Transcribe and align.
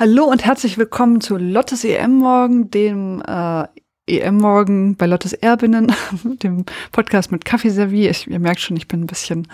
Hallo 0.00 0.26
und 0.26 0.44
herzlich 0.44 0.78
willkommen 0.78 1.20
zu 1.20 1.36
Lottes 1.38 1.82
EM-Morgen, 1.82 2.70
dem 2.70 3.20
äh, 3.26 3.64
EM-Morgen 4.06 4.94
bei 4.94 5.06
Lottes 5.06 5.32
Erbinnen, 5.32 5.92
dem 6.22 6.66
Podcast 6.92 7.32
mit 7.32 7.44
Kaffeeservie. 7.44 8.06
Ich, 8.06 8.28
ihr 8.28 8.38
merkt 8.38 8.60
schon, 8.60 8.76
ich 8.76 8.86
bin 8.86 9.00
ein 9.00 9.06
bisschen 9.08 9.48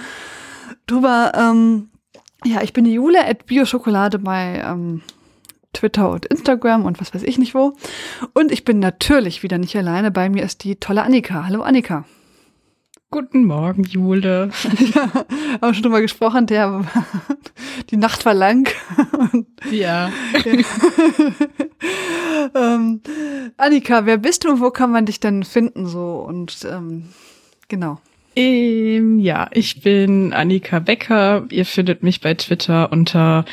drüber. 0.87 1.33
Ähm, 1.35 1.89
ja, 2.45 2.61
ich 2.61 2.75
bin 2.75 2.85
die 2.85 2.93
Jule 2.93 3.27
at 3.27 3.47
Bioschokolade 3.47 4.19
bei 4.19 4.63
ähm, 4.63 5.01
Twitter 5.73 6.11
und 6.11 6.27
Instagram 6.27 6.85
und 6.85 7.01
was 7.01 7.15
weiß 7.15 7.23
ich 7.23 7.39
nicht 7.39 7.55
wo. 7.55 7.75
Und 8.35 8.53
ich 8.53 8.67
bin 8.67 8.81
natürlich 8.81 9.43
wieder 9.43 9.57
nicht 9.57 9.75
alleine. 9.75 10.11
Bei 10.11 10.29
mir 10.29 10.45
ist 10.45 10.63
die 10.63 10.77
tolle 10.77 11.05
Annika. 11.05 11.47
Hallo 11.47 11.63
Annika. 11.63 12.05
Guten 13.11 13.45
Morgen, 13.45 13.85
Jule. 13.85 14.51
ja, 14.95 15.25
haben 15.61 15.75
schon 15.75 15.85
drüber 15.85 16.01
gesprochen, 16.01 16.47
der, 16.47 16.85
die 17.91 17.97
Nacht 17.97 18.27
war 18.27 18.35
lang. 18.35 18.69
ja. 19.71 20.11
ähm, 22.55 23.01
Annika, 23.57 24.07
wer 24.07 24.19
bist 24.19 24.45
du 24.45 24.51
und 24.51 24.61
wo 24.61 24.71
kann 24.71 24.91
man 24.91 25.07
dich 25.07 25.21
denn 25.21 25.45
finden 25.45 25.87
so 25.87 26.25
und 26.27 26.67
ähm, 26.69 27.11
genau. 27.69 28.01
Ähm, 28.37 29.21
ja, 29.21 29.49
ich 29.53 29.81
bin 29.83 30.33
Annika 30.33 30.81
Becker. 30.81 31.47
Ihr 31.51 31.65
findet 31.65 32.03
mich 32.03 32.21
bei 32.21 32.35
Twitter 32.35 32.91
unter 32.91 33.45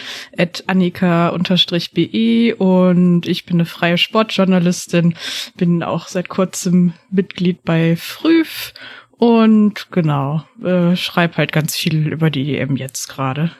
annika-be 0.67 2.55
und 2.55 3.27
ich 3.27 3.45
bin 3.45 3.57
eine 3.57 3.65
freie 3.65 3.99
Sportjournalistin, 3.99 5.13
bin 5.55 5.83
auch 5.83 6.07
seit 6.07 6.29
kurzem 6.29 6.93
Mitglied 7.11 7.63
bei 7.63 7.95
Früf 7.95 8.73
und 9.21 9.91
genau, 9.91 10.41
äh, 10.63 10.95
schreib 10.95 11.37
halt 11.37 11.51
ganz 11.51 11.75
viel 11.75 12.07
über 12.11 12.31
die 12.31 12.57
EM 12.57 12.75
jetzt 12.75 13.07
gerade. 13.07 13.51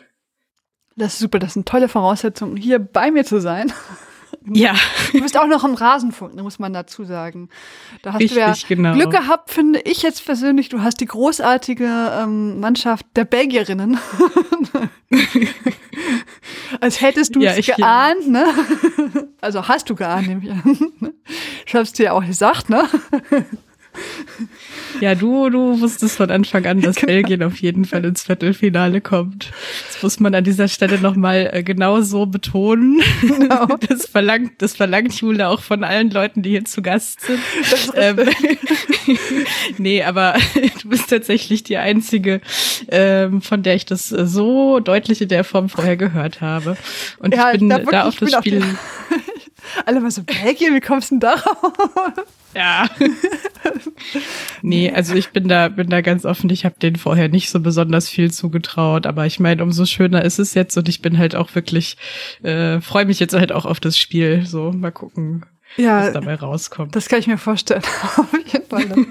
Das 0.95 1.13
ist 1.13 1.19
super, 1.19 1.37
das 1.37 1.53
sind 1.53 1.67
tolle 1.67 1.87
Voraussetzungen, 1.87 2.57
hier 2.57 2.79
bei 2.79 3.11
mir 3.11 3.25
zu 3.25 3.39
sein. 3.39 3.71
Ja. 4.49 4.73
Du 5.11 5.21
bist 5.21 5.37
auch 5.37 5.45
noch 5.45 5.63
im 5.63 5.75
Rasenfunk, 5.75 6.33
muss 6.41 6.57
man 6.57 6.73
dazu 6.73 7.03
sagen. 7.03 7.49
Da 8.01 8.13
hast 8.13 8.21
Richtig, 8.21 8.37
du 8.37 8.39
ja 8.39 8.55
genau. 8.67 8.93
Glück 8.93 9.11
gehabt, 9.11 9.51
finde 9.51 9.81
ich 9.81 10.01
jetzt 10.01 10.25
persönlich. 10.25 10.69
Du 10.69 10.81
hast 10.81 10.99
die 10.99 11.05
großartige 11.05 11.85
ähm, 11.85 12.59
Mannschaft 12.59 13.05
der 13.15 13.25
Belgierinnen. 13.25 13.99
Als 16.79 17.01
hättest 17.01 17.35
du 17.35 17.41
Ja, 17.41 17.51
es 17.51 17.67
geahnt, 17.67 18.29
ne? 18.29 18.47
Also 19.41 19.67
hast 19.67 19.91
du 19.91 19.95
geahnt, 19.95 20.27
nehme 20.27 20.43
ich 20.43 20.51
an. 20.51 21.13
Ich 21.67 21.75
hab's 21.75 21.93
dir 21.93 22.05
ja 22.05 22.13
auch 22.13 22.25
gesagt, 22.25 22.69
ne? 22.69 22.87
Ja, 25.01 25.15
du, 25.15 25.49
du 25.49 25.81
wusstest 25.81 26.17
von 26.17 26.29
Anfang 26.29 26.65
an, 26.67 26.79
dass 26.79 26.97
Belgien 26.97 27.41
auf 27.41 27.57
jeden 27.57 27.85
Fall 27.85 28.05
ins 28.05 28.21
Viertelfinale 28.21 29.01
kommt. 29.01 29.51
Das 29.87 30.03
muss 30.03 30.19
man 30.19 30.35
an 30.35 30.43
dieser 30.43 30.67
Stelle 30.67 30.99
nochmal 30.99 31.49
äh, 31.51 31.63
genau 31.63 32.01
so 32.01 32.27
betonen. 32.27 33.01
Genau. 33.21 33.67
Das 33.87 34.05
verlangt, 34.05 34.53
das 34.59 34.75
verlangt 34.75 35.13
Jule 35.13 35.47
auch 35.47 35.61
von 35.61 35.83
allen 35.83 36.11
Leuten, 36.11 36.43
die 36.43 36.51
hier 36.51 36.65
zu 36.65 36.81
Gast 36.81 37.21
sind. 37.21 37.39
Ähm, 37.95 38.29
nee, 39.77 40.03
aber 40.03 40.35
du 40.83 40.89
bist 40.89 41.09
tatsächlich 41.09 41.63
die 41.63 41.77
einzige, 41.77 42.41
ähm, 42.89 43.41
von 43.41 43.63
der 43.63 43.75
ich 43.75 43.85
das 43.85 44.11
äh, 44.11 44.27
so 44.27 44.79
deutlich 44.79 45.21
in 45.21 45.29
der 45.29 45.43
Form 45.43 45.67
vorher 45.67 45.97
gehört 45.97 46.41
habe. 46.41 46.77
Und 47.17 47.35
Ja, 47.35 47.51
ich 47.51 47.59
bin 47.59 47.69
da 47.69 47.79
da, 47.79 47.85
wirklich, 47.85 48.01
auf 48.01 48.13
ich 48.13 48.19
das 48.19 48.33
auf 48.35 48.43
Spiel. 48.43 48.63
Alle 49.85 49.99
mal 50.01 50.11
so, 50.11 50.23
Belgien, 50.23 50.73
wie 50.75 50.79
kommst 50.81 51.11
du 51.11 51.15
denn 51.15 51.19
darauf? 51.21 51.73
Ja. 52.53 52.89
nee, 54.61 54.91
also 54.91 55.15
ich 55.15 55.29
bin 55.29 55.47
da, 55.47 55.69
bin 55.69 55.89
da 55.89 56.01
ganz 56.01 56.25
offen. 56.25 56.49
Ich 56.49 56.65
habe 56.65 56.75
denen 56.81 56.95
vorher 56.97 57.29
nicht 57.29 57.49
so 57.49 57.59
besonders 57.59 58.09
viel 58.09 58.31
zugetraut, 58.31 59.05
aber 59.05 59.25
ich 59.25 59.39
meine, 59.39 59.63
umso 59.63 59.85
schöner 59.85 60.23
ist 60.25 60.39
es 60.39 60.53
jetzt 60.53 60.77
und 60.77 60.89
ich 60.89 61.01
bin 61.01 61.17
halt 61.17 61.35
auch 61.35 61.53
wirklich, 61.55 61.97
äh, 62.43 62.81
freue 62.81 63.05
mich 63.05 63.19
jetzt 63.19 63.33
halt 63.33 63.51
auch 63.51 63.65
auf 63.65 63.79
das 63.79 63.97
Spiel. 63.97 64.45
So, 64.45 64.71
mal 64.71 64.91
gucken, 64.91 65.45
was 65.77 65.83
Ja, 65.85 66.11
dabei 66.11 66.35
rauskommt. 66.35 66.95
das 66.95 67.07
kann 67.07 67.19
ich 67.19 67.27
mir 67.27 67.37
vorstellen. 67.37 67.83
Auf 68.17 68.27
jeden 68.33 68.65
Fall. 68.67 69.05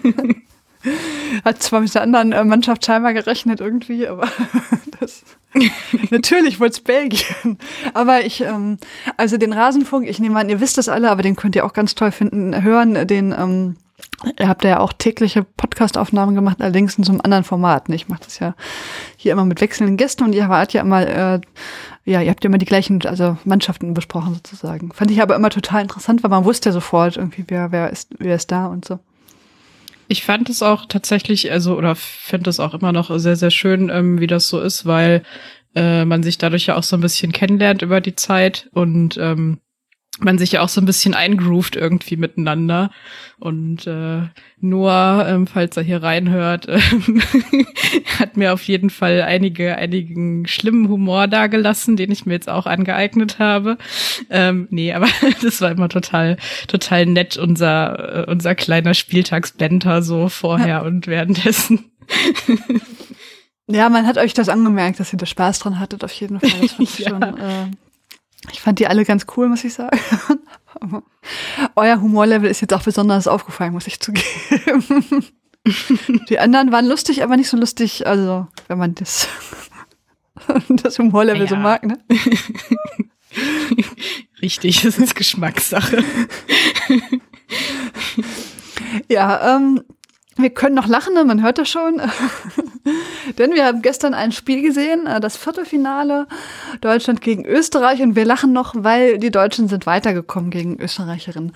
Hat 1.44 1.62
zwar 1.62 1.80
mit 1.80 1.94
der 1.94 2.02
anderen 2.02 2.32
äh, 2.32 2.44
Mannschaft 2.44 2.84
scheinbar 2.84 3.14
gerechnet 3.14 3.60
irgendwie, 3.60 4.06
aber 4.06 4.28
das 5.00 5.24
natürlich 6.10 6.60
wurde 6.60 6.70
es 6.70 6.80
Belgien. 6.80 7.58
Aber 7.94 8.24
ich, 8.24 8.40
ähm, 8.42 8.78
also 9.16 9.36
den 9.36 9.52
Rasenfunk, 9.52 10.08
ich 10.08 10.20
nehme 10.20 10.38
an, 10.38 10.48
ihr 10.48 10.60
wisst 10.60 10.78
das 10.78 10.88
alle, 10.88 11.10
aber 11.10 11.22
den 11.22 11.36
könnt 11.36 11.56
ihr 11.56 11.64
auch 11.64 11.72
ganz 11.72 11.94
toll 11.94 12.12
finden, 12.12 12.62
hören. 12.62 13.06
Den, 13.06 13.34
ähm, 13.36 13.76
ihr 14.38 14.48
habt 14.48 14.64
ja 14.64 14.80
auch 14.80 14.92
tägliche 14.92 15.42
Podcast-Aufnahmen 15.42 16.34
gemacht, 16.34 16.58
allerdings 16.60 16.96
in 16.96 17.04
so 17.04 17.12
einem 17.12 17.20
anderen 17.22 17.44
Format. 17.44 17.88
Ne? 17.88 17.96
Ich 17.96 18.08
mache 18.08 18.22
das 18.24 18.38
ja 18.38 18.54
hier 19.16 19.32
immer 19.32 19.44
mit 19.44 19.60
wechselnden 19.60 19.96
Gästen 19.96 20.24
und 20.24 20.34
ihr 20.34 20.48
wart 20.48 20.72
ja 20.72 20.82
immer, 20.82 21.06
äh, 21.06 21.40
ja, 22.04 22.20
ihr 22.20 22.30
habt 22.30 22.44
ja 22.44 22.48
immer 22.48 22.58
die 22.58 22.66
gleichen, 22.66 23.04
also 23.06 23.36
Mannschaften 23.44 23.92
besprochen 23.94 24.34
sozusagen. 24.34 24.92
Fand 24.92 25.10
ich 25.10 25.20
aber 25.20 25.36
immer 25.36 25.50
total 25.50 25.82
interessant, 25.82 26.22
weil 26.22 26.30
man 26.30 26.44
wusste 26.44 26.68
ja 26.68 26.72
sofort 26.72 27.16
irgendwie, 27.16 27.44
wer, 27.48 27.72
wer 27.72 27.90
ist, 27.90 28.14
wer 28.18 28.36
ist 28.36 28.52
da 28.52 28.66
und 28.66 28.84
so. 28.84 29.00
Ich 30.10 30.24
fand 30.24 30.50
es 30.50 30.60
auch 30.60 30.86
tatsächlich, 30.86 31.52
also 31.52 31.76
oder 31.76 31.94
finde 31.94 32.50
es 32.50 32.58
auch 32.58 32.74
immer 32.74 32.90
noch 32.90 33.16
sehr, 33.20 33.36
sehr 33.36 33.52
schön, 33.52 33.90
ähm, 33.90 34.18
wie 34.18 34.26
das 34.26 34.48
so 34.48 34.60
ist, 34.60 34.84
weil 34.84 35.22
äh, 35.76 36.04
man 36.04 36.24
sich 36.24 36.36
dadurch 36.36 36.66
ja 36.66 36.74
auch 36.74 36.82
so 36.82 36.96
ein 36.96 37.00
bisschen 37.00 37.30
kennenlernt 37.30 37.82
über 37.82 38.00
die 38.00 38.16
Zeit 38.16 38.68
und 38.72 39.16
ähm, 39.18 39.60
man 40.18 40.38
sich 40.38 40.52
ja 40.52 40.60
auch 40.60 40.68
so 40.68 40.80
ein 40.80 40.86
bisschen 40.86 41.14
eingroovt 41.14 41.76
irgendwie 41.76 42.16
miteinander. 42.16 42.90
Und 43.38 43.86
äh, 43.86 44.22
Noah, 44.60 45.26
ähm, 45.28 45.46
falls 45.46 45.76
er 45.76 45.82
hier 45.82 46.02
reinhört, 46.02 46.66
ähm, 46.68 47.22
hat 48.18 48.36
mir 48.36 48.52
auf 48.52 48.62
jeden 48.64 48.90
Fall 48.90 49.22
einige, 49.22 49.76
einigen 49.76 50.46
schlimmen 50.46 50.88
Humor 50.88 51.26
dagelassen, 51.26 51.96
den 51.96 52.10
ich 52.10 52.26
mir 52.26 52.34
jetzt 52.34 52.50
auch 52.50 52.66
angeeignet 52.66 53.38
habe. 53.38 53.78
Ähm, 54.28 54.66
nee, 54.70 54.92
aber 54.92 55.06
das 55.42 55.60
war 55.62 55.70
immer 55.70 55.88
total, 55.88 56.36
total 56.68 57.06
nett, 57.06 57.36
unser, 57.38 58.26
äh, 58.26 58.30
unser 58.30 58.54
kleiner 58.54 58.94
Spieltagsbenter 58.94 60.02
so 60.02 60.28
vorher 60.28 60.82
und 60.84 61.06
währenddessen. 61.06 61.90
Ja, 63.68 63.88
man 63.88 64.06
hat 64.06 64.18
euch 64.18 64.34
das 64.34 64.48
angemerkt, 64.48 64.98
dass 65.00 65.12
ihr 65.12 65.18
da 65.18 65.26
Spaß 65.26 65.60
dran 65.60 65.78
hattet, 65.78 66.02
auf 66.04 66.12
jeden 66.12 66.40
Fall. 66.40 66.50
Das 66.60 66.72
fand 66.72 66.88
ich, 66.88 66.98
Ja. 66.98 67.08
schon, 67.10 67.22
äh, 67.22 67.70
ich 68.52 68.60
fand 68.60 68.78
die 68.78 68.86
alle 68.86 69.04
ganz 69.04 69.26
cool, 69.36 69.48
muss 69.48 69.64
ich 69.64 69.74
sagen. 69.74 69.98
Euer 71.74 72.00
Humorlevel 72.00 72.50
ist 72.50 72.60
jetzt 72.60 72.72
auch 72.72 72.82
besonders 72.82 73.28
aufgefallen, 73.28 73.72
muss 73.72 73.86
ich 73.86 74.00
zugeben. 74.00 74.24
Die 76.30 76.38
anderen 76.38 76.72
waren 76.72 76.86
lustig, 76.86 77.22
aber 77.22 77.36
nicht 77.36 77.50
so 77.50 77.56
lustig, 77.58 78.06
also 78.06 78.46
wenn 78.68 78.78
man 78.78 78.94
das, 78.94 79.28
das 80.70 80.98
Humorlevel 80.98 81.46
so 81.46 81.56
Ja. 81.56 81.60
mag, 81.60 81.84
ne? 81.84 81.98
Richtig, 84.40 84.82
das 84.82 84.96
ist 84.98 85.14
Geschmackssache. 85.14 86.02
Ja, 89.08 89.56
ähm, 89.56 89.82
wir 90.36 90.50
können 90.50 90.74
noch 90.74 90.86
lachen, 90.86 91.12
ne? 91.14 91.24
man 91.24 91.42
hört 91.42 91.58
das 91.58 91.68
schon. 91.68 92.00
Denn 93.38 93.52
wir 93.52 93.64
haben 93.64 93.82
gestern 93.82 94.14
ein 94.14 94.32
Spiel 94.32 94.62
gesehen, 94.62 95.06
äh, 95.06 95.20
das 95.20 95.36
Viertelfinale 95.36 96.26
Deutschland 96.80 97.20
gegen 97.20 97.44
Österreich 97.44 98.02
und 98.02 98.16
wir 98.16 98.24
lachen 98.24 98.52
noch, 98.52 98.74
weil 98.76 99.18
die 99.18 99.30
Deutschen 99.30 99.68
sind 99.68 99.86
weitergekommen 99.86 100.50
gegen 100.50 100.80
Österreicherinnen. 100.80 101.52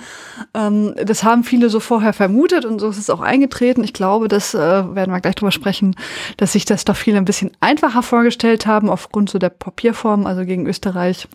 Ähm, 0.54 0.94
das 1.04 1.24
haben 1.24 1.44
viele 1.44 1.70
so 1.70 1.80
vorher 1.80 2.12
vermutet 2.12 2.64
und 2.64 2.78
so 2.78 2.88
ist 2.88 2.98
es 2.98 3.10
auch 3.10 3.20
eingetreten. 3.20 3.84
Ich 3.84 3.92
glaube, 3.92 4.28
das 4.28 4.54
äh, 4.54 4.58
werden 4.58 5.12
wir 5.12 5.20
gleich 5.20 5.34
drüber 5.34 5.52
sprechen, 5.52 5.96
dass 6.36 6.52
sich 6.52 6.64
das 6.64 6.84
doch 6.84 6.96
viele 6.96 7.18
ein 7.18 7.24
bisschen 7.24 7.52
einfacher 7.60 8.02
vorgestellt 8.02 8.66
haben 8.66 8.88
aufgrund 8.88 9.30
so 9.30 9.38
der 9.38 9.50
Papierform, 9.50 10.26
also 10.26 10.44
gegen 10.44 10.66
Österreich. 10.66 11.28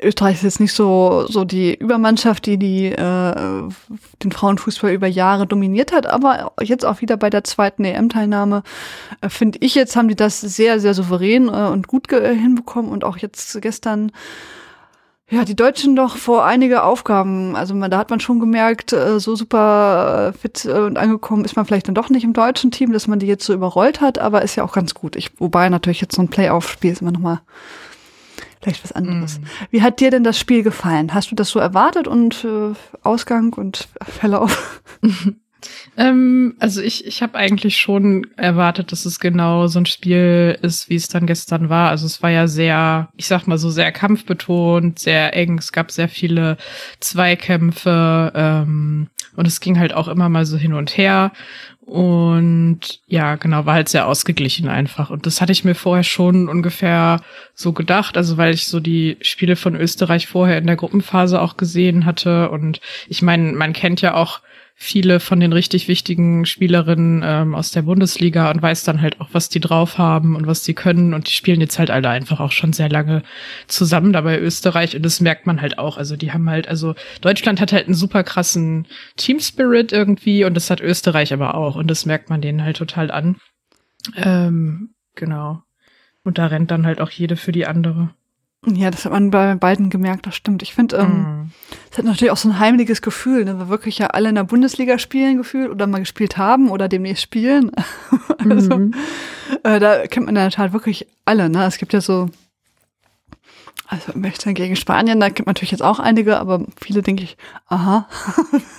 Österreich 0.00 0.36
ist 0.36 0.42
jetzt 0.44 0.60
nicht 0.60 0.74
so, 0.74 1.26
so 1.28 1.44
die 1.44 1.74
Übermannschaft, 1.74 2.46
die, 2.46 2.56
die 2.56 2.86
äh, 2.86 3.68
den 4.22 4.32
Frauenfußball 4.32 4.92
über 4.92 5.08
Jahre 5.08 5.46
dominiert 5.46 5.92
hat, 5.92 6.06
aber 6.06 6.52
jetzt 6.62 6.84
auch 6.84 7.00
wieder 7.00 7.16
bei 7.16 7.30
der 7.30 7.42
zweiten 7.42 7.84
EM-Teilnahme, 7.84 8.62
äh, 9.20 9.28
finde 9.28 9.58
ich 9.60 9.74
jetzt, 9.74 9.96
haben 9.96 10.06
die 10.08 10.14
das 10.14 10.40
sehr, 10.40 10.78
sehr 10.78 10.94
souverän 10.94 11.48
äh, 11.48 11.68
und 11.68 11.88
gut 11.88 12.06
ge- 12.06 12.34
hinbekommen 12.34 12.92
und 12.92 13.02
auch 13.02 13.16
jetzt 13.16 13.60
gestern, 13.60 14.12
ja, 15.30 15.44
die 15.44 15.56
Deutschen 15.56 15.96
doch 15.96 16.16
vor 16.16 16.44
einige 16.44 16.84
Aufgaben, 16.84 17.56
also 17.56 17.74
man, 17.74 17.90
da 17.90 17.98
hat 17.98 18.10
man 18.10 18.20
schon 18.20 18.38
gemerkt, 18.38 18.92
äh, 18.92 19.18
so 19.18 19.34
super 19.34 20.32
äh, 20.32 20.38
fit 20.38 20.64
äh, 20.64 20.78
und 20.78 20.96
angekommen 20.96 21.44
ist 21.44 21.56
man 21.56 21.66
vielleicht 21.66 21.88
dann 21.88 21.96
doch 21.96 22.08
nicht 22.08 22.22
im 22.22 22.34
deutschen 22.34 22.70
Team, 22.70 22.92
dass 22.92 23.08
man 23.08 23.18
die 23.18 23.26
jetzt 23.26 23.44
so 23.44 23.52
überrollt 23.52 24.00
hat, 24.00 24.20
aber 24.20 24.42
ist 24.42 24.54
ja 24.54 24.62
auch 24.62 24.72
ganz 24.72 24.94
gut. 24.94 25.16
Ich, 25.16 25.32
wobei 25.40 25.68
natürlich 25.68 26.00
jetzt 26.00 26.14
so 26.14 26.22
ein 26.22 26.28
Playoff-Spiel 26.28 26.92
ist 26.92 27.02
immer 27.02 27.12
noch 27.12 27.20
mal 27.20 27.40
vielleicht 28.60 28.84
was 28.84 28.92
anderes. 28.92 29.40
Wie 29.70 29.82
hat 29.82 30.00
dir 30.00 30.10
denn 30.10 30.24
das 30.24 30.38
Spiel 30.38 30.62
gefallen? 30.62 31.14
Hast 31.14 31.30
du 31.30 31.34
das 31.34 31.50
so 31.50 31.58
erwartet 31.58 32.08
und 32.08 32.44
äh, 32.44 32.74
Ausgang 33.02 33.52
und 33.52 33.88
Verlauf? 34.02 34.82
Ähm, 35.96 36.54
also 36.60 36.80
ich, 36.80 37.06
ich 37.06 37.22
habe 37.22 37.36
eigentlich 37.36 37.76
schon 37.76 38.26
erwartet, 38.36 38.92
dass 38.92 39.04
es 39.04 39.18
genau 39.18 39.66
so 39.66 39.80
ein 39.80 39.86
Spiel 39.86 40.56
ist, 40.62 40.88
wie 40.88 40.94
es 40.94 41.08
dann 41.08 41.26
gestern 41.26 41.68
war. 41.68 41.90
Also 41.90 42.06
es 42.06 42.22
war 42.22 42.30
ja 42.30 42.46
sehr, 42.46 43.08
ich 43.16 43.26
sag 43.26 43.46
mal 43.46 43.58
so 43.58 43.70
sehr 43.70 43.90
kampfbetont, 43.90 44.98
sehr 44.98 45.34
eng. 45.34 45.58
Es 45.58 45.72
gab 45.72 45.90
sehr 45.90 46.08
viele 46.08 46.56
Zweikämpfe 47.00 48.32
ähm, 48.34 49.08
und 49.34 49.46
es 49.46 49.60
ging 49.60 49.78
halt 49.78 49.92
auch 49.92 50.08
immer 50.08 50.28
mal 50.28 50.46
so 50.46 50.56
hin 50.56 50.74
und 50.74 50.96
her. 50.96 51.32
Und 51.88 53.00
ja, 53.06 53.36
genau, 53.36 53.64
war 53.64 53.72
halt 53.72 53.88
sehr 53.88 54.06
ausgeglichen 54.06 54.68
einfach. 54.68 55.08
Und 55.08 55.24
das 55.24 55.40
hatte 55.40 55.52
ich 55.52 55.64
mir 55.64 55.74
vorher 55.74 56.04
schon 56.04 56.46
ungefähr 56.46 57.22
so 57.54 57.72
gedacht, 57.72 58.18
also 58.18 58.36
weil 58.36 58.52
ich 58.52 58.66
so 58.66 58.78
die 58.78 59.16
Spiele 59.22 59.56
von 59.56 59.74
Österreich 59.74 60.26
vorher 60.26 60.58
in 60.58 60.66
der 60.66 60.76
Gruppenphase 60.76 61.40
auch 61.40 61.56
gesehen 61.56 62.04
hatte. 62.04 62.50
Und 62.50 62.82
ich 63.08 63.22
meine, 63.22 63.52
man 63.52 63.72
kennt 63.72 64.02
ja 64.02 64.12
auch 64.12 64.40
viele 64.80 65.18
von 65.18 65.40
den 65.40 65.52
richtig 65.52 65.88
wichtigen 65.88 66.46
Spielerinnen 66.46 67.22
ähm, 67.24 67.56
aus 67.56 67.72
der 67.72 67.82
Bundesliga 67.82 68.48
und 68.48 68.62
weiß 68.62 68.84
dann 68.84 69.00
halt 69.00 69.20
auch, 69.20 69.30
was 69.32 69.48
die 69.48 69.58
drauf 69.58 69.98
haben 69.98 70.36
und 70.36 70.46
was 70.46 70.64
sie 70.64 70.72
können. 70.72 71.14
Und 71.14 71.26
die 71.26 71.32
spielen 71.32 71.60
jetzt 71.60 71.80
halt 71.80 71.90
alle 71.90 72.08
einfach 72.10 72.38
auch 72.38 72.52
schon 72.52 72.72
sehr 72.72 72.88
lange 72.88 73.24
zusammen 73.66 74.12
dabei 74.12 74.38
Österreich. 74.38 74.94
Und 74.94 75.02
das 75.02 75.20
merkt 75.20 75.48
man 75.48 75.60
halt 75.60 75.78
auch. 75.78 75.98
Also 75.98 76.14
die 76.14 76.32
haben 76.32 76.48
halt, 76.48 76.68
also 76.68 76.94
Deutschland 77.20 77.60
hat 77.60 77.72
halt 77.72 77.86
einen 77.86 77.96
super 77.96 78.22
krassen 78.22 78.86
Team 79.16 79.40
Spirit 79.40 79.90
irgendwie 79.90 80.44
und 80.44 80.54
das 80.54 80.70
hat 80.70 80.80
Österreich 80.80 81.32
aber 81.32 81.56
auch. 81.56 81.74
Und 81.74 81.88
das 81.88 82.06
merkt 82.06 82.30
man 82.30 82.40
denen 82.40 82.62
halt 82.62 82.76
total 82.76 83.10
an. 83.10 83.40
Ähm, 84.14 84.94
genau. 85.16 85.64
Und 86.22 86.38
da 86.38 86.46
rennt 86.46 86.70
dann 86.70 86.86
halt 86.86 87.00
auch 87.00 87.10
jede 87.10 87.34
für 87.34 87.50
die 87.50 87.66
andere. 87.66 88.10
Ja, 88.66 88.90
das 88.90 89.04
hat 89.04 89.12
man 89.12 89.30
bei 89.30 89.54
beiden 89.54 89.88
gemerkt, 89.88 90.26
das 90.26 90.34
stimmt. 90.34 90.62
Ich 90.62 90.74
finde, 90.74 90.96
ähm, 90.96 91.08
mm. 91.08 91.52
es 91.92 91.98
hat 91.98 92.04
natürlich 92.04 92.32
auch 92.32 92.36
so 92.36 92.48
ein 92.48 92.58
heimliches 92.58 93.02
Gefühl, 93.02 93.44
ne, 93.44 93.58
weil 93.58 93.68
wirklich 93.68 93.98
ja 93.98 94.08
alle 94.08 94.28
in 94.28 94.34
der 94.34 94.44
Bundesliga 94.44 94.98
spielen 94.98 95.36
gefühlt 95.36 95.70
oder 95.70 95.86
mal 95.86 96.00
gespielt 96.00 96.36
haben 96.36 96.68
oder 96.70 96.88
demnächst 96.88 97.22
spielen. 97.22 97.70
also, 98.38 98.76
mm. 98.76 98.94
äh, 99.62 99.78
da 99.78 100.06
kennt 100.08 100.26
man 100.26 100.34
in 100.34 100.42
der 100.42 100.50
Tat 100.50 100.72
wirklich 100.72 101.06
alle. 101.24 101.48
Ne? 101.48 101.64
Es 101.66 101.78
gibt 101.78 101.92
ja 101.92 102.00
so, 102.00 102.30
also 103.86 104.12
Mächte 104.14 104.52
gegen 104.54 104.74
Spanien, 104.74 105.20
da 105.20 105.30
kennt 105.30 105.46
man 105.46 105.52
natürlich 105.52 105.72
jetzt 105.72 105.82
auch 105.82 106.00
einige, 106.00 106.38
aber 106.40 106.66
viele 106.80 107.02
denke 107.02 107.22
ich, 107.22 107.36
aha. 107.68 108.08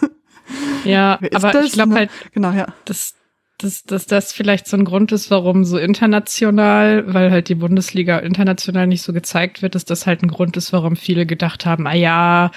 ja, 0.84 1.20
aber 1.34 1.52
das? 1.52 1.68
ich 1.68 1.72
glaube 1.72 1.92
ne? 1.92 1.96
halt, 1.96 2.12
genau, 2.34 2.52
ja. 2.52 2.68
Das, 2.84 3.16
dass, 3.60 3.84
dass 3.84 4.06
das 4.06 4.32
vielleicht 4.32 4.68
so 4.68 4.78
ein 4.78 4.86
Grund 4.86 5.12
ist, 5.12 5.30
warum 5.30 5.66
so 5.66 5.78
international, 5.78 7.14
weil 7.14 7.30
halt 7.30 7.50
die 7.50 7.56
Bundesliga 7.56 8.18
international 8.20 8.88
nicht 8.88 9.02
so 9.02 9.14
gezeigt 9.14 9.62
wird, 9.62 9.76
dass 9.76 9.86
das 9.86 10.08
halt 10.08 10.24
ein 10.24 10.30
Grund 10.30 10.56
ist, 10.58 10.72
warum 10.74 10.96
viele 10.96 11.26
gedacht 11.26 11.66
haben, 11.66 11.86
ah 11.86 11.94
ja, 11.94 12.52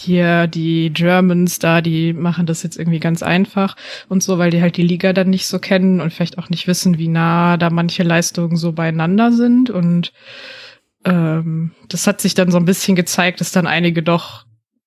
hier 0.00 0.48
die 0.48 0.90
Germans 0.92 1.60
da, 1.60 1.80
die 1.80 2.12
machen 2.12 2.46
das 2.46 2.64
jetzt 2.64 2.76
irgendwie 2.76 2.98
ganz 2.98 3.22
einfach 3.22 3.76
und 4.08 4.24
so, 4.24 4.38
weil 4.38 4.50
die 4.50 4.60
halt 4.60 4.76
die 4.76 4.82
Liga 4.82 5.12
dann 5.12 5.30
nicht 5.30 5.46
so 5.46 5.60
kennen 5.60 6.00
und 6.00 6.12
vielleicht 6.12 6.36
auch 6.36 6.50
nicht 6.50 6.66
wissen, 6.66 6.98
wie 6.98 7.08
nah 7.08 7.56
da 7.56 7.70
manche 7.70 8.02
Leistungen 8.02 8.56
so 8.56 8.72
beieinander 8.72 9.30
sind. 9.30 9.70
Und 9.70 10.12
ähm, 11.04 11.70
das 11.88 12.08
hat 12.08 12.20
sich 12.20 12.34
dann 12.34 12.50
so 12.50 12.58
ein 12.58 12.64
bisschen 12.64 12.96
gezeigt, 12.96 13.40
dass 13.40 13.52
dann 13.52 13.68
einige 13.68 14.02
doch, 14.02 14.46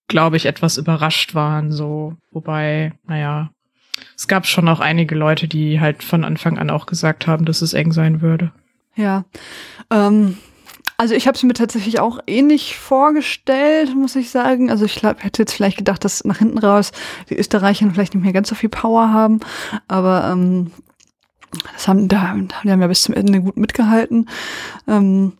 glaube 0.09 0.35
ich, 0.35 0.45
etwas 0.45 0.77
überrascht 0.77 1.35
waren. 1.35 1.71
So, 1.71 2.15
wobei, 2.31 2.91
naja, 3.05 3.51
es 4.15 4.27
gab 4.27 4.45
schon 4.45 4.67
auch 4.67 4.79
einige 4.79 5.15
Leute, 5.15 5.47
die 5.47 5.79
halt 5.79 6.03
von 6.03 6.23
Anfang 6.23 6.57
an 6.57 6.69
auch 6.69 6.85
gesagt 6.85 7.27
haben, 7.27 7.45
dass 7.45 7.61
es 7.61 7.73
eng 7.73 7.91
sein 7.91 8.21
würde. 8.21 8.51
Ja. 8.95 9.25
Ähm, 9.91 10.38
also 10.97 11.13
ich 11.13 11.27
habe 11.27 11.35
es 11.35 11.44
mir 11.44 11.53
tatsächlich 11.53 11.99
auch 11.99 12.19
ähnlich 12.25 12.75
vorgestellt, 12.77 13.95
muss 13.95 14.15
ich 14.15 14.31
sagen. 14.31 14.71
Also 14.71 14.85
ich 14.85 14.95
glaub, 14.95 15.23
hätte 15.23 15.44
jetzt 15.44 15.53
vielleicht 15.53 15.77
gedacht, 15.77 16.03
dass 16.03 16.23
nach 16.25 16.39
hinten 16.39 16.57
raus 16.57 16.91
die 17.29 17.38
Österreicher 17.38 17.88
vielleicht 17.91 18.15
nicht 18.15 18.23
mehr 18.23 18.33
ganz 18.33 18.49
so 18.49 18.55
viel 18.55 18.69
Power 18.69 19.11
haben. 19.11 19.39
Aber 19.88 20.29
ähm, 20.31 20.71
das 21.73 21.88
haben, 21.88 22.07
da, 22.07 22.35
die 22.63 22.71
haben 22.71 22.81
ja 22.81 22.88
bis 22.88 23.03
zum 23.03 23.15
Ende 23.15 23.39
gut 23.41 23.57
mitgehalten. 23.57 24.29
Ähm, 24.88 25.33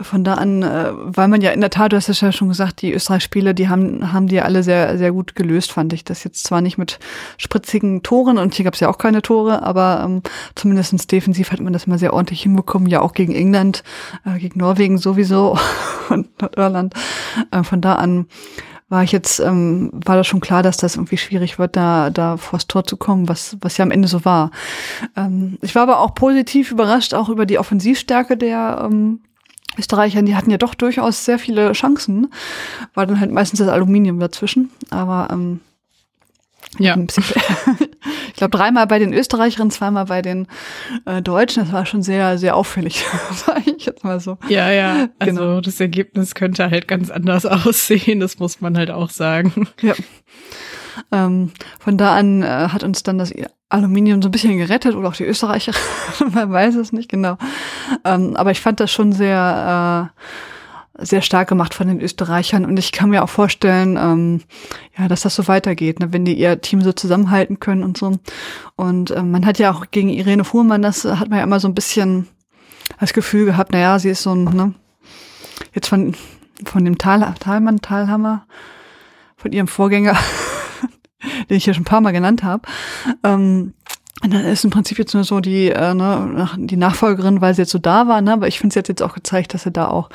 von 0.00 0.24
da 0.24 0.34
an, 0.34 0.62
äh, 0.62 0.90
weil 0.92 1.28
man 1.28 1.40
ja 1.40 1.52
in 1.52 1.60
der 1.60 1.70
Tat, 1.70 1.92
du 1.92 1.96
hast 1.96 2.08
es 2.08 2.20
ja 2.20 2.32
schon 2.32 2.48
gesagt, 2.48 2.82
die 2.82 2.92
Österreich-Spiele, 2.92 3.54
die 3.54 3.68
haben, 3.68 4.12
haben 4.12 4.26
die 4.26 4.40
alle 4.40 4.62
sehr, 4.62 4.98
sehr 4.98 5.12
gut 5.12 5.36
gelöst, 5.36 5.72
fand 5.72 5.92
ich. 5.92 6.04
Das 6.04 6.24
jetzt 6.24 6.44
zwar 6.44 6.60
nicht 6.60 6.78
mit 6.78 6.98
spritzigen 7.38 8.02
Toren 8.02 8.38
und 8.38 8.54
hier 8.54 8.64
gab 8.64 8.74
es 8.74 8.80
ja 8.80 8.88
auch 8.88 8.98
keine 8.98 9.22
Tore, 9.22 9.62
aber 9.62 10.02
ähm, 10.04 10.22
zumindest 10.54 11.10
defensiv 11.12 11.52
hat 11.52 11.60
man 11.60 11.72
das 11.72 11.86
mal 11.86 11.98
sehr 11.98 12.12
ordentlich 12.12 12.42
hinbekommen, 12.42 12.88
ja 12.88 13.00
auch 13.00 13.14
gegen 13.14 13.34
England, 13.34 13.84
äh, 14.26 14.38
gegen 14.38 14.58
Norwegen 14.58 14.98
sowieso 14.98 15.58
und 16.10 16.40
Nordirland. 16.40 16.94
Äh, 17.50 17.62
von 17.62 17.80
da 17.80 17.94
an 17.94 18.26
war 18.88 19.02
ich 19.02 19.12
jetzt, 19.12 19.40
ähm, 19.40 19.90
war 19.92 20.16
das 20.16 20.26
schon 20.26 20.40
klar, 20.40 20.62
dass 20.62 20.76
das 20.76 20.96
irgendwie 20.96 21.16
schwierig 21.16 21.58
wird, 21.58 21.76
da, 21.76 22.10
da 22.10 22.36
vors 22.36 22.66
Tor 22.66 22.84
zu 22.84 22.96
kommen, 22.96 23.28
was, 23.28 23.56
was 23.60 23.76
ja 23.76 23.82
am 23.82 23.90
Ende 23.90 24.08
so 24.08 24.24
war. 24.24 24.50
Ähm, 25.16 25.58
ich 25.62 25.74
war 25.74 25.82
aber 25.82 26.00
auch 26.00 26.14
positiv 26.14 26.70
überrascht, 26.70 27.14
auch 27.14 27.28
über 27.28 27.46
die 27.46 27.58
Offensivstärke 27.58 28.36
der 28.36 28.82
ähm, 28.84 29.20
Österreicher. 29.78 30.22
Die 30.22 30.36
hatten 30.36 30.50
ja 30.50 30.58
doch 30.58 30.74
durchaus 30.74 31.24
sehr 31.24 31.38
viele 31.38 31.72
Chancen. 31.72 32.28
War 32.94 33.06
dann 33.06 33.20
halt 33.20 33.32
meistens 33.32 33.58
das 33.58 33.68
Aluminium 33.68 34.20
dazwischen. 34.20 34.70
Aber 34.90 35.28
ähm, 35.32 35.60
ja. 36.78 36.96
Ich 38.34 38.38
glaube, 38.38 38.58
dreimal 38.58 38.88
bei 38.88 38.98
den 38.98 39.12
Österreicherinnen, 39.12 39.70
zweimal 39.70 40.06
bei 40.06 40.20
den 40.20 40.48
äh, 41.04 41.22
Deutschen. 41.22 41.62
Das 41.62 41.72
war 41.72 41.86
schon 41.86 42.02
sehr, 42.02 42.36
sehr 42.36 42.56
auffällig, 42.56 43.04
sage 43.32 43.62
ich 43.76 43.86
jetzt 43.86 44.02
mal 44.02 44.18
so. 44.18 44.38
Ja, 44.48 44.72
ja. 44.72 45.06
Also 45.20 45.40
genau. 45.40 45.60
das 45.60 45.78
Ergebnis 45.78 46.34
könnte 46.34 46.68
halt 46.68 46.88
ganz 46.88 47.10
anders 47.10 47.46
aussehen, 47.46 48.18
das 48.18 48.40
muss 48.40 48.60
man 48.60 48.76
halt 48.76 48.90
auch 48.90 49.10
sagen. 49.10 49.68
Ja. 49.80 49.94
Ähm, 51.12 51.52
von 51.78 51.96
da 51.96 52.16
an 52.16 52.42
äh, 52.42 52.46
hat 52.46 52.82
uns 52.82 53.04
dann 53.04 53.18
das 53.18 53.32
Aluminium 53.68 54.20
so 54.20 54.28
ein 54.28 54.32
bisschen 54.32 54.58
gerettet 54.58 54.96
oder 54.96 55.08
auch 55.08 55.16
die 55.16 55.24
Österreicher, 55.24 55.72
man 56.32 56.50
weiß 56.50 56.74
es 56.74 56.92
nicht 56.92 57.08
genau. 57.08 57.38
Ähm, 58.04 58.34
aber 58.34 58.50
ich 58.50 58.60
fand 58.60 58.80
das 58.80 58.90
schon 58.90 59.12
sehr 59.12 60.10
äh, 60.12 60.20
sehr 60.98 61.22
stark 61.22 61.48
gemacht 61.48 61.74
von 61.74 61.88
den 61.88 62.00
Österreichern 62.00 62.64
und 62.64 62.78
ich 62.78 62.92
kann 62.92 63.10
mir 63.10 63.24
auch 63.24 63.28
vorstellen, 63.28 63.96
ähm, 63.96 64.42
ja, 64.96 65.08
dass 65.08 65.22
das 65.22 65.34
so 65.34 65.48
weitergeht, 65.48 65.98
ne, 65.98 66.12
wenn 66.12 66.24
die 66.24 66.34
ihr 66.34 66.60
Team 66.60 66.82
so 66.82 66.92
zusammenhalten 66.92 67.58
können 67.58 67.82
und 67.82 67.98
so. 67.98 68.12
Und 68.76 69.10
ähm, 69.10 69.30
man 69.32 69.44
hat 69.44 69.58
ja 69.58 69.72
auch 69.72 69.86
gegen 69.90 70.08
Irene 70.08 70.44
Fuhrmann, 70.44 70.82
das 70.82 71.04
hat 71.04 71.30
man 71.30 71.38
ja 71.38 71.44
immer 71.44 71.60
so 71.60 71.68
ein 71.68 71.74
bisschen 71.74 72.28
das 73.00 73.12
Gefühl 73.12 73.44
gehabt, 73.44 73.70
na 73.72 73.78
ja, 73.78 73.98
sie 73.98 74.10
ist 74.10 74.22
so 74.22 74.34
ein, 74.34 74.44
ne, 74.44 74.74
jetzt 75.72 75.88
von 75.88 76.14
von 76.64 76.84
dem 76.84 76.98
Tal, 76.98 77.34
Talmann, 77.40 77.80
Talhammer, 77.80 78.46
von 79.36 79.52
ihrem 79.52 79.68
Vorgänger, 79.68 80.16
den 81.50 81.56
ich 81.56 81.66
ja 81.66 81.74
schon 81.74 81.82
ein 81.82 81.86
paar 81.86 82.00
Mal 82.00 82.12
genannt 82.12 82.42
habe, 82.42 82.68
ähm, 83.22 83.74
und 84.24 84.32
dann 84.32 84.44
ist 84.46 84.64
im 84.64 84.70
Prinzip 84.70 84.98
jetzt 84.98 85.12
nur 85.12 85.22
so 85.22 85.40
die, 85.40 85.68
äh, 85.68 85.92
ne, 85.92 86.48
die 86.56 86.78
Nachfolgerin, 86.78 87.42
weil 87.42 87.54
sie 87.54 87.62
jetzt 87.62 87.72
so 87.72 87.78
da 87.78 88.08
war, 88.08 88.22
ne? 88.22 88.32
aber 88.32 88.48
ich 88.48 88.58
finde 88.58 88.70
es 88.70 88.74
jetzt, 88.74 88.88
jetzt 88.88 89.02
auch 89.02 89.14
gezeigt, 89.14 89.52
dass 89.52 89.64
sie 89.64 89.70
da 89.70 89.88
auch 89.88 90.08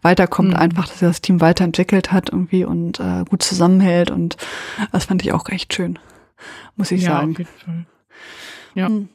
weiterkommt, 0.00 0.50
mhm. 0.50 0.56
einfach, 0.56 0.88
dass 0.88 1.00
sie 1.00 1.04
das 1.04 1.20
Team 1.20 1.42
weiterentwickelt 1.42 2.10
hat 2.10 2.30
irgendwie 2.30 2.64
und 2.64 3.00
äh, 3.00 3.24
gut 3.28 3.42
zusammenhält 3.42 4.10
und 4.10 4.38
das 4.92 5.04
fand 5.04 5.22
ich 5.22 5.32
auch 5.32 5.46
echt 5.50 5.74
schön, 5.74 5.98
muss 6.76 6.90
ich 6.90 7.02
ja, 7.02 7.10
sagen. 7.10 7.32
Auf 7.32 7.38
jeden 7.38 7.50
Fall. 7.64 7.86
Ja. 8.74 8.86
Hm. 8.86 9.08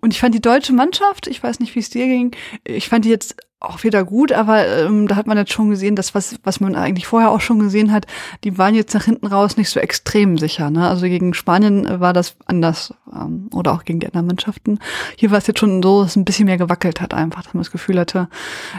Und 0.00 0.12
ich 0.12 0.20
fand 0.20 0.34
die 0.34 0.42
deutsche 0.42 0.72
Mannschaft, 0.72 1.26
ich 1.26 1.42
weiß 1.42 1.58
nicht, 1.58 1.74
wie 1.74 1.80
es 1.80 1.90
dir 1.90 2.06
ging, 2.06 2.36
ich 2.62 2.88
fand 2.88 3.04
die 3.04 3.10
jetzt 3.10 3.36
auch 3.64 3.82
wieder 3.84 4.04
gut, 4.04 4.32
aber 4.32 4.66
ähm, 4.66 5.08
da 5.08 5.16
hat 5.16 5.26
man 5.26 5.36
jetzt 5.36 5.52
schon 5.52 5.70
gesehen, 5.70 5.96
dass 5.96 6.14
was, 6.14 6.36
was 6.42 6.60
man 6.60 6.74
eigentlich 6.74 7.06
vorher 7.06 7.30
auch 7.30 7.40
schon 7.40 7.58
gesehen 7.58 7.92
hat, 7.92 8.06
die 8.44 8.58
waren 8.58 8.74
jetzt 8.74 8.94
nach 8.94 9.04
hinten 9.04 9.26
raus 9.26 9.56
nicht 9.56 9.70
so 9.70 9.80
extrem 9.80 10.38
sicher. 10.38 10.70
Ne? 10.70 10.88
Also 10.88 11.06
gegen 11.06 11.34
Spanien 11.34 11.86
äh, 11.86 12.00
war 12.00 12.12
das 12.12 12.36
anders 12.46 12.94
ähm, 13.12 13.48
oder 13.52 13.72
auch 13.72 13.84
gegen 13.84 14.00
die 14.00 14.06
anderen 14.06 14.26
Mannschaften. 14.26 14.78
Hier 15.16 15.30
war 15.30 15.38
es 15.38 15.46
jetzt 15.46 15.60
schon 15.60 15.82
so, 15.82 16.02
dass 16.02 16.12
es 16.12 16.16
ein 16.16 16.24
bisschen 16.24 16.46
mehr 16.46 16.58
gewackelt 16.58 17.00
hat 17.00 17.14
einfach, 17.14 17.42
dass 17.42 17.54
man 17.54 17.62
das 17.62 17.72
Gefühl 17.72 17.98
hatte, 17.98 18.28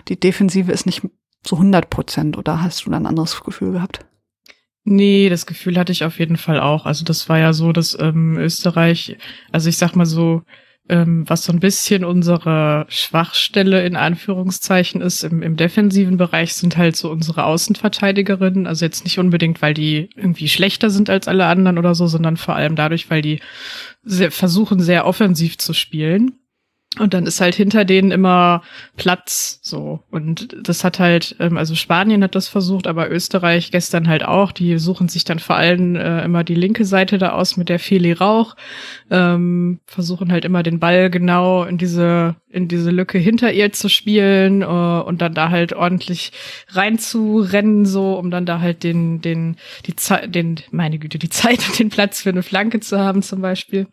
die 0.07 0.19
Defensive 0.19 0.71
ist 0.71 0.85
nicht 0.85 1.01
so 1.45 1.57
100 1.57 1.89
Prozent 1.89 2.37
oder 2.37 2.61
hast 2.61 2.85
du 2.85 2.89
da 2.89 2.97
ein 2.97 3.05
anderes 3.05 3.43
Gefühl 3.43 3.73
gehabt? 3.73 4.05
Nee, 4.87 5.29
das 5.29 5.47
Gefühl 5.47 5.79
hatte 5.79 5.91
ich 5.91 6.03
auf 6.03 6.19
jeden 6.19 6.37
Fall 6.37 6.59
auch. 6.59 6.85
Also 6.85 7.03
das 7.05 7.27
war 7.27 7.39
ja 7.39 7.53
so, 7.53 7.71
dass 7.71 7.97
ähm, 7.99 8.37
Österreich, 8.37 9.17
also 9.51 9.67
ich 9.67 9.77
sag 9.77 9.95
mal 9.95 10.05
so, 10.05 10.43
ähm, 10.87 11.27
was 11.27 11.43
so 11.43 11.51
ein 11.51 11.59
bisschen 11.59 12.05
unsere 12.05 12.85
Schwachstelle 12.89 13.85
in 13.85 13.95
Anführungszeichen 13.95 15.01
ist 15.01 15.23
im, 15.23 15.41
im 15.41 15.55
defensiven 15.55 16.17
Bereich, 16.17 16.53
sind 16.53 16.77
halt 16.77 16.95
so 16.95 17.09
unsere 17.09 17.45
Außenverteidigerinnen. 17.45 18.67
Also 18.67 18.85
jetzt 18.85 19.03
nicht 19.03 19.17
unbedingt, 19.17 19.61
weil 19.61 19.73
die 19.73 20.09
irgendwie 20.15 20.47
schlechter 20.47 20.89
sind 20.89 21.09
als 21.09 21.27
alle 21.27 21.45
anderen 21.45 21.77
oder 21.77 21.95
so, 21.95 22.05
sondern 22.07 22.37
vor 22.37 22.55
allem 22.55 22.75
dadurch, 22.75 23.09
weil 23.09 23.21
die 23.21 23.39
sehr, 24.03 24.31
versuchen, 24.31 24.79
sehr 24.79 25.07
offensiv 25.07 25.57
zu 25.57 25.73
spielen. 25.73 26.33
Und 26.99 27.13
dann 27.13 27.25
ist 27.25 27.41
halt 27.41 27.55
hinter 27.55 27.85
denen 27.85 28.11
immer 28.11 28.61
Platz 28.95 29.59
so. 29.61 29.99
Und 30.11 30.55
das 30.67 30.83
hat 30.83 30.99
halt, 30.99 31.35
ähm, 31.39 31.57
also 31.57 31.75
Spanien 31.75 32.23
hat 32.23 32.35
das 32.35 32.47
versucht, 32.47 32.87
aber 32.87 33.11
Österreich 33.11 33.71
gestern 33.71 34.07
halt 34.07 34.23
auch. 34.23 34.51
Die 34.51 34.77
suchen 34.77 35.09
sich 35.09 35.23
dann 35.23 35.39
vor 35.39 35.55
allem 35.55 35.95
äh, 35.95 36.23
immer 36.23 36.43
die 36.43 36.55
linke 36.55 36.85
Seite 36.85 37.17
da 37.17 37.33
aus 37.33 37.57
mit 37.57 37.69
der 37.69 37.79
Feli 37.79 38.13
Rauch. 38.13 38.55
Ähm, 39.11 39.79
versuchen 39.85 40.31
halt 40.31 40.45
immer 40.45 40.63
den 40.63 40.79
Ball 40.79 41.09
genau 41.09 41.63
in 41.63 41.77
diese 41.77 42.35
in 42.55 42.69
diese 42.69 42.89
Lücke 42.89 43.17
hinter 43.17 43.51
ihr 43.51 43.73
zu 43.73 43.89
spielen 43.89 44.61
äh, 44.61 44.65
und 44.65 45.21
dann 45.21 45.33
da 45.33 45.49
halt 45.49 45.73
ordentlich 45.73 46.31
reinzurennen, 46.69 47.85
so, 47.85 48.17
um 48.17 48.31
dann 48.31 48.45
da 48.45 48.61
halt 48.61 48.83
den, 48.83 49.19
den, 49.19 49.57
die 49.85 49.97
Zeit, 49.97 50.33
den, 50.33 50.61
meine 50.71 50.97
Güte, 50.97 51.19
die 51.19 51.29
Zeit 51.41 51.67
und 51.67 51.77
den 51.77 51.89
Platz 51.89 52.21
für 52.21 52.29
eine 52.29 52.43
Flanke 52.43 52.79
zu 52.79 52.97
haben, 52.97 53.21
zum 53.21 53.41
Beispiel. 53.41 53.87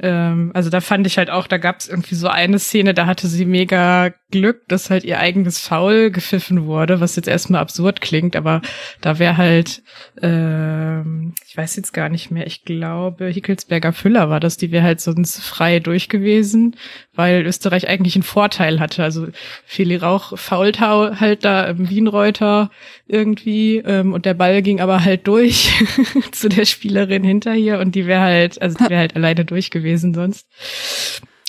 Ähm, 0.00 0.52
also 0.54 0.70
da 0.70 0.80
fand 0.80 1.06
ich 1.06 1.18
halt 1.18 1.28
auch, 1.28 1.46
da 1.46 1.58
gab 1.58 1.80
es 1.80 1.88
irgendwie 1.88 2.14
so 2.14 2.28
eine 2.38 2.58
Szene, 2.58 2.94
da 2.94 3.06
hatte 3.06 3.26
sie 3.26 3.44
mega 3.44 4.12
Glück, 4.30 4.68
dass 4.68 4.90
halt 4.90 5.04
ihr 5.04 5.18
eigenes 5.18 5.58
Foul 5.58 6.10
gepfiffen 6.10 6.66
wurde, 6.66 7.00
was 7.00 7.16
jetzt 7.16 7.28
erstmal 7.28 7.62
absurd 7.62 8.00
klingt, 8.00 8.36
aber 8.36 8.60
da 9.00 9.18
wäre 9.18 9.38
halt, 9.38 9.82
ähm, 10.20 11.34
ich 11.46 11.56
weiß 11.56 11.76
jetzt 11.76 11.92
gar 11.92 12.08
nicht 12.08 12.30
mehr, 12.30 12.46
ich 12.46 12.64
glaube, 12.64 13.26
Hickelsberger 13.26 13.92
Füller 13.92 14.28
war 14.28 14.38
das, 14.38 14.58
die 14.58 14.70
wäre 14.70 14.84
halt 14.84 15.00
sonst 15.00 15.40
frei 15.40 15.80
durch 15.80 16.08
gewesen, 16.08 16.76
weil 17.14 17.46
Österreich 17.46 17.88
eigentlich 17.88 18.16
einen 18.16 18.22
Vorteil 18.22 18.80
hatte. 18.80 19.02
Also 19.02 19.28
Feli 19.64 19.96
Rauch 19.96 20.38
fault 20.38 20.80
halt 20.80 21.44
da 21.44 21.64
im 21.64 21.88
Wienreuter 21.88 22.70
irgendwie 23.06 23.78
ähm, 23.78 24.12
und 24.12 24.26
der 24.26 24.34
Ball 24.34 24.62
ging 24.62 24.80
aber 24.80 25.04
halt 25.04 25.26
durch 25.26 25.72
zu 26.32 26.48
der 26.48 26.66
Spielerin 26.66 27.24
hinter 27.24 27.54
hier 27.54 27.78
und 27.78 27.94
die 27.94 28.06
wäre 28.06 28.20
halt, 28.20 28.60
also 28.60 28.76
die 28.76 28.90
wäre 28.90 29.00
halt 29.00 29.16
alleine 29.16 29.44
durch 29.46 29.70
gewesen 29.70 30.12
sonst. 30.14 30.46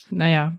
Naja, 0.09 0.57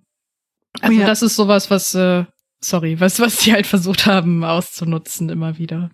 also 0.80 0.96
oh 0.96 1.00
ja. 1.00 1.06
das 1.06 1.22
ist 1.22 1.36
sowas, 1.36 1.70
was, 1.70 1.94
äh, 1.94 2.24
sorry, 2.60 3.00
was, 3.00 3.20
was 3.20 3.38
die 3.38 3.52
halt 3.52 3.66
versucht 3.66 4.06
haben 4.06 4.44
auszunutzen 4.44 5.28
immer 5.28 5.58
wieder. 5.58 5.90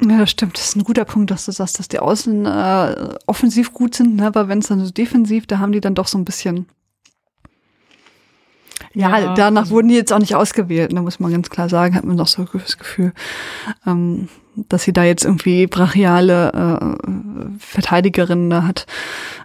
Ja, 0.00 0.18
das 0.18 0.30
stimmt. 0.30 0.58
Das 0.58 0.68
ist 0.68 0.76
ein 0.76 0.84
guter 0.84 1.04
Punkt, 1.06 1.30
dass 1.30 1.46
du 1.46 1.52
sagst, 1.52 1.78
dass 1.78 1.88
die 1.88 1.98
Außen 1.98 2.44
äh, 2.44 3.14
offensiv 3.26 3.72
gut 3.72 3.94
sind, 3.94 4.16
ne? 4.16 4.26
aber 4.26 4.48
wenn 4.48 4.58
es 4.58 4.68
dann 4.68 4.84
so 4.84 4.90
defensiv, 4.90 5.46
da 5.46 5.58
haben 5.58 5.72
die 5.72 5.80
dann 5.80 5.94
doch 5.94 6.06
so 6.06 6.18
ein 6.18 6.24
bisschen. 6.24 6.66
Ja, 8.92 9.18
ja 9.18 9.34
danach 9.34 9.62
also 9.62 9.74
wurden 9.74 9.88
die 9.88 9.94
jetzt 9.94 10.12
auch 10.12 10.18
nicht 10.18 10.34
ausgewählt, 10.34 10.92
da 10.92 10.96
ne? 10.96 11.02
muss 11.02 11.18
man 11.18 11.32
ganz 11.32 11.48
klar 11.48 11.70
sagen, 11.70 11.94
hat 11.94 12.04
man 12.04 12.18
doch 12.18 12.26
so 12.26 12.44
das 12.44 12.76
Gefühl, 12.76 13.14
ähm, 13.86 14.28
dass 14.54 14.84
sie 14.84 14.92
da 14.92 15.04
jetzt 15.04 15.24
irgendwie 15.24 15.66
brachiale 15.66 16.52
äh, 16.52 17.58
Verteidigerinnen 17.58 18.66
hat. 18.66 18.86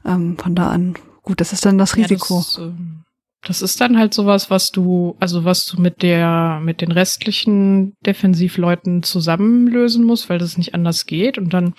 Ähm, 0.06 0.38
von 0.38 0.54
da 0.54 0.70
an, 0.70 0.96
gut, 1.24 1.40
das 1.40 1.54
ist 1.54 1.66
dann 1.66 1.78
das 1.78 1.96
Risiko. 1.96 2.36
Ja, 2.36 2.40
das, 2.40 2.58
ähm 2.58 3.01
das 3.44 3.62
ist 3.62 3.82
dann 3.82 3.98
halt 3.98 4.14
sowas, 4.14 4.50
was 4.50 4.72
du, 4.72 5.16
also 5.20 5.46
was 5.46 5.66
du 5.66 5.82
mit 5.82 6.04
der, 6.04 6.60
mit 6.64 6.82
den 6.82 6.92
restlichen 6.92 7.96
Defensivleuten 8.06 9.02
zusammenlösen 9.04 10.04
musst, 10.04 10.30
weil 10.30 10.38
das 10.38 10.58
nicht 10.58 10.76
anders 10.76 11.06
geht. 11.06 11.38
Und 11.38 11.54
dann 11.54 11.74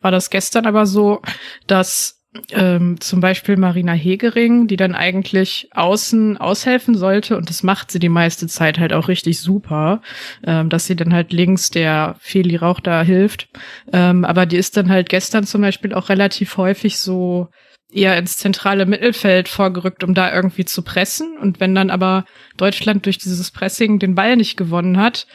war 0.00 0.10
das 0.10 0.30
gestern 0.30 0.66
aber 0.66 0.86
so, 0.86 1.20
dass 1.66 2.18
ähm, 2.52 3.00
zum 3.00 3.20
Beispiel 3.20 3.56
Marina 3.56 3.92
Hegering, 3.92 4.68
die 4.68 4.76
dann 4.76 4.94
eigentlich 4.94 5.68
außen 5.72 6.36
aushelfen 6.36 6.94
sollte, 6.94 7.36
und 7.36 7.48
das 7.48 7.62
macht 7.62 7.90
sie 7.90 7.98
die 7.98 8.08
meiste 8.08 8.46
Zeit 8.46 8.78
halt 8.78 8.92
auch 8.92 9.08
richtig 9.08 9.40
super, 9.40 10.02
ähm, 10.44 10.68
dass 10.68 10.86
sie 10.86 10.94
dann 10.94 11.12
halt 11.12 11.32
links 11.32 11.70
der 11.70 12.16
Feli 12.20 12.56
Rauch 12.56 12.80
da 12.80 13.02
hilft. 13.02 13.48
Ähm, 13.92 14.24
aber 14.24 14.46
die 14.46 14.56
ist 14.56 14.76
dann 14.76 14.88
halt 14.88 15.08
gestern 15.08 15.44
zum 15.44 15.62
Beispiel 15.62 15.94
auch 15.94 16.10
relativ 16.10 16.56
häufig 16.58 16.98
so 16.98 17.48
eher 17.90 18.18
ins 18.18 18.36
zentrale 18.36 18.86
Mittelfeld 18.86 19.48
vorgerückt, 19.48 20.04
um 20.04 20.14
da 20.14 20.34
irgendwie 20.34 20.64
zu 20.64 20.82
pressen. 20.82 21.38
Und 21.38 21.60
wenn 21.60 21.74
dann 21.74 21.90
aber 21.90 22.24
Deutschland 22.56 23.06
durch 23.06 23.18
dieses 23.18 23.50
Pressing 23.50 23.98
den 23.98 24.14
Ball 24.14 24.36
nicht 24.36 24.56
gewonnen 24.56 24.98
hat, 24.98 25.26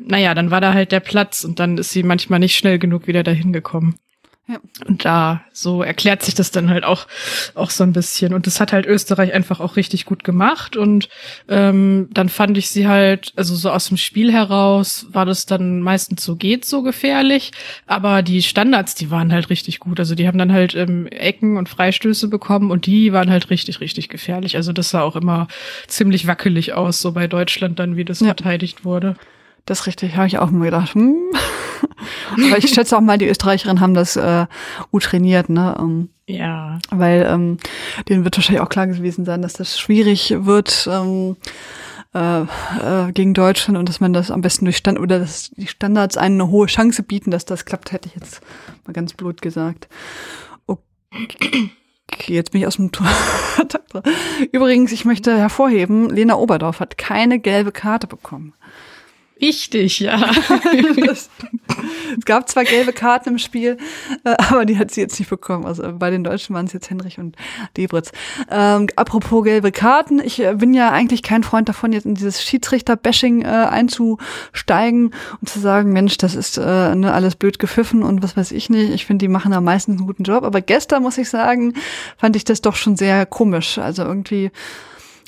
naja, 0.00 0.34
dann 0.34 0.50
war 0.50 0.60
da 0.60 0.74
halt 0.74 0.92
der 0.92 1.00
Platz 1.00 1.44
und 1.44 1.58
dann 1.58 1.78
ist 1.78 1.90
sie 1.90 2.02
manchmal 2.02 2.38
nicht 2.38 2.56
schnell 2.56 2.78
genug 2.78 3.06
wieder 3.06 3.22
dahin 3.22 3.52
gekommen. 3.52 3.96
Ja. 4.48 4.60
Und 4.86 5.04
da, 5.04 5.42
so 5.52 5.82
erklärt 5.82 6.22
sich 6.22 6.34
das 6.34 6.52
dann 6.52 6.70
halt 6.70 6.84
auch, 6.84 7.08
auch 7.56 7.70
so 7.70 7.82
ein 7.82 7.92
bisschen. 7.92 8.32
Und 8.32 8.46
das 8.46 8.60
hat 8.60 8.72
halt 8.72 8.86
Österreich 8.86 9.32
einfach 9.32 9.58
auch 9.58 9.74
richtig 9.74 10.04
gut 10.04 10.22
gemacht. 10.22 10.76
Und 10.76 11.08
ähm, 11.48 12.08
dann 12.12 12.28
fand 12.28 12.56
ich 12.56 12.70
sie 12.70 12.86
halt, 12.86 13.32
also 13.34 13.56
so 13.56 13.70
aus 13.70 13.88
dem 13.88 13.96
Spiel 13.96 14.32
heraus 14.32 15.06
war 15.10 15.26
das 15.26 15.46
dann 15.46 15.80
meistens 15.80 16.22
so 16.22 16.36
geht 16.36 16.64
so 16.64 16.82
gefährlich. 16.82 17.50
Aber 17.86 18.22
die 18.22 18.40
Standards, 18.40 18.94
die 18.94 19.10
waren 19.10 19.32
halt 19.32 19.50
richtig 19.50 19.80
gut. 19.80 19.98
Also 19.98 20.14
die 20.14 20.28
haben 20.28 20.38
dann 20.38 20.52
halt 20.52 20.76
ähm, 20.76 21.08
Ecken 21.08 21.56
und 21.56 21.68
Freistöße 21.68 22.28
bekommen 22.28 22.70
und 22.70 22.86
die 22.86 23.12
waren 23.12 23.30
halt 23.30 23.50
richtig, 23.50 23.80
richtig 23.80 24.08
gefährlich. 24.08 24.54
Also 24.54 24.72
das 24.72 24.90
sah 24.90 25.02
auch 25.02 25.16
immer 25.16 25.48
ziemlich 25.88 26.28
wackelig 26.28 26.72
aus, 26.72 27.00
so 27.00 27.10
bei 27.10 27.26
Deutschland 27.26 27.80
dann, 27.80 27.96
wie 27.96 28.04
das 28.04 28.20
ja. 28.20 28.26
verteidigt 28.26 28.84
wurde. 28.84 29.16
Das 29.66 29.80
ist 29.80 29.86
richtig, 29.86 30.16
habe 30.16 30.26
ich 30.28 30.38
auch 30.38 30.50
mal 30.50 30.64
gedacht. 30.64 30.94
Hm. 30.94 31.16
Aber 32.32 32.58
ich 32.58 32.70
schätze 32.70 32.96
auch 32.96 33.00
mal, 33.00 33.18
die 33.18 33.28
Österreicherinnen 33.28 33.80
haben 33.80 33.94
das 33.94 34.16
äh, 34.16 34.46
gut 34.90 35.04
trainiert, 35.04 35.48
ne? 35.48 35.76
Um, 35.76 35.90
ähm, 35.90 36.08
ja. 36.28 36.78
Weil 36.90 37.26
ähm, 37.28 37.58
denen 38.08 38.24
wird 38.24 38.36
wahrscheinlich 38.36 38.62
auch 38.62 38.68
klar 38.68 38.86
gewesen 38.86 39.24
sein, 39.24 39.42
dass 39.42 39.52
das 39.52 39.78
schwierig 39.78 40.34
wird 40.38 40.88
ähm, 40.90 41.36
äh, 42.14 42.42
äh, 42.42 43.12
gegen 43.12 43.34
Deutschland 43.34 43.78
und 43.78 43.88
dass 43.88 44.00
man 44.00 44.12
das 44.12 44.30
am 44.30 44.40
besten 44.40 44.64
durch 44.64 44.76
Stand 44.76 44.98
oder 44.98 45.18
dass 45.18 45.50
die 45.50 45.66
Standards 45.66 46.16
einen 46.16 46.40
eine 46.40 46.50
hohe 46.50 46.66
Chance 46.66 47.02
bieten, 47.02 47.30
dass 47.30 47.44
das 47.44 47.64
klappt, 47.64 47.92
hätte 47.92 48.08
ich 48.08 48.14
jetzt 48.14 48.40
mal 48.86 48.92
ganz 48.92 49.12
blut 49.12 49.42
gesagt. 49.42 49.88
Okay. 50.66 51.70
Jetzt 52.26 52.52
bin 52.52 52.60
ich 52.60 52.66
aus 52.66 52.76
dem 52.76 52.92
Tor. 52.92 53.06
Übrigens, 54.52 54.92
ich 54.92 55.04
möchte 55.04 55.36
hervorheben, 55.36 56.08
Lena 56.08 56.36
Oberdorf 56.36 56.80
hat 56.80 56.98
keine 56.98 57.38
gelbe 57.38 57.72
Karte 57.72 58.06
bekommen. 58.06 58.54
Wichtig, 59.38 60.00
ja. 60.00 60.30
es 61.08 61.28
gab 62.24 62.48
zwar 62.48 62.64
gelbe 62.64 62.94
Karten 62.94 63.30
im 63.30 63.38
Spiel, 63.38 63.76
äh, 64.24 64.34
aber 64.38 64.64
die 64.64 64.78
hat 64.78 64.90
sie 64.90 65.02
jetzt 65.02 65.18
nicht 65.18 65.28
bekommen. 65.28 65.66
Also 65.66 65.92
bei 65.92 66.10
den 66.10 66.24
Deutschen 66.24 66.54
waren 66.54 66.64
es 66.64 66.72
jetzt 66.72 66.88
Henrich 66.88 67.18
und 67.18 67.36
Debritz. 67.76 68.12
Ähm, 68.50 68.88
apropos 68.96 69.44
gelbe 69.44 69.72
Karten, 69.72 70.20
ich 70.20 70.42
äh, 70.42 70.54
bin 70.54 70.72
ja 70.72 70.90
eigentlich 70.90 71.22
kein 71.22 71.42
Freund 71.42 71.68
davon, 71.68 71.92
jetzt 71.92 72.06
in 72.06 72.14
dieses 72.14 72.42
Schiedsrichter-Bashing 72.42 73.42
äh, 73.42 73.46
einzusteigen 73.46 75.12
und 75.40 75.48
zu 75.48 75.60
sagen, 75.60 75.92
Mensch, 75.92 76.16
das 76.16 76.34
ist 76.34 76.56
äh, 76.56 76.94
ne, 76.94 77.12
alles 77.12 77.36
blöd 77.36 77.58
gepfiffen 77.58 78.02
und 78.02 78.22
was 78.22 78.38
weiß 78.38 78.52
ich 78.52 78.70
nicht. 78.70 78.90
Ich 78.90 79.04
finde, 79.04 79.24
die 79.24 79.28
machen 79.28 79.52
da 79.52 79.60
meistens 79.60 79.98
einen 79.98 80.06
guten 80.06 80.24
Job. 80.24 80.44
Aber 80.44 80.62
gestern, 80.62 81.02
muss 81.02 81.18
ich 81.18 81.28
sagen, 81.28 81.74
fand 82.16 82.36
ich 82.36 82.44
das 82.44 82.62
doch 82.62 82.74
schon 82.74 82.96
sehr 82.96 83.26
komisch. 83.26 83.76
Also 83.76 84.02
irgendwie 84.02 84.50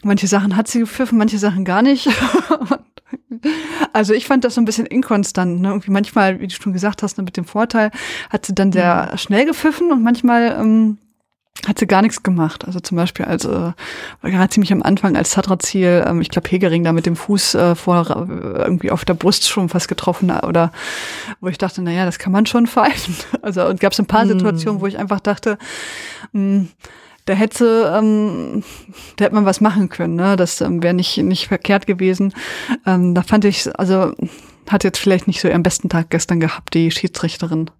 manche 0.02 0.28
Sachen 0.28 0.56
hat 0.56 0.68
sie 0.68 0.80
gepfiffen, 0.80 1.18
manche 1.18 1.38
Sachen 1.38 1.66
gar 1.66 1.82
nicht. 1.82 2.08
Also 3.92 4.12
ich 4.14 4.26
fand 4.26 4.44
das 4.44 4.54
so 4.54 4.60
ein 4.60 4.64
bisschen 4.64 4.86
inkonstant. 4.86 5.60
Ne? 5.60 5.68
Irgendwie 5.68 5.90
manchmal, 5.90 6.40
wie 6.40 6.46
du 6.46 6.54
schon 6.54 6.72
gesagt 6.72 7.02
hast, 7.02 7.18
ne, 7.18 7.24
mit 7.24 7.36
dem 7.36 7.44
Vorteil, 7.44 7.90
hat 8.30 8.46
sie 8.46 8.54
dann 8.54 8.72
sehr 8.72 9.10
mhm. 9.12 9.18
schnell 9.18 9.46
gepfiffen 9.46 9.90
und 9.90 10.02
manchmal 10.02 10.56
ähm, 10.60 10.98
hat 11.66 11.78
sie 11.78 11.86
gar 11.86 12.02
nichts 12.02 12.22
gemacht. 12.22 12.64
Also 12.66 12.80
zum 12.80 12.96
Beispiel 12.96 13.24
als 13.24 13.44
äh, 13.44 13.72
gerade 14.22 14.48
ziemlich 14.50 14.72
am 14.72 14.82
Anfang 14.82 15.16
als 15.16 15.30
Zadra-Ziel, 15.30 16.04
ähm, 16.06 16.20
ich 16.20 16.28
glaube 16.28 16.48
Hegering 16.48 16.84
da 16.84 16.92
mit 16.92 17.06
dem 17.06 17.16
Fuß 17.16 17.54
äh, 17.54 17.74
vor 17.74 18.08
äh, 18.10 18.62
irgendwie 18.62 18.90
auf 18.90 19.04
der 19.04 19.14
Brust 19.14 19.48
schon 19.48 19.68
fast 19.68 19.88
getroffen 19.88 20.30
oder 20.30 20.70
wo 21.40 21.48
ich 21.48 21.58
dachte, 21.58 21.82
naja, 21.82 22.04
das 22.04 22.18
kann 22.18 22.32
man 22.32 22.46
schon 22.46 22.66
pfeifen. 22.68 23.16
Also 23.42 23.66
und 23.66 23.80
gab 23.80 23.92
es 23.92 23.98
ein 23.98 24.06
paar 24.06 24.24
mhm. 24.24 24.30
Situationen, 24.30 24.80
wo 24.80 24.86
ich 24.86 24.98
einfach 24.98 25.20
dachte, 25.20 25.58
mh, 26.32 26.58
mm, 26.58 26.68
da 27.28 27.34
hätte, 27.34 27.92
ähm, 27.94 28.62
da 29.16 29.26
hätte 29.26 29.34
man 29.34 29.44
was 29.44 29.60
machen 29.60 29.88
können. 29.88 30.16
Ne? 30.16 30.36
Das 30.36 30.60
ähm, 30.60 30.82
wäre 30.82 30.94
nicht, 30.94 31.18
nicht 31.18 31.48
verkehrt 31.48 31.86
gewesen. 31.86 32.32
Ähm, 32.86 33.14
da 33.14 33.22
fand 33.22 33.44
ich, 33.44 33.68
also 33.78 34.12
hat 34.68 34.84
jetzt 34.84 34.98
vielleicht 34.98 35.26
nicht 35.26 35.40
so 35.40 35.48
ihren 35.48 35.62
besten 35.62 35.88
Tag 35.88 36.10
gestern 36.10 36.40
gehabt, 36.40 36.74
die 36.74 36.90
Schiedsrichterin. 36.90 37.70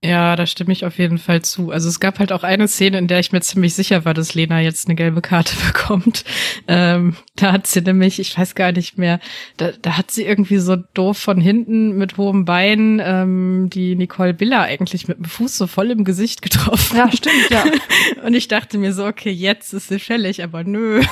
Ja, 0.00 0.36
da 0.36 0.46
stimme 0.46 0.72
ich 0.72 0.84
auf 0.84 0.98
jeden 0.98 1.18
Fall 1.18 1.42
zu. 1.42 1.72
Also 1.72 1.88
es 1.88 1.98
gab 1.98 2.20
halt 2.20 2.30
auch 2.30 2.44
eine 2.44 2.68
Szene, 2.68 2.98
in 2.98 3.08
der 3.08 3.18
ich 3.18 3.32
mir 3.32 3.40
ziemlich 3.40 3.74
sicher 3.74 4.04
war, 4.04 4.14
dass 4.14 4.34
Lena 4.34 4.60
jetzt 4.60 4.86
eine 4.86 4.94
gelbe 4.94 5.20
Karte 5.20 5.56
bekommt. 5.66 6.24
Ähm, 6.68 7.16
da 7.34 7.52
hat 7.52 7.66
sie 7.66 7.80
nämlich, 7.80 8.20
ich 8.20 8.38
weiß 8.38 8.54
gar 8.54 8.70
nicht 8.70 8.96
mehr, 8.96 9.18
da, 9.56 9.72
da 9.82 9.96
hat 9.96 10.12
sie 10.12 10.24
irgendwie 10.24 10.58
so 10.58 10.76
doof 10.76 11.18
von 11.18 11.40
hinten 11.40 11.96
mit 11.96 12.16
hohem 12.16 12.44
Bein 12.44 13.02
ähm, 13.04 13.70
die 13.72 13.96
Nicole 13.96 14.34
Biller 14.34 14.60
eigentlich 14.60 15.08
mit 15.08 15.18
dem 15.18 15.24
Fuß 15.24 15.58
so 15.58 15.66
voll 15.66 15.90
im 15.90 16.04
Gesicht 16.04 16.42
getroffen. 16.42 16.96
Ja, 16.96 17.10
stimmt, 17.10 17.50
ja. 17.50 17.64
Und 18.24 18.34
ich 18.34 18.46
dachte 18.46 18.78
mir 18.78 18.92
so, 18.92 19.04
okay, 19.04 19.32
jetzt 19.32 19.74
ist 19.74 19.88
sie 19.88 19.98
fällig, 19.98 20.44
aber 20.44 20.62
nö. 20.62 21.02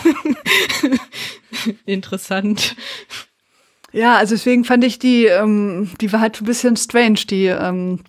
Interessant. 1.86 2.76
Ja, 3.92 4.16
also 4.16 4.36
deswegen 4.36 4.64
fand 4.64 4.84
ich 4.84 5.00
die, 5.00 5.24
ähm, 5.24 5.90
die 6.00 6.12
war 6.12 6.20
halt 6.20 6.40
ein 6.40 6.44
bisschen 6.44 6.76
strange, 6.76 7.20
die 7.28 7.46
ähm, 7.46 8.00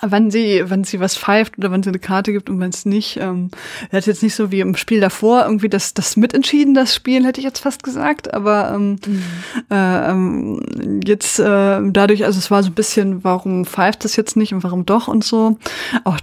wann 0.00 0.30
sie, 0.30 0.62
wann 0.66 0.84
sie 0.84 1.00
was 1.00 1.16
pfeift 1.16 1.58
oder 1.58 1.70
wann 1.70 1.82
sie 1.82 1.90
eine 1.90 1.98
Karte 1.98 2.32
gibt 2.32 2.50
und 2.50 2.60
wann 2.60 2.70
es 2.70 2.84
nicht. 2.84 3.18
Ähm, 3.18 3.50
er 3.90 3.98
hat 3.98 4.06
jetzt 4.06 4.22
nicht 4.22 4.34
so 4.34 4.50
wie 4.50 4.60
im 4.60 4.76
Spiel 4.76 5.00
davor 5.00 5.44
irgendwie 5.44 5.68
das, 5.68 5.94
das 5.94 6.16
mitentschieden, 6.16 6.74
das 6.74 6.94
Spiel, 6.94 7.24
hätte 7.24 7.40
ich 7.40 7.44
jetzt 7.44 7.60
fast 7.60 7.82
gesagt. 7.82 8.32
Aber 8.34 8.72
ähm, 8.74 8.98
mhm. 9.06 9.22
äh, 9.70 10.10
ähm, 10.10 11.00
jetzt 11.04 11.38
äh, 11.38 11.80
dadurch, 11.82 12.24
also 12.24 12.38
es 12.38 12.50
war 12.50 12.62
so 12.62 12.70
ein 12.70 12.74
bisschen, 12.74 13.24
warum 13.24 13.64
pfeift 13.64 14.04
das 14.04 14.16
jetzt 14.16 14.36
nicht 14.36 14.54
und 14.54 14.64
warum 14.64 14.86
doch 14.86 15.08
und 15.08 15.24
so. 15.24 15.58
Auch 16.04 16.18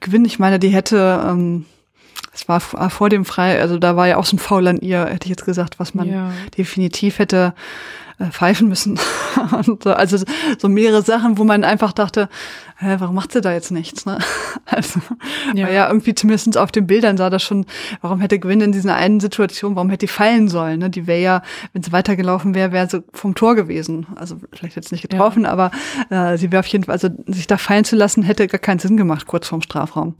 Gewinn, 0.00 0.24
ich 0.24 0.38
meine, 0.38 0.58
die 0.58 0.68
hätte 0.68 1.24
ähm, 1.26 1.66
es 2.36 2.48
war 2.48 2.60
vor 2.60 3.08
dem 3.08 3.24
Frei, 3.24 3.60
also 3.60 3.78
da 3.78 3.96
war 3.96 4.08
ja 4.08 4.18
auch 4.18 4.26
so 4.26 4.36
ein 4.36 4.38
Foul 4.38 4.66
an 4.68 4.76
ihr, 4.76 5.06
hätte 5.06 5.24
ich 5.24 5.30
jetzt 5.30 5.46
gesagt, 5.46 5.78
was 5.78 5.94
man 5.94 6.08
ja. 6.08 6.32
definitiv 6.56 7.18
hätte 7.18 7.54
äh, 8.18 8.30
pfeifen 8.30 8.68
müssen. 8.68 8.98
und 9.66 9.82
so, 9.82 9.92
also 9.92 10.18
so 10.58 10.68
mehrere 10.68 11.02
Sachen, 11.02 11.36
wo 11.36 11.44
man 11.44 11.64
einfach 11.64 11.92
dachte, 11.92 12.28
hä, 12.78 12.96
warum 12.98 13.14
macht 13.14 13.32
sie 13.32 13.40
da 13.40 13.52
jetzt 13.52 13.70
nichts? 13.70 14.06
Ne? 14.06 14.18
Also, 14.68 15.00
ja. 15.54 15.68
ja, 15.68 15.86
irgendwie 15.86 16.14
zumindest 16.14 16.58
auf 16.58 16.72
den 16.72 16.88
Bildern 16.88 17.16
sah 17.16 17.30
das 17.30 17.42
schon, 17.44 17.66
warum 18.00 18.20
hätte 18.20 18.40
Gwyn 18.40 18.60
in 18.60 18.72
dieser 18.72 18.96
einen 18.96 19.20
Situation, 19.20 19.76
warum 19.76 19.90
hätte 19.90 20.06
die 20.06 20.12
fallen 20.12 20.48
sollen? 20.48 20.80
Ne? 20.80 20.90
Die 20.90 21.06
wäre 21.06 21.20
ja, 21.20 21.42
wenn 21.72 21.84
sie 21.84 21.92
weitergelaufen 21.92 22.52
wäre, 22.52 22.72
wäre 22.72 22.88
sie 22.90 23.04
vom 23.12 23.36
Tor 23.36 23.54
gewesen. 23.54 24.08
Also 24.16 24.38
vielleicht 24.52 24.74
jetzt 24.74 24.90
nicht 24.90 25.02
getroffen, 25.02 25.44
ja. 25.44 25.50
aber 25.50 25.70
äh, 26.10 26.36
sie 26.36 26.50
wäre 26.50 26.60
auf 26.60 26.66
jeden 26.66 26.82
Fall, 26.82 26.94
also 26.94 27.10
sich 27.26 27.46
da 27.46 27.58
fallen 27.58 27.84
zu 27.84 27.94
lassen, 27.94 28.24
hätte 28.24 28.48
gar 28.48 28.58
keinen 28.58 28.80
Sinn 28.80 28.96
gemacht, 28.96 29.28
kurz 29.28 29.46
vorm 29.46 29.62
Strafraum. 29.62 30.16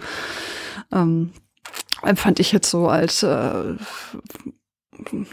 Ähm, 0.92 1.32
fand 2.14 2.38
ich 2.38 2.52
jetzt 2.52 2.70
so 2.70 2.86
als 2.88 3.24
äh, 3.24 3.74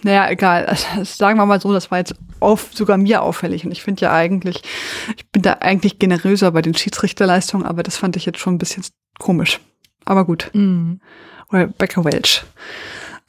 naja, 0.04 0.30
egal. 0.30 0.66
Also, 0.96 1.04
sagen 1.04 1.38
wir 1.38 1.46
mal 1.46 1.62
so, 1.62 1.74
das 1.74 1.92
war 1.92 1.98
jetzt 1.98 2.16
auf, 2.40 2.70
sogar 2.74 2.98
mir 2.98 3.22
auffällig. 3.22 3.66
Und 3.66 3.72
ich 3.72 3.84
finde 3.84 4.02
ja 4.02 4.14
eigentlich, 4.14 4.62
ich 5.18 5.28
bin 5.32 5.42
da 5.42 5.54
eigentlich 5.62 6.00
generöser 6.00 6.52
bei 6.52 6.62
den 6.62 6.76
Schiedsrichterleistungen, 6.76 7.66
aber 7.66 7.84
das 7.84 7.98
fand 7.98 8.16
ich 8.16 8.26
jetzt 8.26 8.40
schon 8.40 8.56
ein 8.56 8.60
bisschen 8.60 8.84
komisch. 9.20 9.60
Aber 10.06 10.26
gut. 10.26 10.50
Mhm. 10.54 11.00
Oder 11.50 11.68
Becker 11.68 12.04
Welch. 12.04 12.44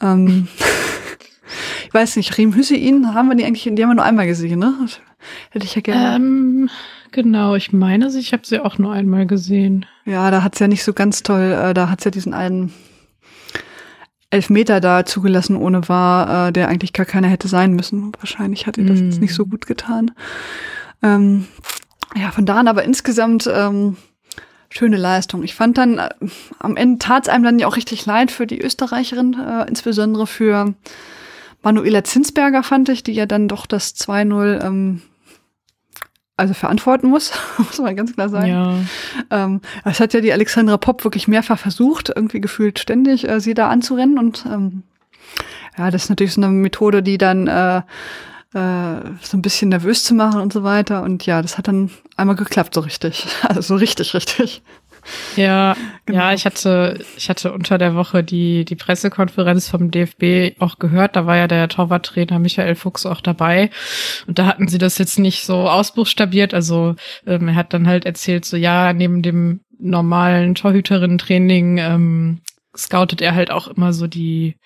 Ähm, 0.00 0.48
ich 1.86 1.94
weiß 1.94 2.16
nicht, 2.16 2.36
Riem 2.36 2.54
Hüseyin 2.54 3.14
haben 3.14 3.28
wir 3.28 3.36
die 3.36 3.44
eigentlich, 3.44 3.62
die 3.62 3.82
haben 3.82 3.90
wir 3.90 3.94
nur 3.94 4.04
einmal 4.04 4.26
gesehen, 4.26 4.58
ne? 4.58 4.74
Hätte 5.50 5.64
ich 5.64 5.74
ja 5.74 5.80
gerne. 5.80 6.16
Ähm, 6.16 6.70
genau, 7.12 7.54
ich 7.54 7.72
meine, 7.72 8.08
ich 8.08 8.32
habe 8.32 8.44
sie 8.44 8.60
auch 8.60 8.78
nur 8.78 8.92
einmal 8.92 9.26
gesehen. 9.26 9.86
Ja, 10.04 10.30
da 10.30 10.42
hat's 10.42 10.58
ja 10.58 10.68
nicht 10.68 10.84
so 10.84 10.92
ganz 10.92 11.22
toll, 11.22 11.52
äh, 11.52 11.74
da 11.74 11.88
hat's 11.88 12.04
ja 12.04 12.10
diesen 12.10 12.34
einen 12.34 12.72
Elfmeter 14.34 14.80
da 14.80 15.06
zugelassen 15.06 15.56
ohne 15.56 15.88
war, 15.88 16.48
äh, 16.48 16.52
der 16.52 16.68
eigentlich 16.68 16.92
gar 16.92 17.06
keiner 17.06 17.28
hätte 17.28 17.48
sein 17.48 17.72
müssen. 17.72 18.12
Wahrscheinlich 18.18 18.66
hat 18.66 18.76
ihr 18.76 18.84
das 18.84 19.00
jetzt 19.00 19.20
nicht 19.20 19.34
so 19.34 19.46
gut 19.46 19.66
getan. 19.66 20.10
Ähm, 21.02 21.46
ja, 22.16 22.30
von 22.30 22.44
da 22.44 22.56
an 22.56 22.68
aber 22.68 22.84
insgesamt 22.84 23.48
ähm, 23.52 23.96
schöne 24.70 24.96
Leistung. 24.96 25.44
Ich 25.44 25.54
fand 25.54 25.78
dann, 25.78 25.98
äh, 25.98 26.08
am 26.58 26.76
Ende 26.76 26.98
tat's 26.98 27.28
einem 27.28 27.44
dann 27.44 27.58
ja 27.58 27.66
auch 27.68 27.76
richtig 27.76 28.04
leid 28.06 28.30
für 28.30 28.46
die 28.46 28.60
Österreicherin, 28.60 29.34
äh, 29.34 29.68
insbesondere 29.68 30.26
für 30.26 30.74
Manuela 31.62 32.04
Zinsberger 32.04 32.62
fand 32.62 32.88
ich, 32.88 33.02
die 33.02 33.12
ja 33.12 33.26
dann 33.26 33.48
doch 33.48 33.66
das 33.66 33.94
2-0 33.96 34.64
ähm, 34.64 35.02
also 36.36 36.54
verantworten 36.54 37.08
muss, 37.08 37.32
muss 37.58 37.78
man 37.78 37.96
ganz 37.96 38.14
klar 38.14 38.28
sagen. 38.28 38.48
Ja. 38.48 38.76
Ähm, 39.30 39.60
es 39.84 40.00
hat 40.00 40.14
ja 40.14 40.20
die 40.20 40.32
Alexandra 40.32 40.76
Popp 40.76 41.04
wirklich 41.04 41.28
mehrfach 41.28 41.58
versucht, 41.58 42.12
irgendwie 42.14 42.40
gefühlt 42.40 42.78
ständig 42.78 43.28
äh, 43.28 43.40
sie 43.40 43.54
da 43.54 43.68
anzurennen 43.68 44.18
und 44.18 44.44
ähm, 44.46 44.82
ja, 45.76 45.90
das 45.90 46.04
ist 46.04 46.08
natürlich 46.08 46.34
so 46.34 46.40
eine 46.40 46.50
Methode, 46.50 47.02
die 47.02 47.18
dann 47.18 47.46
äh, 47.48 47.82
äh, 48.54 49.00
so 49.20 49.36
ein 49.36 49.42
bisschen 49.42 49.70
nervös 49.70 50.04
zu 50.04 50.14
machen 50.14 50.40
und 50.40 50.52
so 50.52 50.62
weiter. 50.62 51.02
Und 51.02 51.26
ja, 51.26 51.42
das 51.42 51.58
hat 51.58 51.66
dann 51.66 51.90
einmal 52.16 52.36
geklappt, 52.36 52.74
so 52.74 52.80
richtig. 52.80 53.26
Also 53.42 53.60
so 53.60 53.74
richtig, 53.74 54.14
richtig. 54.14 54.62
Ja, 55.36 55.76
Genau. 56.06 56.18
ja, 56.18 56.32
ich 56.34 56.44
hatte, 56.44 57.02
ich 57.16 57.30
hatte 57.30 57.52
unter 57.52 57.78
der 57.78 57.94
Woche 57.94 58.22
die, 58.22 58.64
die 58.66 58.76
Pressekonferenz 58.76 59.68
vom 59.68 59.90
DFB 59.90 60.60
auch 60.60 60.78
gehört. 60.78 61.16
Da 61.16 61.24
war 61.26 61.36
ja 61.36 61.48
der 61.48 61.68
Torwarttrainer 61.68 62.38
Michael 62.38 62.74
Fuchs 62.74 63.06
auch 63.06 63.22
dabei. 63.22 63.70
Und 64.26 64.38
da 64.38 64.46
hatten 64.46 64.68
sie 64.68 64.78
das 64.78 64.98
jetzt 64.98 65.18
nicht 65.18 65.46
so 65.46 65.68
ausbuchstabiert. 65.68 66.52
Also 66.52 66.94
ähm, 67.26 67.48
er 67.48 67.54
hat 67.54 67.72
dann 67.72 67.86
halt 67.86 68.04
erzählt, 68.04 68.44
so 68.44 68.56
ja, 68.56 68.92
neben 68.92 69.22
dem 69.22 69.60
normalen 69.78 70.54
Torhüterinnen-Training 70.54 71.78
ähm, 71.78 72.40
scoutet 72.76 73.22
er 73.22 73.34
halt 73.34 73.50
auch 73.50 73.68
immer 73.68 73.92
so 73.92 74.06
die 74.06 74.56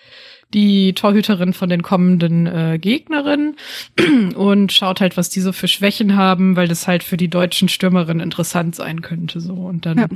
die 0.54 0.94
Torhüterin 0.94 1.52
von 1.52 1.68
den 1.68 1.82
kommenden 1.82 2.46
äh, 2.46 2.78
Gegnerinnen 2.80 3.56
und 4.34 4.72
schaut 4.72 5.00
halt, 5.00 5.16
was 5.16 5.28
die 5.28 5.40
so 5.40 5.52
für 5.52 5.68
Schwächen 5.68 6.16
haben, 6.16 6.56
weil 6.56 6.68
das 6.68 6.86
halt 6.86 7.02
für 7.04 7.16
die 7.16 7.28
deutschen 7.28 7.68
Stürmerinnen 7.68 8.22
interessant 8.22 8.74
sein 8.74 9.02
könnte. 9.02 9.40
So 9.40 9.54
und 9.54 9.84
dann 9.84 9.98
Ja. 9.98 10.08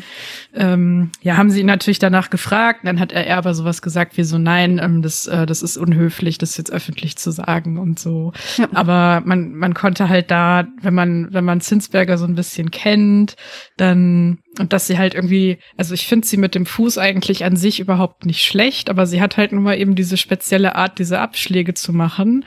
ähm, 0.55 1.11
ja 1.21 1.37
haben 1.37 1.51
sie 1.51 1.61
ihn 1.61 1.67
natürlich 1.67 1.99
danach 1.99 2.31
gefragt. 2.31 2.81
Dann 2.85 2.99
hat 2.99 3.13
er 3.13 3.37
aber 3.37 3.53
sowas 3.55 3.83
gesagt 3.83 4.17
wie 4.17 4.25
so 4.25 4.39
nein, 4.39 4.81
ähm, 4.83 5.03
das 5.03 5.27
äh, 5.27 5.45
das 5.45 5.63
ist 5.63 5.77
unhöflich, 5.77 6.39
das 6.39 6.57
jetzt 6.57 6.73
öffentlich 6.73 7.17
zu 7.17 7.31
sagen 7.31 7.79
und 7.79 7.99
so. 7.99 8.33
Ja. 8.57 8.69
Aber 8.73 9.23
man 9.25 9.53
man 9.55 9.75
konnte 9.75 10.09
halt 10.09 10.31
da, 10.31 10.67
wenn 10.81 10.95
man 10.95 11.29
wenn 11.33 11.45
man 11.45 11.61
Zinsberger 11.61 12.17
so 12.17 12.25
ein 12.25 12.35
bisschen 12.35 12.71
kennt, 12.71 13.37
dann 13.77 14.39
und 14.59 14.73
dass 14.75 14.87
sie 14.87 14.99
halt 14.99 15.15
irgendwie, 15.15 15.59
also 15.79 15.95
ich 15.95 16.07
finde 16.07 16.27
sie 16.27 16.37
mit 16.37 16.55
dem 16.55 16.67
Fuß 16.67 16.99
eigentlich 16.99 17.45
an 17.45 17.57
sich 17.57 17.81
überhaupt 17.81 18.27
nicht 18.27 18.45
schlecht, 18.45 18.91
aber 18.91 19.07
sie 19.07 19.23
hat 19.23 19.39
halt 19.39 19.53
nun 19.53 19.63
mal 19.63 19.79
eben 19.79 19.95
diese 19.95 20.19
spezielle 20.23 20.77
Art, 20.77 20.99
diese 20.99 21.19
Abschläge 21.21 21.75
zu 21.75 21.93
machen, 21.93 22.45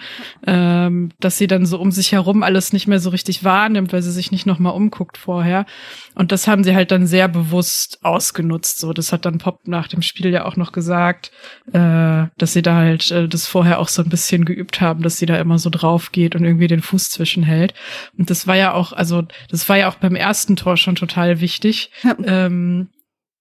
ähm, 0.47 1.11
dass 1.19 1.37
sie 1.37 1.47
dann 1.47 1.65
so 1.65 1.79
um 1.79 1.91
sich 1.91 2.11
herum 2.11 2.41
alles 2.41 2.73
nicht 2.73 2.87
mehr 2.87 2.99
so 2.99 3.11
richtig 3.11 3.43
wahrnimmt, 3.43 3.93
weil 3.93 4.01
sie 4.01 4.11
sich 4.11 4.31
nicht 4.31 4.45
nochmal 4.45 4.73
umguckt 4.73 5.17
vorher. 5.17 5.65
Und 6.15 6.31
das 6.31 6.47
haben 6.47 6.63
sie 6.63 6.75
halt 6.75 6.91
dann 6.91 7.05
sehr 7.05 7.27
bewusst 7.27 7.99
ausgenutzt. 8.03 8.79
So, 8.79 8.93
das 8.93 9.11
hat 9.11 9.25
dann 9.25 9.37
Pop 9.37 9.67
nach 9.67 9.87
dem 9.87 10.01
Spiel 10.01 10.31
ja 10.31 10.45
auch 10.45 10.55
noch 10.55 10.71
gesagt, 10.71 11.31
äh, 11.71 12.25
dass 12.37 12.53
sie 12.53 12.61
da 12.61 12.75
halt 12.75 13.11
äh, 13.11 13.27
das 13.27 13.45
vorher 13.45 13.79
auch 13.79 13.89
so 13.89 14.01
ein 14.01 14.09
bisschen 14.09 14.45
geübt 14.45 14.81
haben, 14.81 15.03
dass 15.03 15.17
sie 15.17 15.25
da 15.25 15.37
immer 15.37 15.59
so 15.59 15.69
drauf 15.69 16.11
geht 16.11 16.35
und 16.35 16.45
irgendwie 16.45 16.67
den 16.67 16.81
Fuß 16.81 17.09
zwischenhält. 17.09 17.73
Und 18.17 18.29
das 18.29 18.47
war 18.47 18.55
ja 18.55 18.73
auch, 18.73 18.93
also 18.93 19.23
das 19.49 19.67
war 19.69 19.77
ja 19.77 19.89
auch 19.89 19.95
beim 19.95 20.15
ersten 20.15 20.55
Tor 20.55 20.77
schon 20.77 20.95
total 20.95 21.41
wichtig. 21.41 21.91
Ja. 22.03 22.15
Ähm, 22.25 22.89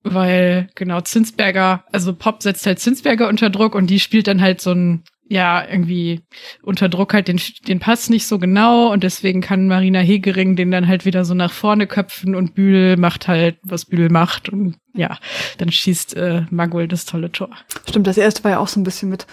weil 0.05 0.69
genau 0.75 1.01
Zinsberger, 1.01 1.85
also 1.91 2.15
Pop 2.15 2.43
setzt 2.43 2.67
halt 2.67 2.79
Zinsberger 2.79 3.29
unter 3.29 3.51
Druck 3.51 3.75
und 3.75 3.89
die 3.89 4.01
spielt 4.01 4.27
dann 4.27 4.41
halt 4.41 4.61
so 4.61 4.73
ein, 4.73 5.03
ja, 5.29 5.67
irgendwie 5.67 6.21
unter 6.63 6.89
Druck 6.89 7.15
halt 7.15 7.29
den, 7.29 7.41
den 7.67 7.81
Pass 7.81 8.11
nicht 8.11 8.27
so 8.27 8.39
genau 8.39 8.93
und 8.93 9.03
deswegen 9.03 9.41
kann 9.41 9.67
Marina 9.67 10.01
Hegering 10.01 10.55
den 10.55 10.71
dann 10.71 10.87
halt 10.87 11.07
wieder 11.07 11.25
so 11.25 11.35
nach 11.35 11.53
vorne 11.53 11.87
köpfen 11.87 12.35
und 12.35 12.55
Bühl 12.55 12.97
macht 12.99 13.27
halt, 13.27 13.57
was 13.63 13.87
Bühl 13.87 14.11
macht 14.11 14.51
und 14.51 14.77
ja, 14.97 15.19
dann 15.59 15.73
schießt 15.73 16.17
äh, 16.17 16.43
Magul 16.51 16.87
das 16.87 17.05
tolle 17.05 17.33
Tor. 17.33 17.51
Stimmt, 17.89 18.07
das 18.07 18.17
erste 18.17 18.45
war 18.45 18.53
ja 18.53 18.59
auch 18.59 18.69
so 18.69 18.79
ein 18.79 18.85
bisschen 18.85 19.09
mit. 19.09 19.27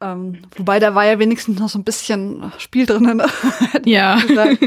Ähm, 0.00 0.38
wobei 0.56 0.80
da 0.80 0.94
war 0.96 1.06
ja 1.06 1.18
wenigstens 1.20 1.60
noch 1.60 1.68
so 1.68 1.78
ein 1.78 1.84
bisschen 1.84 2.52
Spiel 2.58 2.86
drin. 2.86 3.04
Ne? 3.04 3.24
Hätte 3.70 3.82
ich 3.88 3.94
Ja. 3.94 4.16
gesagt. 4.20 4.58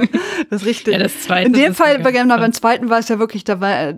Das 0.49 0.61
ist 0.61 0.67
richtig. 0.67 0.93
Ja, 0.93 0.99
das 0.99 1.21
zweite 1.21 1.47
In 1.47 1.53
dem 1.53 1.75
Fall, 1.75 1.99
bei, 1.99 2.11
ganz 2.13 2.29
beim 2.29 2.53
zweiten 2.53 2.89
war 2.89 2.99
es 2.99 3.09
ja 3.09 3.19
wirklich, 3.19 3.43
da 3.43 3.59
war, 3.59 3.79
äh, 3.89 3.95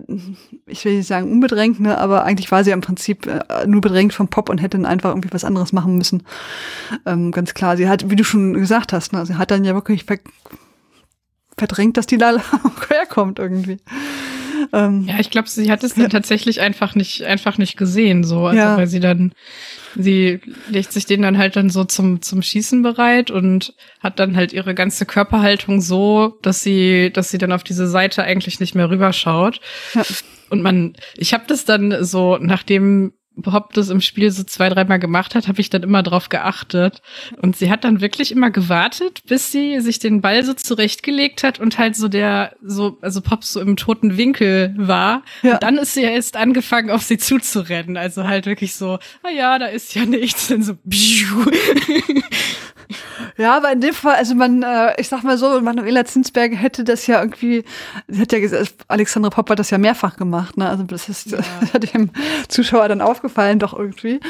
ich 0.66 0.84
will 0.84 0.96
nicht 0.96 1.06
sagen 1.06 1.30
unbedrängt, 1.30 1.78
ne, 1.80 1.96
aber 1.96 2.24
eigentlich 2.24 2.50
war 2.50 2.64
sie 2.64 2.70
ja 2.70 2.74
im 2.74 2.80
Prinzip 2.82 3.26
äh, 3.26 3.66
nur 3.66 3.80
bedrängt 3.80 4.12
vom 4.12 4.28
Pop 4.28 4.48
und 4.48 4.58
hätte 4.58 4.76
dann 4.76 4.84
einfach 4.86 5.10
irgendwie 5.10 5.32
was 5.32 5.44
anderes 5.44 5.72
machen 5.72 5.96
müssen. 5.96 6.24
Ähm, 7.06 7.30
ganz 7.30 7.54
klar. 7.54 7.76
Sie 7.76 7.88
hat, 7.88 8.10
wie 8.10 8.16
du 8.16 8.24
schon 8.24 8.54
gesagt 8.54 8.92
hast, 8.92 9.12
ne, 9.12 9.24
sie 9.24 9.36
hat 9.36 9.50
dann 9.52 9.64
ja 9.64 9.74
wirklich 9.74 10.04
ver 10.04 10.18
verdrängt, 11.56 11.96
dass 11.96 12.06
die 12.06 12.18
da 12.18 12.36
herkommt 12.88 13.38
irgendwie. 13.38 13.78
Ähm, 14.72 15.04
Ja, 15.08 15.18
ich 15.20 15.30
glaube, 15.30 15.48
sie 15.48 15.70
hat 15.70 15.82
es 15.84 15.94
dann 15.94 16.10
tatsächlich 16.10 16.60
einfach 16.60 16.94
nicht, 16.94 17.22
einfach 17.24 17.58
nicht 17.58 17.76
gesehen, 17.76 18.24
so. 18.24 18.46
Also, 18.46 18.58
Ja. 18.58 18.76
weil 18.76 18.86
sie 18.86 19.00
dann, 19.00 19.32
sie 19.96 20.40
legt 20.68 20.92
sich 20.92 21.06
den 21.06 21.22
dann 21.22 21.38
halt 21.38 21.56
dann 21.56 21.70
so 21.70 21.84
zum, 21.84 22.22
zum 22.22 22.42
Schießen 22.42 22.82
bereit 22.82 23.30
und 23.30 23.74
hat 24.00 24.18
dann 24.18 24.36
halt 24.36 24.52
ihre 24.52 24.74
ganze 24.74 25.06
Körperhaltung 25.06 25.80
so, 25.80 26.38
dass 26.42 26.60
sie, 26.60 27.10
dass 27.12 27.30
sie 27.30 27.38
dann 27.38 27.52
auf 27.52 27.64
diese 27.64 27.86
Seite 27.88 28.22
eigentlich 28.24 28.60
nicht 28.60 28.74
mehr 28.74 28.90
rüberschaut. 28.90 29.60
Ja. 29.94 30.02
Und 30.50 30.62
man, 30.62 30.94
ich 31.16 31.32
habe 31.34 31.44
das 31.46 31.64
dann 31.64 32.04
so, 32.04 32.36
nachdem 32.38 33.12
Bob 33.36 33.72
das 33.72 33.88
im 33.88 34.00
Spiel 34.00 34.30
so 34.30 34.42
zwei, 34.44 34.68
dreimal 34.68 34.98
gemacht 34.98 35.34
hat, 35.34 35.48
habe 35.48 35.60
ich 35.60 35.70
dann 35.70 35.82
immer 35.82 36.02
drauf 36.02 36.28
geachtet. 36.28 37.00
Und 37.40 37.56
sie 37.56 37.70
hat 37.70 37.84
dann 37.84 38.00
wirklich 38.00 38.32
immer 38.32 38.50
gewartet, 38.50 39.22
bis 39.26 39.50
sie 39.50 39.80
sich 39.80 39.98
den 39.98 40.20
Ball 40.20 40.44
so 40.44 40.54
zurechtgelegt 40.54 41.42
hat 41.42 41.58
und 41.58 41.78
halt 41.78 41.96
so 41.96 42.08
der, 42.08 42.54
so, 42.62 42.98
also 43.00 43.20
Pop 43.20 43.44
so 43.44 43.60
im 43.60 43.76
toten 43.76 44.16
Winkel 44.16 44.74
war. 44.76 45.22
Ja. 45.42 45.54
Und 45.54 45.62
dann 45.62 45.78
ist 45.78 45.94
sie 45.94 46.02
ja 46.02 46.10
erst 46.10 46.36
angefangen, 46.36 46.90
auf 46.90 47.02
sie 47.02 47.18
zuzurennen. 47.18 47.96
Also 47.96 48.24
halt 48.24 48.46
wirklich 48.46 48.74
so, 48.74 48.98
ah 49.22 49.30
ja, 49.34 49.58
da 49.58 49.66
ist 49.66 49.94
ja 49.94 50.04
nichts. 50.04 50.48
Dann 50.48 50.62
so, 50.62 50.74
Ja, 53.36 53.56
aber 53.56 53.72
in 53.72 53.80
dem 53.80 53.94
Fall, 53.94 54.16
also 54.16 54.34
man, 54.34 54.62
äh, 54.62 55.00
ich 55.00 55.08
sag 55.08 55.22
mal 55.22 55.38
so, 55.38 55.60
Manuela 55.60 56.04
Zinsberger 56.04 56.56
hätte 56.56 56.84
das 56.84 57.06
ja 57.06 57.20
irgendwie, 57.20 57.64
sie 58.08 58.20
hat 58.20 58.32
ja 58.32 58.40
gesagt, 58.40 58.74
Alexandra 58.88 59.30
Popp 59.30 59.50
hat 59.50 59.58
das 59.58 59.70
ja 59.70 59.78
mehrfach 59.78 60.16
gemacht, 60.16 60.56
ne? 60.56 60.68
Also 60.68 60.84
das 60.84 61.08
ist 61.08 61.32
das 61.60 61.72
hat 61.72 61.94
dem 61.94 62.10
Zuschauer 62.48 62.88
dann 62.88 63.00
aufgefallen, 63.00 63.58
doch 63.58 63.72
irgendwie. 63.72 64.20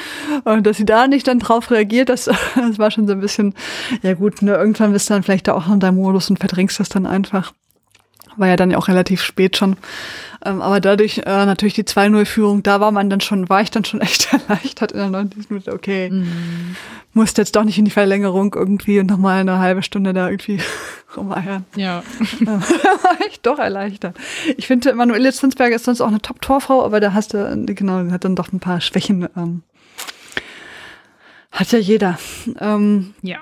Und 0.45 0.67
dass 0.67 0.77
sie 0.77 0.87
da 0.87 1.07
nicht 1.07 1.27
dann 1.27 1.39
drauf 1.39 1.71
reagiert, 1.71 2.09
das, 2.09 2.25
das 2.55 2.79
war 2.79 2.91
schon 2.91 3.07
so 3.07 3.13
ein 3.13 3.21
bisschen, 3.21 3.55
ja 4.03 4.15
gut, 4.15 4.43
ne, 4.43 4.55
irgendwann 4.55 4.93
bist 4.93 5.09
du 5.09 5.15
dann 5.15 5.23
vielleicht 5.23 5.49
da 5.49 5.55
auch 5.55 5.69
in 5.69 5.81
deinem 5.81 5.97
Modus 5.97 6.31
und 6.31 6.39
verdrängst 6.39 6.79
das 6.81 6.89
dann 6.89 7.07
einfach. 7.07 7.53
War 8.37 8.49
ja 8.49 8.57
dann 8.57 8.71
ja 8.71 8.79
auch 8.79 8.89
relativ 8.89 9.23
spät 9.23 9.57
schon. 9.57 9.77
Ähm, 10.45 10.61
aber 10.61 10.81
dadurch 10.81 11.19
äh, 11.19 11.47
natürlich 11.47 11.75
die 11.75 11.85
2-0-Führung, 11.85 12.63
da 12.63 12.81
war 12.81 12.91
man 12.91 13.09
dann 13.11 13.21
schon, 13.21 13.49
war 13.49 13.61
ich 13.61 13.71
dann 13.71 13.85
schon 13.85 14.01
echt 14.03 14.33
erleichtert 14.33 14.93
in 14.93 14.99
der 14.99 15.11
90. 15.11 15.51
Minute. 15.51 15.73
Okay, 15.73 16.11
musste 17.13 17.43
jetzt 17.43 17.55
doch 17.55 17.65
nicht 17.65 17.79
in 17.79 17.85
die 17.85 17.91
Verlängerung 17.91 18.55
irgendwie 18.55 18.99
und 18.99 19.07
nochmal 19.11 19.41
eine 19.41 19.59
halbe 19.59 19.83
Stunde 19.83 20.13
da 20.13 20.29
irgendwie 20.29 20.61
rumeiern. 21.17 21.65
ja. 21.77 22.03
war 22.41 23.19
ich 23.29 23.41
doch 23.41 23.59
erleichtert. 23.59 24.17
Ich 24.57 24.67
finde, 24.67 24.95
Manuele 24.95 25.33
Zinsberger 25.33 25.77
ist 25.77 25.85
sonst 25.85 26.01
auch 26.01 26.09
eine 26.09 26.23
Top-Torfrau, 26.23 26.85
aber 26.85 27.01
da 27.01 27.13
hast 27.13 27.35
du, 27.35 27.65
genau, 27.67 28.11
hat 28.11 28.25
dann 28.25 28.35
doch 28.35 28.53
ein 28.53 28.61
paar 28.61 28.81
Schwächen. 28.81 29.29
Ähm, 29.37 29.63
hat 31.53 31.71
ja 31.71 31.79
jeder. 31.79 32.19
Ähm, 32.59 33.15
Ja. 33.23 33.39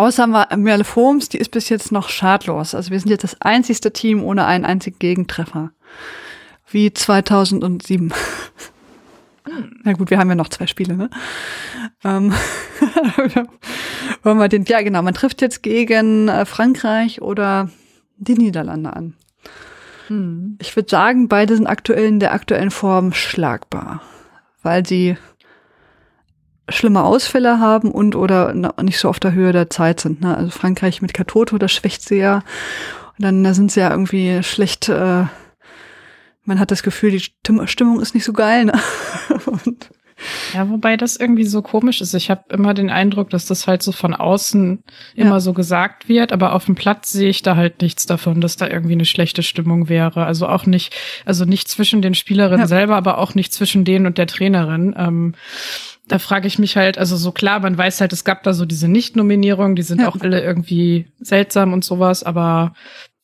Außer 0.00 0.26
Merle 0.56 0.84
Foams, 0.84 1.28
die 1.28 1.36
ist 1.36 1.50
bis 1.50 1.68
jetzt 1.68 1.92
noch 1.92 2.08
schadlos. 2.08 2.74
Also 2.74 2.90
wir 2.90 2.98
sind 2.98 3.10
jetzt 3.10 3.22
das 3.22 3.38
einzigste 3.42 3.92
Team 3.92 4.24
ohne 4.24 4.46
einen 4.46 4.64
einzigen 4.64 4.98
Gegentreffer. 4.98 5.72
Wie 6.70 6.90
2007. 6.90 8.10
Na 9.84 9.92
gut, 9.92 10.08
wir 10.08 10.18
haben 10.18 10.30
ja 10.30 10.36
noch 10.36 10.48
zwei 10.48 10.66
Spiele, 10.66 10.96
ne? 10.96 11.10
Ähm, 12.02 12.32
wollen 14.22 14.38
wir 14.38 14.48
den, 14.48 14.64
ja 14.64 14.80
genau, 14.80 15.02
man 15.02 15.12
trifft 15.12 15.42
jetzt 15.42 15.62
gegen 15.62 16.28
äh, 16.28 16.46
Frankreich 16.46 17.20
oder 17.20 17.68
die 18.16 18.36
Niederlande 18.36 18.94
an. 18.94 19.12
Hm. 20.06 20.56
Ich 20.62 20.74
würde 20.76 20.88
sagen, 20.88 21.28
beide 21.28 21.54
sind 21.54 21.66
aktuell 21.66 22.06
in 22.06 22.20
der 22.20 22.32
aktuellen 22.32 22.70
Form 22.70 23.12
schlagbar, 23.12 24.00
weil 24.62 24.86
sie 24.86 25.18
schlimme 26.70 27.02
Ausfälle 27.02 27.60
haben 27.60 27.90
und 27.90 28.14
oder 28.14 28.54
nicht 28.82 28.98
so 28.98 29.08
auf 29.08 29.20
der 29.20 29.32
Höhe 29.32 29.52
der 29.52 29.70
Zeit 29.70 30.00
sind. 30.00 30.20
Ne? 30.20 30.36
Also 30.36 30.50
Frankreich 30.50 31.02
mit 31.02 31.14
Katoto, 31.14 31.58
das 31.58 31.72
schwächt 31.72 32.02
sie 32.02 32.18
ja. 32.18 32.42
Und 33.18 33.24
dann 33.24 33.44
da 33.44 33.54
sind 33.54 33.70
sie 33.72 33.80
ja 33.80 33.90
irgendwie 33.90 34.42
schlecht, 34.42 34.88
äh, 34.88 35.24
man 36.44 36.58
hat 36.58 36.70
das 36.70 36.82
Gefühl, 36.82 37.10
die 37.10 37.20
Stimmung 37.66 38.00
ist 38.00 38.14
nicht 38.14 38.24
so 38.24 38.32
geil. 38.32 38.64
Ne? 38.64 38.72
ja, 40.54 40.68
wobei 40.68 40.96
das 40.96 41.16
irgendwie 41.16 41.44
so 41.44 41.62
komisch 41.62 42.00
ist. 42.00 42.14
Ich 42.14 42.30
habe 42.30 42.44
immer 42.48 42.74
den 42.74 42.90
Eindruck, 42.90 43.30
dass 43.30 43.46
das 43.46 43.66
halt 43.66 43.82
so 43.82 43.92
von 43.92 44.14
außen 44.14 44.82
ja. 45.14 45.24
immer 45.24 45.40
so 45.40 45.52
gesagt 45.52 46.08
wird, 46.08 46.32
aber 46.32 46.54
auf 46.54 46.66
dem 46.66 46.74
Platz 46.74 47.10
sehe 47.10 47.28
ich 47.28 47.42
da 47.42 47.56
halt 47.56 47.82
nichts 47.82 48.06
davon, 48.06 48.40
dass 48.40 48.56
da 48.56 48.68
irgendwie 48.68 48.94
eine 48.94 49.04
schlechte 49.04 49.42
Stimmung 49.42 49.88
wäre. 49.88 50.24
Also 50.24 50.48
auch 50.48 50.66
nicht, 50.66 50.94
also 51.24 51.44
nicht 51.44 51.68
zwischen 51.68 52.02
den 52.02 52.14
Spielerinnen 52.14 52.60
ja. 52.60 52.66
selber, 52.66 52.96
aber 52.96 53.18
auch 53.18 53.34
nicht 53.34 53.52
zwischen 53.52 53.84
denen 53.84 54.06
und 54.06 54.18
der 54.18 54.26
Trainerin. 54.26 54.94
Ähm, 54.96 55.34
da 56.10 56.18
frage 56.18 56.48
ich 56.48 56.58
mich 56.58 56.76
halt, 56.76 56.98
also 56.98 57.16
so 57.16 57.30
klar, 57.30 57.60
man 57.60 57.78
weiß 57.78 58.00
halt, 58.00 58.12
es 58.12 58.24
gab 58.24 58.42
da 58.42 58.52
so 58.52 58.64
diese 58.64 58.88
Nicht-Nominierungen, 58.88 59.76
die 59.76 59.82
sind 59.82 60.00
ja. 60.00 60.08
auch 60.08 60.16
alle 60.20 60.42
irgendwie 60.42 61.06
seltsam 61.20 61.72
und 61.72 61.84
sowas, 61.84 62.24
aber 62.24 62.74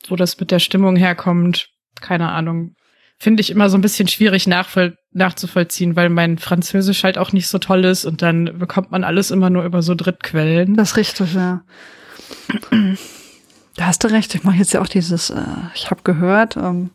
wo 0.08 0.14
das 0.14 0.38
mit 0.38 0.52
der 0.52 0.60
Stimmung 0.60 0.94
herkommt, 0.94 1.70
keine 2.00 2.30
Ahnung 2.30 2.76
finde 3.18 3.40
ich 3.40 3.50
immer 3.50 3.70
so 3.70 3.78
ein 3.78 3.82
bisschen 3.82 4.08
schwierig 4.08 4.46
nachzuvollziehen, 4.46 5.96
weil 5.96 6.10
mein 6.10 6.38
Französisch 6.38 7.02
halt 7.02 7.18
auch 7.18 7.32
nicht 7.32 7.48
so 7.48 7.58
toll 7.58 7.84
ist 7.84 8.04
und 8.04 8.22
dann 8.22 8.58
bekommt 8.58 8.90
man 8.90 9.04
alles 9.04 9.30
immer 9.30 9.50
nur 9.50 9.64
über 9.64 9.82
so 9.82 9.94
Drittquellen. 9.94 10.74
Das 10.76 10.90
ist 10.90 10.96
richtig, 10.96 11.34
ja. 11.34 11.62
Da 13.76 13.86
hast 13.86 14.04
du 14.04 14.08
recht. 14.08 14.34
Ich 14.34 14.44
mache 14.44 14.56
jetzt 14.56 14.72
ja 14.74 14.80
auch 14.80 14.86
dieses, 14.86 15.30
äh, 15.30 15.42
ich 15.74 15.90
habe 15.90 16.02
gehört, 16.02 16.56
ähm, 16.56 16.90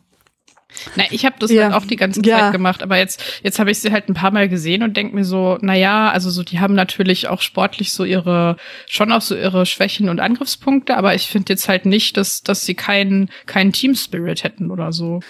na, 0.96 1.04
ich 1.10 1.24
habe 1.24 1.36
das 1.38 1.50
ja. 1.50 1.64
halt 1.64 1.74
auch 1.74 1.86
die 1.86 1.96
ganze 1.96 2.22
Zeit 2.22 2.28
ja. 2.28 2.50
gemacht, 2.50 2.82
aber 2.82 2.96
jetzt 2.96 3.22
jetzt 3.42 3.58
habe 3.58 3.70
ich 3.70 3.78
sie 3.80 3.92
halt 3.92 4.08
ein 4.08 4.14
paar 4.14 4.30
Mal 4.30 4.48
gesehen 4.48 4.82
und 4.82 4.96
denk 4.96 5.14
mir 5.14 5.24
so, 5.24 5.58
na 5.60 5.74
ja, 5.74 6.10
also 6.10 6.30
so 6.30 6.42
die 6.42 6.60
haben 6.60 6.74
natürlich 6.74 7.28
auch 7.28 7.40
sportlich 7.40 7.92
so 7.92 8.04
ihre 8.04 8.56
schon 8.86 9.12
auch 9.12 9.22
so 9.22 9.36
ihre 9.36 9.66
Schwächen 9.66 10.08
und 10.08 10.20
Angriffspunkte, 10.20 10.96
aber 10.96 11.14
ich 11.14 11.28
finde 11.28 11.52
jetzt 11.52 11.68
halt 11.68 11.86
nicht, 11.86 12.16
dass 12.16 12.42
dass 12.42 12.66
sie 12.66 12.74
keinen 12.74 13.30
keinen 13.46 13.72
Team 13.72 13.94
Spirit 13.94 14.44
hätten 14.44 14.70
oder 14.70 14.92
so. 14.92 15.20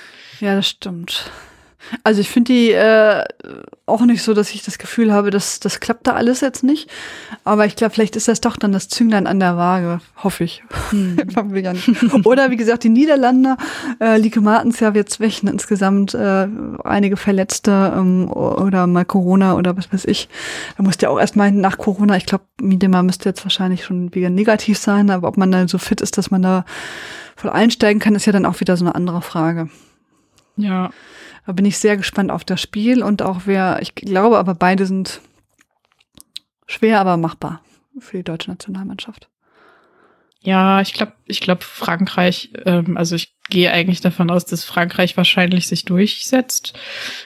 Ja, 0.40 0.56
das 0.56 0.68
stimmt. 0.68 1.30
Also 2.04 2.20
ich 2.20 2.30
finde 2.30 2.52
die 2.52 2.70
äh, 2.70 3.24
auch 3.86 4.02
nicht 4.02 4.22
so, 4.22 4.34
dass 4.34 4.54
ich 4.54 4.62
das 4.62 4.78
Gefühl 4.78 5.12
habe, 5.12 5.30
dass 5.30 5.60
das 5.60 5.80
klappt 5.80 6.06
da 6.06 6.12
alles 6.12 6.40
jetzt 6.40 6.62
nicht. 6.62 6.88
Aber 7.44 7.66
ich 7.66 7.76
glaube, 7.76 7.92
vielleicht 7.92 8.16
ist 8.16 8.28
das 8.28 8.40
doch 8.40 8.56
dann 8.56 8.72
das 8.72 8.88
Zünglein 8.88 9.26
an 9.26 9.40
der 9.40 9.56
Waage, 9.56 10.00
hoffe 10.16 10.44
ich. 10.44 10.62
Hm. 10.90 11.16
Oder 12.24 12.50
wie 12.50 12.56
gesagt, 12.56 12.84
die 12.84 12.88
Niederlande, 12.88 13.56
äh, 14.00 14.16
Lieke 14.18 14.40
Martens 14.40 14.80
ja 14.80 14.94
wird 14.94 15.12
schwächen 15.12 15.48
insgesamt 15.48 16.14
äh, 16.14 16.48
einige 16.84 17.16
Verletzte 17.16 17.92
ähm, 17.96 18.30
oder 18.30 18.86
mal 18.86 19.04
Corona 19.04 19.54
oder 19.54 19.76
was 19.76 19.92
weiß 19.92 20.04
ich. 20.06 20.28
Da 20.76 20.82
musste 20.82 21.06
ja 21.06 21.10
auch 21.10 21.18
erstmal 21.18 21.50
nach 21.52 21.78
Corona, 21.78 22.16
ich 22.16 22.26
glaube, 22.26 22.44
Miedema 22.60 23.02
müsste 23.02 23.28
jetzt 23.28 23.44
wahrscheinlich 23.44 23.84
schon 23.84 24.14
wieder 24.14 24.30
negativ 24.30 24.78
sein, 24.78 25.10
aber 25.10 25.28
ob 25.28 25.36
man 25.36 25.50
dann 25.50 25.68
so 25.68 25.78
fit 25.78 26.00
ist, 26.00 26.18
dass 26.18 26.30
man 26.30 26.42
da 26.42 26.64
voll 27.36 27.50
einsteigen 27.50 28.00
kann, 28.00 28.14
ist 28.14 28.26
ja 28.26 28.32
dann 28.32 28.46
auch 28.46 28.60
wieder 28.60 28.76
so 28.76 28.84
eine 28.84 28.94
andere 28.94 29.22
Frage. 29.22 29.68
Ja. 30.56 30.90
Da 31.46 31.52
bin 31.52 31.64
ich 31.64 31.78
sehr 31.78 31.96
gespannt 31.96 32.30
auf 32.30 32.44
das 32.44 32.60
Spiel 32.60 33.02
und 33.02 33.22
auch 33.22 33.42
wer, 33.46 33.80
ich 33.82 33.94
glaube 33.94 34.38
aber 34.38 34.54
beide 34.54 34.86
sind 34.86 35.20
schwer, 36.66 37.00
aber 37.00 37.16
machbar 37.16 37.62
für 37.98 38.18
die 38.18 38.22
deutsche 38.22 38.50
Nationalmannschaft. 38.50 39.28
Ja, 40.40 40.80
ich 40.80 40.92
glaube, 40.92 41.12
ich 41.26 41.40
glaube 41.40 41.62
Frankreich, 41.62 42.50
ähm, 42.64 42.96
also 42.96 43.14
ich 43.14 43.34
gehe 43.48 43.70
eigentlich 43.70 44.00
davon 44.00 44.30
aus, 44.30 44.44
dass 44.44 44.64
Frankreich 44.64 45.16
wahrscheinlich 45.16 45.68
sich 45.68 45.84
durchsetzt. 45.84 46.74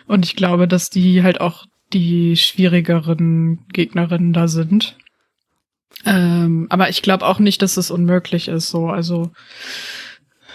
Und 0.07 0.27
ich 0.27 0.37
glaube, 0.37 0.69
dass 0.69 0.91
die 0.91 1.23
halt 1.23 1.41
auch 1.41 1.67
die 1.93 2.37
schwierigeren 2.37 3.65
Gegnerinnen 3.73 4.33
da 4.35 4.49
sind. 4.49 4.97
Ähm, 6.05 6.67
aber 6.69 6.91
ich 6.91 7.01
glaube 7.01 7.27
auch 7.27 7.39
nicht, 7.39 7.63
dass 7.63 7.79
es 7.79 7.91
unmöglich 7.91 8.49
ist. 8.49 8.69
So, 8.69 8.89
also 8.89 9.31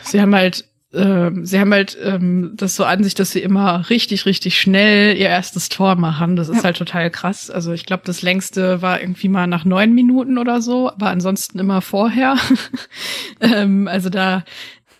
sie 0.03 0.21
haben 0.21 0.35
halt 0.35 0.65
ähm, 0.93 1.45
sie 1.45 1.59
haben 1.59 1.71
halt 1.71 1.97
ähm, 2.03 2.51
das 2.55 2.75
so 2.75 2.83
an 2.83 3.03
sich, 3.03 3.13
dass 3.15 3.31
sie 3.31 3.41
immer 3.41 3.89
richtig, 3.89 4.25
richtig 4.25 4.59
schnell 4.59 5.15
ihr 5.15 5.29
erstes 5.29 5.69
Tor 5.69 5.95
machen. 5.95 6.35
Das 6.35 6.49
ist 6.49 6.57
ja. 6.57 6.63
halt 6.65 6.77
total 6.77 7.09
krass. 7.09 7.49
Also 7.49 7.71
ich 7.71 7.85
glaube, 7.85 8.03
das 8.05 8.21
längste 8.21 8.81
war 8.81 8.99
irgendwie 8.99 9.29
mal 9.29 9.47
nach 9.47 9.63
neun 9.63 9.93
Minuten 9.93 10.37
oder 10.37 10.61
so, 10.61 10.89
aber 10.89 11.07
ansonsten 11.07 11.59
immer 11.59 11.81
vorher. 11.81 12.35
ähm, 13.39 13.87
also 13.87 14.09
da 14.09 14.43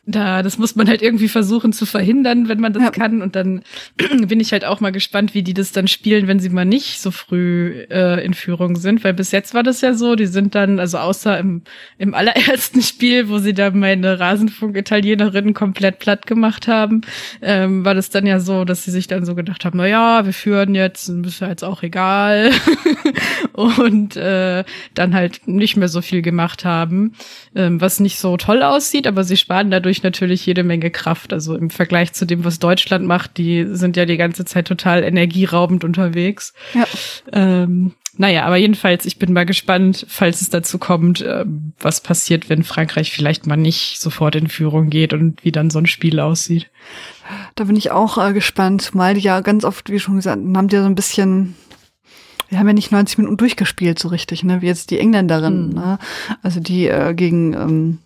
da, 0.06 0.42
das 0.42 0.58
muss 0.58 0.76
man 0.76 0.88
halt 0.88 1.04
irgendwie 1.04 1.28
versuchen 1.28 1.74
zu 1.74 1.86
verhindern, 1.86 2.50
wenn 2.50 2.60
man 2.60 2.74
das 2.74 2.82
ja. 2.82 2.90
kann. 2.90 3.22
Und 3.22 3.36
dann 3.36 3.62
bin 4.28 4.40
ich 4.40 4.52
halt 4.52 4.66
auch 4.66 4.80
mal 4.80 4.92
gespannt, 4.92 5.36
wie 5.36 5.44
die 5.44 5.54
das 5.54 5.72
dann 5.74 5.88
spielen, 5.88 6.28
wenn 6.28 6.40
sie 6.40 6.50
mal 6.50 6.66
nicht 6.66 7.00
so 7.00 7.12
früh 7.12 7.86
äh, 7.92 8.26
in 8.26 8.34
Führung 8.34 8.78
sind. 8.78 9.04
Weil 9.04 9.14
bis 9.14 9.32
jetzt 9.32 9.54
war 9.54 9.62
das 9.62 9.82
ja 9.82 9.94
so, 9.94 10.16
die 10.16 10.26
sind 10.26 10.56
dann, 10.56 10.80
also 10.80 10.98
außer 10.98 11.38
im, 11.38 11.62
im 12.00 12.14
allerersten 12.22 12.82
Spiel, 12.82 13.30
wo 13.30 13.38
sie 13.38 13.54
da 13.54 13.70
meine 13.70 14.20
Rasenfunk-Italienerinnen 14.20 15.54
komplett 15.54 16.00
platt 16.00 16.26
gemacht 16.26 16.68
haben, 16.68 17.02
ähm, 17.44 17.86
war 17.86 17.94
das 17.94 18.10
dann 18.10 18.26
ja 18.26 18.40
so, 18.40 18.66
dass 18.66 18.84
sie 18.84 18.92
sich 18.92 19.06
dann 19.06 19.24
so 19.24 19.36
gedacht 19.36 19.66
haben, 19.66 19.78
na 19.78 19.86
ja, 19.86 20.26
wir 20.26 20.34
führen 20.34 20.74
jetzt, 20.74 21.10
ist 21.10 21.42
ja 21.42 21.50
jetzt 21.50 21.64
auch 21.64 21.84
egal. 21.84 22.50
und 23.54 24.16
äh, 24.16 24.64
dann 24.96 25.14
halt 25.14 25.48
nicht 25.48 25.78
mehr 25.78 25.90
so 25.90 26.02
viel 26.02 26.24
gemacht 26.24 26.66
haben, 26.66 27.14
ähm, 27.54 27.80
was 27.80 28.00
nicht 28.00 28.18
so 28.18 28.36
toll 28.38 28.64
aussieht, 28.64 29.06
aber 29.06 29.24
sie 29.24 29.38
sparen 29.38 29.70
dadurch 29.70 29.91
dadurch 29.92 30.04
natürlich 30.04 30.46
jede 30.46 30.64
Menge 30.64 30.90
Kraft. 30.90 31.34
Also 31.34 31.56
im 31.56 31.70
Vergleich 31.70 32.14
zu 32.14 32.26
dem, 32.26 32.46
was 32.46 32.60
Deutschland 32.60 33.06
macht, 33.06 33.38
die 33.38 33.66
sind 33.72 33.98
ja 33.98 34.06
die 34.06 34.18
ganze 34.18 34.46
Zeit 34.46 34.68
total 34.68 35.04
energieraubend 35.04 35.84
unterwegs. 35.84 36.54
Ja. 36.74 36.86
Ähm, 37.34 37.94
naja, 38.18 38.46
aber 38.46 38.58
jedenfalls, 38.58 39.06
ich 39.06 39.20
bin 39.20 39.34
mal 39.34 39.46
gespannt, 39.46 40.06
falls 40.08 40.42
es 40.42 40.50
dazu 40.50 40.78
kommt, 40.78 41.22
äh, 41.22 41.46
was 41.80 42.02
passiert, 42.02 42.50
wenn 42.50 42.64
Frankreich 42.64 43.12
vielleicht 43.12 43.48
mal 43.48 43.58
nicht 43.58 44.00
sofort 44.00 44.36
in 44.36 44.48
Führung 44.48 44.90
geht 44.90 45.14
und 45.14 45.44
wie 45.44 45.52
dann 45.52 45.70
so 45.70 45.80
ein 45.80 45.88
Spiel 45.88 46.20
aussieht. 46.20 46.70
Da 47.56 47.66
bin 47.66 47.76
ich 47.76 47.92
auch 47.92 48.18
äh, 48.18 48.34
gespannt, 48.34 48.92
weil 48.94 49.16
die 49.16 49.22
ja 49.22 49.42
ganz 49.42 49.66
oft, 49.66 49.90
wie 49.90 50.00
schon 50.00 50.18
gesagt, 50.18 50.42
haben 50.56 50.68
die 50.68 50.76
ja 50.76 50.84
so 50.84 50.88
ein 50.90 50.96
bisschen 50.96 51.56
wir 52.50 52.60
haben 52.60 52.68
ja 52.68 52.74
nicht 52.74 52.92
90 52.92 53.18
Minuten 53.18 53.38
durchgespielt 53.38 53.98
so 53.98 54.10
richtig, 54.10 54.44
ne, 54.44 54.62
wie 54.62 54.66
jetzt 54.68 54.92
die 54.92 55.00
Engländerin, 55.00 55.70
mhm. 55.70 55.74
ne? 55.74 56.00
Also 56.44 56.60
die 56.60 56.86
äh, 56.88 57.14
gegen 57.14 57.54
ähm, 57.54 58.00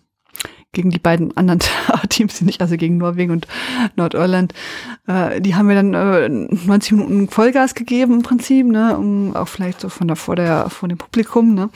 gegen 0.76 0.90
die 0.90 0.98
beiden 0.98 1.34
anderen 1.36 1.60
Teams, 2.10 2.40
nicht, 2.42 2.60
also 2.60 2.76
gegen 2.76 2.98
Norwegen 2.98 3.32
und 3.32 3.46
Nordirland, 3.96 4.52
äh, 5.06 5.40
die 5.40 5.54
haben 5.54 5.68
wir 5.68 5.74
dann 5.74 5.94
äh, 5.94 6.28
90 6.28 6.92
Minuten 6.92 7.28
Vollgas 7.28 7.74
gegeben 7.74 8.14
im 8.14 8.22
Prinzip, 8.22 8.66
ne, 8.66 8.96
um 8.96 9.34
auch 9.34 9.48
vielleicht 9.48 9.80
so 9.80 9.88
von 9.88 10.06
der 10.06 10.16
vor 10.16 10.36
der 10.36 10.68
vor 10.68 10.88
dem 10.88 10.98
Publikum, 10.98 11.54
ne. 11.54 11.70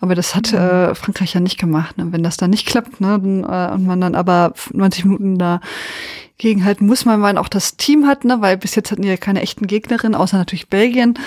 Aber 0.00 0.14
das 0.14 0.36
hat 0.36 0.52
äh, 0.52 0.94
Frankreich 0.94 1.34
ja 1.34 1.40
nicht 1.40 1.58
gemacht. 1.58 1.98
Ne? 1.98 2.06
Wenn 2.10 2.22
das 2.22 2.36
dann 2.36 2.50
nicht 2.50 2.66
klappt, 2.66 3.00
ne, 3.00 3.18
dann, 3.20 3.42
äh, 3.42 3.74
und 3.74 3.86
man 3.86 4.00
dann 4.00 4.14
aber 4.14 4.54
90 4.72 5.04
Minuten 5.04 5.38
da 5.38 5.60
gegenhalten 6.38 6.86
muss, 6.86 7.04
man 7.04 7.22
weil 7.22 7.38
auch 7.38 7.48
das 7.48 7.76
Team 7.76 8.06
hat, 8.06 8.24
ne, 8.24 8.40
weil 8.40 8.56
bis 8.56 8.76
jetzt 8.76 8.92
hatten 8.92 9.02
die 9.02 9.08
ja 9.08 9.16
keine 9.16 9.42
echten 9.42 9.66
Gegnerinnen, 9.66 10.14
außer 10.14 10.36
natürlich 10.36 10.68
Belgien. 10.68 11.18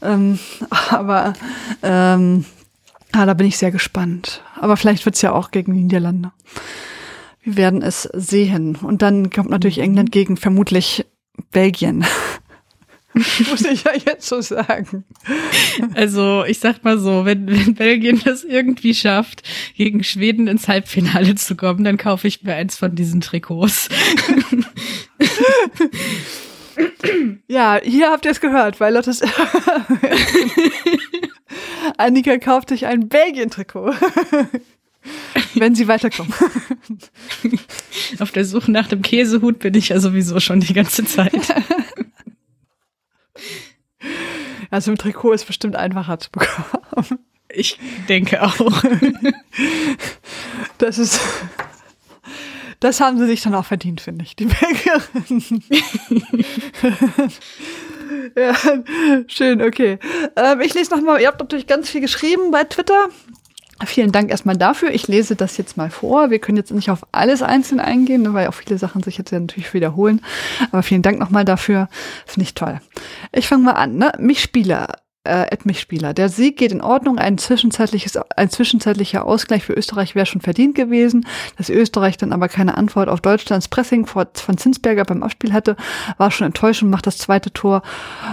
Ähm, 0.00 0.38
aber 0.90 1.32
ähm, 1.82 2.44
Ah, 3.12 3.26
da 3.26 3.34
bin 3.34 3.46
ich 3.46 3.56
sehr 3.56 3.70
gespannt. 3.70 4.42
Aber 4.56 4.76
vielleicht 4.76 5.04
wird's 5.04 5.22
ja 5.22 5.32
auch 5.32 5.50
gegen 5.50 5.74
die 5.74 5.82
Niederlande. 5.82 6.32
Wir 7.42 7.56
werden 7.56 7.82
es 7.82 8.02
sehen. 8.12 8.76
Und 8.76 9.02
dann 9.02 9.30
kommt 9.30 9.50
natürlich 9.50 9.78
mhm. 9.78 9.84
England 9.84 10.12
gegen 10.12 10.36
vermutlich 10.36 11.06
Belgien. 11.50 12.04
Muss 13.14 13.62
ich 13.62 13.84
ja 13.84 13.92
jetzt 13.94 14.28
so 14.28 14.40
sagen. 14.40 15.04
Also, 15.94 16.44
ich 16.44 16.58
sag 16.60 16.84
mal 16.84 16.98
so, 16.98 17.24
wenn, 17.24 17.48
wenn 17.48 17.74
Belgien 17.74 18.20
das 18.24 18.44
irgendwie 18.44 18.94
schafft, 18.94 19.42
gegen 19.76 20.04
Schweden 20.04 20.46
ins 20.46 20.68
Halbfinale 20.68 21.34
zu 21.34 21.56
kommen, 21.56 21.84
dann 21.84 21.96
kaufe 21.96 22.28
ich 22.28 22.42
mir 22.42 22.54
eins 22.54 22.76
von 22.76 22.94
diesen 22.94 23.20
Trikots. 23.20 23.88
ja, 27.48 27.80
hier 27.82 28.10
habt 28.10 28.24
ihr 28.24 28.30
es 28.30 28.40
gehört, 28.40 28.80
weil 28.80 28.94
Lottes 28.94 29.22
Annika 31.96 32.38
kauft 32.38 32.68
sich 32.70 32.86
ein 32.86 33.08
Belgien-Trikot. 33.08 33.92
Wenn 35.54 35.74
sie 35.74 35.88
weiterkommen. 35.88 36.32
Auf 38.18 38.30
der 38.32 38.44
Suche 38.44 38.70
nach 38.70 38.88
dem 38.88 39.02
Käsehut 39.02 39.58
bin 39.58 39.74
ich 39.74 39.88
ja 39.88 40.00
sowieso 40.00 40.38
schon 40.40 40.60
die 40.60 40.74
ganze 40.74 41.04
Zeit. 41.04 41.54
Also 44.70 44.90
im 44.90 44.98
Trikot 44.98 45.32
ist 45.32 45.46
bestimmt 45.46 45.76
einfacher 45.76 46.18
zu 46.18 46.30
bekommen. 46.30 47.18
Ich 47.48 47.78
denke 48.08 48.42
auch. 48.42 48.82
Das 50.76 50.98
ist. 50.98 51.20
Das 52.80 53.00
haben 53.00 53.18
sie 53.18 53.26
sich 53.26 53.42
dann 53.42 53.54
auch 53.54 53.64
verdient, 53.64 54.00
finde 54.00 54.24
ich, 54.24 54.36
die 54.36 54.46
Belgierin. 54.46 55.62
ja, 58.36 58.54
schön, 59.26 59.62
okay. 59.62 59.98
Ähm, 60.36 60.60
ich 60.60 60.74
lese 60.74 60.94
nochmal, 60.94 61.20
ihr 61.20 61.26
habt 61.26 61.40
natürlich 61.40 61.66
ganz 61.66 61.90
viel 61.90 62.00
geschrieben 62.00 62.50
bei 62.52 62.64
Twitter. 62.64 63.08
Vielen 63.84 64.10
Dank 64.10 64.30
erstmal 64.30 64.56
dafür. 64.56 64.90
Ich 64.90 65.06
lese 65.06 65.36
das 65.36 65.56
jetzt 65.56 65.76
mal 65.76 65.90
vor. 65.90 66.30
Wir 66.30 66.40
können 66.40 66.56
jetzt 66.56 66.72
nicht 66.72 66.90
auf 66.90 67.06
alles 67.12 67.42
einzeln 67.42 67.78
eingehen, 67.78 68.22
ne, 68.22 68.34
weil 68.34 68.48
auch 68.48 68.54
viele 68.54 68.76
Sachen 68.76 69.04
sich 69.04 69.18
jetzt 69.18 69.30
ja 69.30 69.38
natürlich 69.38 69.72
wiederholen. 69.72 70.20
Aber 70.72 70.82
vielen 70.82 71.02
Dank 71.02 71.20
nochmal 71.20 71.44
dafür. 71.44 71.88
Finde 72.26 72.44
ich 72.44 72.54
toll. 72.54 72.80
Ich 73.30 73.46
fange 73.46 73.62
mal 73.64 73.72
an. 73.72 73.96
Ne? 73.96 74.12
Mich 74.18 74.42
Spieler 74.42 74.96
äh, 75.24 75.50
Edmich-Spieler. 75.50 76.14
Der 76.14 76.28
Sieg 76.28 76.56
geht 76.56 76.72
in 76.72 76.80
Ordnung. 76.80 77.18
Ein, 77.18 77.38
zwischenzeitliches, 77.38 78.18
ein 78.36 78.50
zwischenzeitlicher 78.50 79.24
Ausgleich 79.24 79.64
für 79.64 79.74
Österreich 79.74 80.14
wäre 80.14 80.26
schon 80.26 80.40
verdient 80.40 80.74
gewesen. 80.74 81.26
Dass 81.56 81.68
Österreich 81.68 82.16
dann 82.16 82.32
aber 82.32 82.48
keine 82.48 82.76
Antwort 82.76 83.08
auf 83.08 83.20
Deutschlands 83.20 83.68
Pressing 83.68 84.06
von 84.06 84.56
Zinsberger 84.56 85.04
beim 85.04 85.22
Abspiel 85.22 85.52
hatte, 85.52 85.76
war 86.16 86.30
schon 86.30 86.46
enttäuschend, 86.46 86.90
macht 86.90 87.06
das 87.06 87.18
zweite 87.18 87.52
Tor 87.52 87.82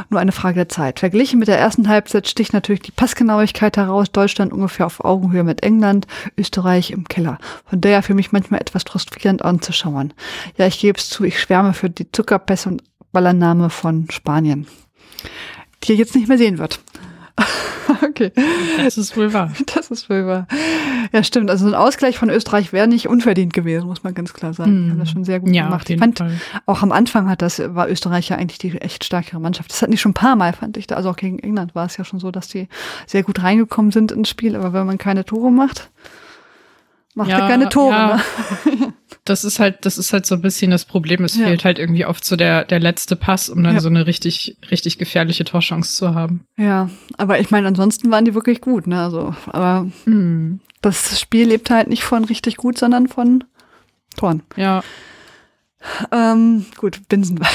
nur 0.10 0.20
eine 0.20 0.32
Frage 0.32 0.56
der 0.56 0.70
Zeit. 0.70 1.00
Verglichen 1.00 1.40
mit 1.40 1.48
der 1.48 1.60
ersten 1.60 1.88
Halbzeit 1.90 2.28
sticht 2.28 2.54
natürlich 2.54 2.82
die 2.82 2.92
Passgenauigkeit 2.92 3.78
heraus. 3.78 4.12
Deutschland 4.12 4.54
ungefähr 4.54 4.86
auf 4.86 5.04
Augenhöhe 5.04 5.44
mit 5.44 5.64
England, 5.64 6.08
Österreich 6.38 6.92
im 6.92 7.08
Keller. 7.08 7.38
Von 7.66 7.82
daher 7.82 8.04
für 8.04 8.14
mich 8.14 8.32
manchmal 8.32 8.62
etwas 8.62 8.84
frustrierend 8.84 9.44
anzuschauen. 9.44 10.14
Ja, 10.58 10.68
ich 10.68 10.80
gebe 10.80 10.98
es 10.98 11.10
zu, 11.10 11.24
ich 11.24 11.40
schwärme 11.40 11.74
für 11.74 11.90
die 11.90 12.12
Zuckerpässe 12.12 12.70
und 12.70 12.84
Ballername 13.12 13.70
von 13.70 14.08
Spanien 14.12 14.68
die 15.86 15.94
er 15.94 15.98
jetzt 15.98 16.16
nicht 16.16 16.28
mehr 16.28 16.38
sehen 16.38 16.58
wird. 16.58 16.80
okay. 18.04 18.32
Das 18.78 18.98
ist 18.98 19.16
wohl 19.18 19.34
wahr. 19.34 19.52
Das 19.76 19.92
ist 19.92 20.10
wohl 20.10 20.26
wahr. 20.26 20.48
Ja, 21.12 21.24
stimmt. 21.24 21.50
Also 21.50 21.68
ein 21.68 21.76
Ausgleich 21.76 22.18
von 22.18 22.30
Österreich 22.30 22.74
wäre 22.74 22.88
nicht 22.88 23.08
unverdient 23.08 23.54
gewesen, 23.54 23.88
muss 23.88 24.04
man 24.04 24.14
ganz 24.14 24.34
klar 24.34 24.54
sagen. 24.54 24.86
Die 24.86 24.92
haben 24.92 25.00
das 25.00 25.12
schon 25.12 25.24
sehr 25.24 25.40
gut 25.40 25.54
ja, 25.54 25.66
gemacht. 25.66 25.90
Ich 25.90 26.00
fand, 26.00 26.18
Fall. 26.18 26.40
auch 26.66 26.82
am 26.82 26.92
Anfang 26.92 27.30
hat 27.30 27.42
das, 27.42 27.60
war 27.60 27.90
Österreich 27.90 28.30
ja 28.30 28.38
eigentlich 28.38 28.58
die 28.58 28.72
echt 28.80 29.04
stärkere 29.04 29.40
Mannschaft. 29.40 29.72
Das 29.72 29.82
hatten 29.82 29.92
die 29.92 29.98
schon 29.98 30.12
ein 30.12 30.16
paar 30.16 30.36
Mal, 30.36 30.54
fand 30.54 30.78
ich. 30.78 30.94
Also 30.96 31.10
auch 31.10 31.16
gegen 31.16 31.40
England 31.40 31.76
war 31.76 31.86
es 31.86 31.98
ja 31.98 32.06
schon 32.06 32.20
so, 32.20 32.32
dass 32.32 32.48
die 32.48 32.68
sehr 33.06 33.24
gut 33.24 33.44
reingekommen 33.44 33.92
sind 33.92 34.12
ins 34.12 34.30
Spiel. 34.30 34.56
Aber 34.56 34.74
wenn 34.74 34.86
man 34.86 34.98
keine 34.98 35.26
Tore 35.26 35.52
macht, 35.52 35.90
macht 37.16 37.30
ja, 37.30 37.40
er 37.40 37.48
keine 37.48 37.70
Tore. 37.70 37.92
Ja. 37.92 38.22
Ne? 38.66 38.94
das 39.26 39.44
ist 39.44 39.60
halt, 39.60 39.86
das 39.86 39.98
ist 39.98 40.14
halt 40.14 40.26
so 40.26 40.36
ein 40.36 40.42
bisschen 40.42 40.72
das 40.72 40.86
Problem. 40.86 41.24
Es 41.24 41.36
ja. 41.36 41.48
fehlt 41.48 41.66
halt 41.66 41.80
irgendwie 41.80 42.06
oft 42.06 42.24
so 42.24 42.36
der, 42.36 42.64
der 42.66 42.80
letzte 42.80 43.16
Pass, 43.16 43.50
um 43.50 43.64
dann 43.64 43.76
ja. 43.76 43.82
so 43.82 43.90
eine 43.90 44.06
richtig, 44.06 44.58
richtig 44.70 44.98
gefährliche 44.98 45.46
Torchance 45.46 45.96
zu 45.96 46.14
haben. 46.14 46.46
Ja, 46.58 46.90
aber 47.18 47.40
ich 47.40 47.50
meine, 47.50 47.68
ansonsten 47.68 48.12
waren 48.12 48.26
die 48.26 48.36
wirklich 48.36 48.62
gut, 48.62 48.86
ne? 48.86 49.02
Also, 49.02 49.36
aber 49.48 49.88
mhm. 50.06 50.60
das 50.82 51.20
Spiel 51.20 51.48
lebt 51.48 51.70
halt 51.70 51.88
nicht 51.88 52.04
von 52.04 52.26
richtig 52.26 52.58
gut, 52.58 52.78
sondern 52.78 53.08
von 53.08 53.44
Toren. 54.16 54.44
Ja. 54.56 54.84
Ähm, 56.12 56.66
gut, 56.78 57.08
Binsenwein. 57.10 57.48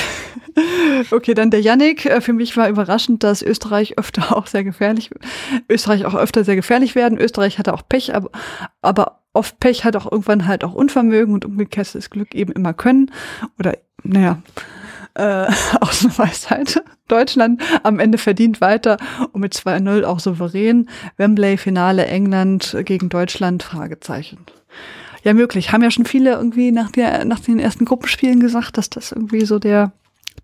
okay, 1.11 1.35
dann 1.35 1.50
der 1.50 1.61
Yannick. 1.61 2.06
Äh, 2.06 2.20
für 2.20 2.33
mich 2.33 2.56
war 2.56 2.68
überraschend, 2.68 3.22
dass 3.22 3.42
Österreich 3.42 3.98
öfter 3.98 4.37
auch 4.37 4.46
sehr 4.46 4.64
gefährlich, 4.64 5.11
Österreich 5.68 6.04
auch 6.04 6.14
öfter 6.14 6.44
sehr 6.44 6.56
gefährlich 6.56 6.94
werden. 6.94 7.18
Österreich 7.18 7.59
hatte 7.59 7.74
auch 7.74 7.83
Pech, 7.88 8.14
aber, 8.14 8.30
aber 8.83 9.22
oft 9.33 9.59
Pech 9.61 9.85
hat 9.85 9.96
auch 9.96 10.11
irgendwann 10.11 10.46
halt 10.46 10.64
auch 10.64 10.74
Unvermögen 10.74 11.35
und 11.35 11.44
umgekehrt 11.44 11.94
ist 11.94 12.11
Glück 12.11 12.35
eben 12.35 12.52
immer 12.52 12.74
können. 12.74 13.11
Oder, 13.59 13.76
naja, 14.02 14.42
äh, 15.14 15.46
aus 15.80 16.04
einer 16.04 16.18
Weisheit. 16.18 16.83
Deutschland 17.09 17.61
am 17.83 17.98
Ende 17.98 18.18
verdient 18.18 18.61
weiter 18.61 18.96
und 19.33 19.40
mit 19.40 19.54
2-0 19.54 20.04
auch 20.04 20.20
souverän. 20.20 20.88
Wembley 21.16 21.56
Finale 21.56 22.06
England 22.06 22.76
gegen 22.85 23.09
Deutschland 23.09 23.64
Fragezeichen 23.64 24.46
ja 25.22 25.35
möglich. 25.35 25.72
Haben 25.72 25.83
ja 25.83 25.90
schon 25.90 26.06
viele 26.06 26.33
irgendwie 26.33 26.72
nach, 26.72 26.90
der, 26.90 27.24
nach 27.24 27.40
den 27.40 27.59
ersten 27.59 27.85
Gruppenspielen 27.85 28.40
gesagt, 28.40 28.78
dass 28.78 28.90
das 28.90 29.12
irgendwie 29.12 29.44
so 29.44 29.59
der 29.59 29.92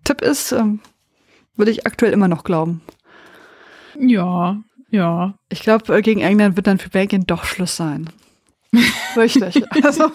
Tipp 0.03 0.21
ist. 0.21 0.51
Ähm, 0.51 0.79
würde 1.55 1.71
ich 1.71 1.85
aktuell 1.85 2.13
immer 2.13 2.27
noch 2.27 2.43
glauben. 2.43 2.81
Ja, 3.99 4.57
ja. 4.89 5.33
Ich 5.49 5.61
glaube, 5.61 5.95
äh, 5.95 6.01
gegen 6.01 6.21
England 6.21 6.55
wird 6.55 6.67
dann 6.67 6.77
für 6.77 6.89
Belgien 6.89 7.25
doch 7.25 7.45
Schluss 7.45 7.75
sein. 7.75 8.09
Richtig. 9.15 9.63
Also, 9.83 10.11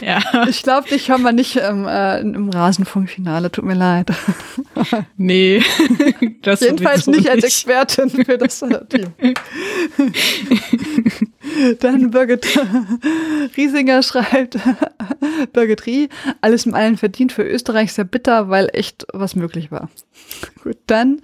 ja. 0.00 0.20
Ich 0.48 0.62
glaube, 0.62 0.88
dich 0.88 1.08
hören 1.08 1.22
wir 1.22 1.32
nicht 1.32 1.56
im, 1.56 1.86
äh, 1.86 2.20
im 2.20 2.48
Rasenfunkfinale, 2.48 3.50
tut 3.50 3.64
mir 3.64 3.74
leid. 3.74 4.10
nee. 5.16 5.62
Das 6.42 6.60
Jedenfalls 6.60 7.06
nicht 7.06 7.28
als 7.28 7.44
Expertin 7.44 8.08
für 8.08 8.38
das 8.38 8.60
Team. 8.60 9.12
Dann 11.80 12.10
Birgit 12.10 12.46
Riesinger 13.56 14.02
schreibt, 14.02 14.58
Birgit 15.52 15.86
Rie, 15.86 16.08
alles 16.40 16.66
im 16.66 16.74
Allen 16.74 16.96
verdient 16.96 17.32
für 17.32 17.42
Österreich 17.42 17.92
sehr 17.92 18.04
bitter, 18.04 18.48
weil 18.48 18.68
echt 18.72 19.06
was 19.12 19.36
möglich 19.36 19.70
war. 19.70 19.88
Gut, 20.62 20.76
dann 20.86 21.20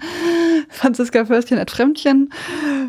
Franziska 0.70 1.26
Förstchen 1.26 1.58
at 1.58 1.70
Fremdchen. 1.70 2.30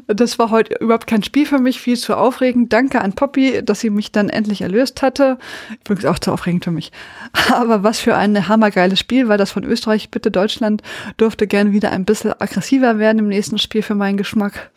Das 0.08 0.40
war 0.40 0.50
heute 0.50 0.76
überhaupt 0.80 1.08
kein 1.08 1.24
Spiel 1.24 1.46
für 1.46 1.60
mich, 1.60 1.80
viel 1.82 1.98
zu 1.98 2.16
aufregend. 2.16 2.72
Danke 2.72 3.02
an 3.02 3.14
Poppy, 3.14 3.62
dass 3.64 3.82
sie 3.82 3.90
mich 3.90 4.12
dann 4.12 4.30
endlich 4.30 4.62
erlöst 4.62 5.02
hatte. 5.02 5.38
Übrigens 5.82 6.06
auch 6.06 6.20
zu 6.20 6.32
aufregend 6.32 6.64
für 6.64 6.72
mich. 6.72 6.92
Aber 7.52 7.84
was 7.84 8.00
für 8.00 8.16
ein 8.16 8.48
hammergeiles 8.48 9.00
Spiel 9.00 9.28
war 9.28 9.38
das 9.38 9.52
von 9.52 9.64
Österreich. 9.64 10.10
Bitte 10.10 10.32
Deutschland 10.32 10.82
durfte 11.18 11.48
gern 11.48 11.72
wieder 11.74 11.92
ein 11.92 12.06
bisschen 12.06 12.34
aggressiver 12.40 13.00
werden 13.00 13.20
im 13.20 13.28
nächsten 13.28 13.58
Spiel 13.58 13.82
für 13.82 13.96
meinen 13.96 14.18
Geschmack. 14.18 14.72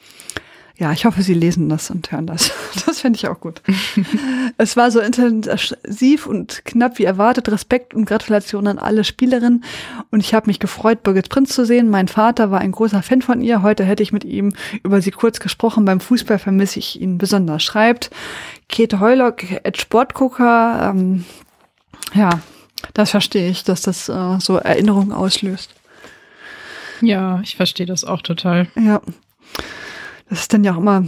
Ja, 0.81 0.93
ich 0.93 1.05
hoffe, 1.05 1.23
Sie 1.23 1.35
lesen 1.35 1.69
das 1.69 1.91
und 1.91 2.11
hören 2.11 2.27
das. 2.27 2.53
Das 2.87 3.01
fände 3.01 3.19
ich 3.19 3.29
auch 3.29 3.41
gut. 3.41 3.61
es 4.59 4.77
war 4.77 4.91
so 4.91 5.01
intensiv 5.01 6.27
und 6.27 6.65
knapp 6.65 6.99
wie 6.99 7.05
erwartet. 7.05 7.51
Respekt 7.51 7.95
und 7.95 8.07
Gratulation 8.07 8.67
an 8.67 8.79
alle 8.79 9.05
Spielerinnen. 9.05 9.65
Und 10.11 10.21
ich 10.21 10.35
habe 10.35 10.47
mich 10.47 10.59
gefreut, 10.59 11.03
Birgit 11.03 11.29
Prinz 11.29 11.53
zu 11.55 11.67
sehen. 11.67 11.91
Mein 11.91 12.09
Vater 12.09 12.51
war 12.51 12.61
ein 12.61 12.73
großer 12.73 13.03
Fan 13.03 13.23
von 13.23 13.43
ihr. 13.43 13.63
Heute 13.63 13.85
hätte 13.85 14.03
ich 14.03 14.13
mit 14.13 14.25
ihm 14.25 14.55
über 14.83 15.03
sie 15.03 15.11
kurz 15.11 15.41
gesprochen. 15.41 15.85
Beim 15.85 16.01
Fußball 16.01 16.39
vermisse 16.39 16.79
ich 16.79 17.01
ihn 17.01 17.19
besonders. 17.19 17.63
Schreibt 17.63 18.11
Käthe 18.69 19.01
Heulock, 19.01 19.43
at 19.65 19.79
Sportgucker. 19.79 20.93
Ähm, 20.95 21.25
ja, 22.15 22.41
das 22.95 23.11
verstehe 23.11 23.51
ich, 23.51 23.65
dass 23.65 23.83
das 23.83 24.09
äh, 24.09 24.39
so 24.41 24.57
Erinnerungen 24.57 25.13
auslöst. 25.13 25.75
Ja, 27.03 27.41
ich 27.43 27.57
verstehe 27.57 27.87
das 27.87 28.05
auch 28.05 28.23
total. 28.23 28.69
Ja. 28.77 29.03
Das 30.31 30.41
ist 30.41 30.53
dann 30.55 30.65
ja 30.65 30.73
auch 30.73 30.79
immer, 30.79 31.05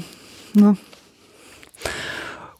ne? 0.52 0.76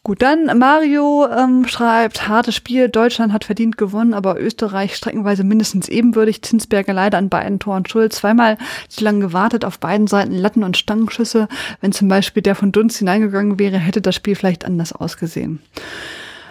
Gut, 0.05 0.21
dann 0.21 0.59
Mario 0.59 1.29
ähm, 1.29 1.65
schreibt, 1.69 2.27
hartes 2.27 2.57
Spiel, 2.57 2.89
Deutschland 2.89 3.33
hat 3.33 3.45
verdient 3.45 3.79
gewonnen, 3.79 4.15
aber 4.15 4.41
Österreich 4.41 4.97
streckenweise 4.97 5.45
mindestens 5.45 5.89
ebenbürtig. 5.89 6.43
Zinsberger 6.43 6.93
leider 6.93 7.19
an 7.19 7.29
beiden 7.29 7.61
Toren 7.61 7.87
schuld. 7.87 8.13
Zweimal 8.13 8.59
zu 8.89 9.05
lange 9.05 9.21
gewartet, 9.21 9.65
auf 9.65 9.79
beiden 9.79 10.09
Seiten 10.09 10.33
Latten- 10.33 10.65
und 10.65 10.77
Stangenschüsse. 10.77 11.47
Wenn 11.81 11.93
zum 11.93 12.09
Beispiel 12.09 12.43
der 12.43 12.57
von 12.57 12.73
Dunst 12.73 12.99
hineingegangen 12.99 13.61
wäre, 13.61 13.79
hätte 13.79 14.01
das 14.01 14.17
Spiel 14.17 14.35
vielleicht 14.35 14.65
anders 14.65 14.93
ausgesehen. 14.93 15.61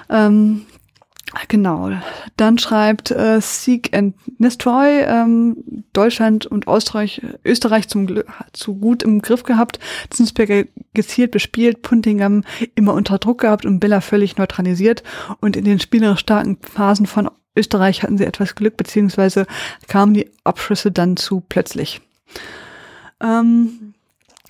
Ähm, 0.09 0.65
Genau. 1.47 1.91
Dann 2.35 2.57
schreibt 2.57 3.11
äh, 3.11 3.39
Seek 3.39 3.95
and 3.95 4.15
Nestroy 4.39 5.03
ähm, 5.05 5.83
Deutschland 5.93 6.45
und 6.45 6.67
Österreich, 6.67 7.21
Österreich 7.45 7.87
zum 7.87 8.23
zu 8.51 8.75
gut 8.75 9.03
im 9.03 9.21
Griff 9.21 9.43
gehabt, 9.43 9.79
Zinsberger 10.09 10.65
gezielt 10.93 11.31
bespielt, 11.31 11.81
Puntingham 11.83 12.43
immer 12.75 12.93
unter 12.93 13.17
Druck 13.17 13.41
gehabt 13.41 13.65
und 13.65 13.79
Billa 13.79 14.01
völlig 14.01 14.37
neutralisiert 14.37 15.03
und 15.39 15.55
in 15.55 15.63
den 15.63 15.79
spielerisch 15.79 16.19
starken 16.19 16.57
Phasen 16.61 17.05
von 17.05 17.29
Österreich 17.55 18.03
hatten 18.03 18.17
sie 18.17 18.25
etwas 18.25 18.55
Glück, 18.55 18.77
beziehungsweise 18.77 19.45
kamen 19.87 20.13
die 20.13 20.29
Abschüsse 20.43 20.91
dann 20.91 21.17
zu 21.17 21.41
plötzlich. 21.47 22.01
Ähm, 23.21 23.93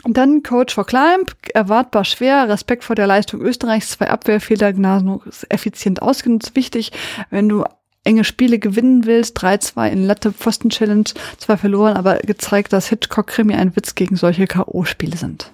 dann 0.04 0.44
Coach 0.44 0.74
for 0.74 0.86
Climb, 0.86 1.36
erwartbar 1.54 2.06
schwer, 2.06 2.50
Respekt 2.50 2.84
vor 2.84 2.96
der 2.96 3.08
Leistung 3.08 3.42
Österreichs, 3.42 3.92
zwei 3.92 4.10
Abwehrfehler 4.10 4.74
gnadenlos 4.74 5.46
effizient 5.50 6.02
ausgenutzt. 6.02 6.56
Wichtig, 6.56 6.92
wenn 7.30 7.50
du 7.50 7.64
enge 8.04 8.24
Spiele 8.24 8.58
gewinnen 8.58 9.06
willst, 9.06 9.38
3-2 9.38 9.90
in 9.90 10.04
Latte 10.06 10.32
Pfosten 10.32 10.70
Challenge, 10.70 11.10
zwar 11.38 11.58
verloren, 11.58 11.98
aber 11.98 12.18
gezeigt, 12.20 12.74
dass 12.74 12.88
Hitchcock 12.88 13.28
Krimi 13.28 13.54
ein 13.54 13.76
Witz 13.76 13.96
gegen 13.96 14.16
solche 14.16 14.48
K.O.-Spiele 14.48 15.18
sind. 15.18 15.54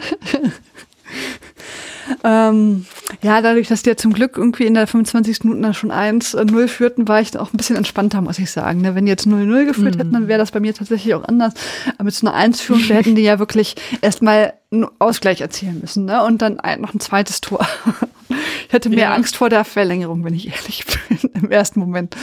Ähm, 2.25 2.87
ja, 3.23 3.41
dadurch, 3.43 3.69
dass 3.69 3.83
die 3.83 3.91
ja 3.91 3.97
zum 3.97 4.13
Glück 4.13 4.37
irgendwie 4.37 4.67
in 4.67 4.75
der 4.75 4.87
25. 4.87 5.45
Minute 5.45 5.75
schon 5.75 5.93
1-0 5.93 6.69
führten, 6.69 7.09
war 7.09 7.21
ich 7.21 7.37
auch 7.39 7.53
ein 7.53 7.57
bisschen 7.57 7.77
entspannter, 7.77 8.21
muss 8.21 8.39
ich 8.39 8.51
sagen. 8.51 8.81
Ne? 8.81 8.95
Wenn 8.95 9.07
die 9.07 9.11
jetzt 9.11 9.27
0-0 9.27 9.67
geführt 9.67 9.95
mhm. 9.95 9.99
hätten, 9.99 10.13
dann 10.13 10.29
wäre 10.29 10.39
das 10.39 10.51
bei 10.51 10.61
mir 10.61 10.75
tatsächlich 10.75 11.15
auch 11.15 11.25
anders. 11.25 11.55
Aber 11.95 12.05
mit 12.05 12.15
so 12.15 12.27
einer 12.27 12.37
1-Führung 12.37 12.83
hätten 12.83 13.15
die 13.15 13.23
ja 13.23 13.39
wirklich 13.39 13.77
erstmal 14.01 14.55
einen 14.73 14.87
Ausgleich 14.99 15.41
erzielen 15.41 15.81
müssen 15.81 16.05
ne? 16.05 16.25
und 16.25 16.43
dann 16.43 16.61
ein, 16.61 16.81
noch 16.81 16.95
ein 16.95 17.01
zweites 17.01 17.41
Tor. 17.41 17.67
ich 18.29 18.73
hätte 18.73 18.89
mehr 18.89 18.99
ja. 18.99 19.15
Angst 19.15 19.37
vor 19.37 19.49
der 19.49 19.65
Verlängerung, 19.65 20.25
wenn 20.25 20.35
ich 20.35 20.49
ehrlich 20.55 20.85
bin, 20.87 21.31
im 21.35 21.51
ersten 21.51 21.81
Moment. 21.81 22.17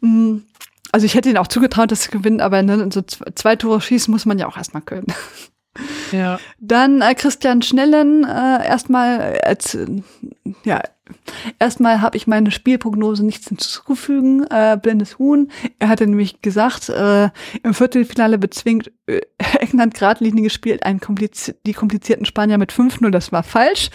Mhm. 0.00 0.44
Also 0.92 1.06
ich 1.06 1.14
hätte 1.14 1.30
ihnen 1.30 1.38
auch 1.38 1.48
zugetraut, 1.48 1.90
dass 1.90 2.04
sie 2.04 2.10
gewinnen, 2.10 2.42
aber 2.42 2.62
ne, 2.62 2.90
so 2.92 3.00
zwei 3.00 3.56
Tore 3.56 3.80
schießen 3.80 4.12
muss 4.12 4.26
man 4.26 4.38
ja 4.38 4.46
auch 4.46 4.58
erstmal 4.58 4.82
können. 4.82 5.06
Ja. 6.12 6.38
Dann 6.58 7.00
äh, 7.00 7.14
Christian 7.14 7.62
Schnellen, 7.62 8.24
äh, 8.24 8.66
erstmal 8.66 9.40
äh, 9.42 9.56
ja, 10.64 10.82
erstmal 11.58 12.00
habe 12.00 12.16
ich 12.16 12.26
meine 12.26 12.50
Spielprognose 12.50 13.24
nichts 13.24 13.48
hinzuzufügen. 13.48 14.46
Äh, 14.50 14.78
blindes 14.80 15.18
Huhn. 15.18 15.50
Er 15.78 15.88
hatte 15.88 16.06
nämlich 16.06 16.42
gesagt, 16.42 16.88
äh, 16.88 17.30
im 17.62 17.74
Viertelfinale 17.74 18.38
bezwingt 18.38 18.92
äh, 19.06 19.20
England 19.58 19.94
geradlinie 19.94 20.42
gespielt, 20.42 20.84
einen 20.84 21.00
kompliz 21.00 21.54
die 21.66 21.72
komplizierten 21.72 22.24
Spanier 22.24 22.58
mit 22.58 22.72
5-0. 22.72 23.10
Das 23.10 23.32
war 23.32 23.42
falsch. 23.42 23.90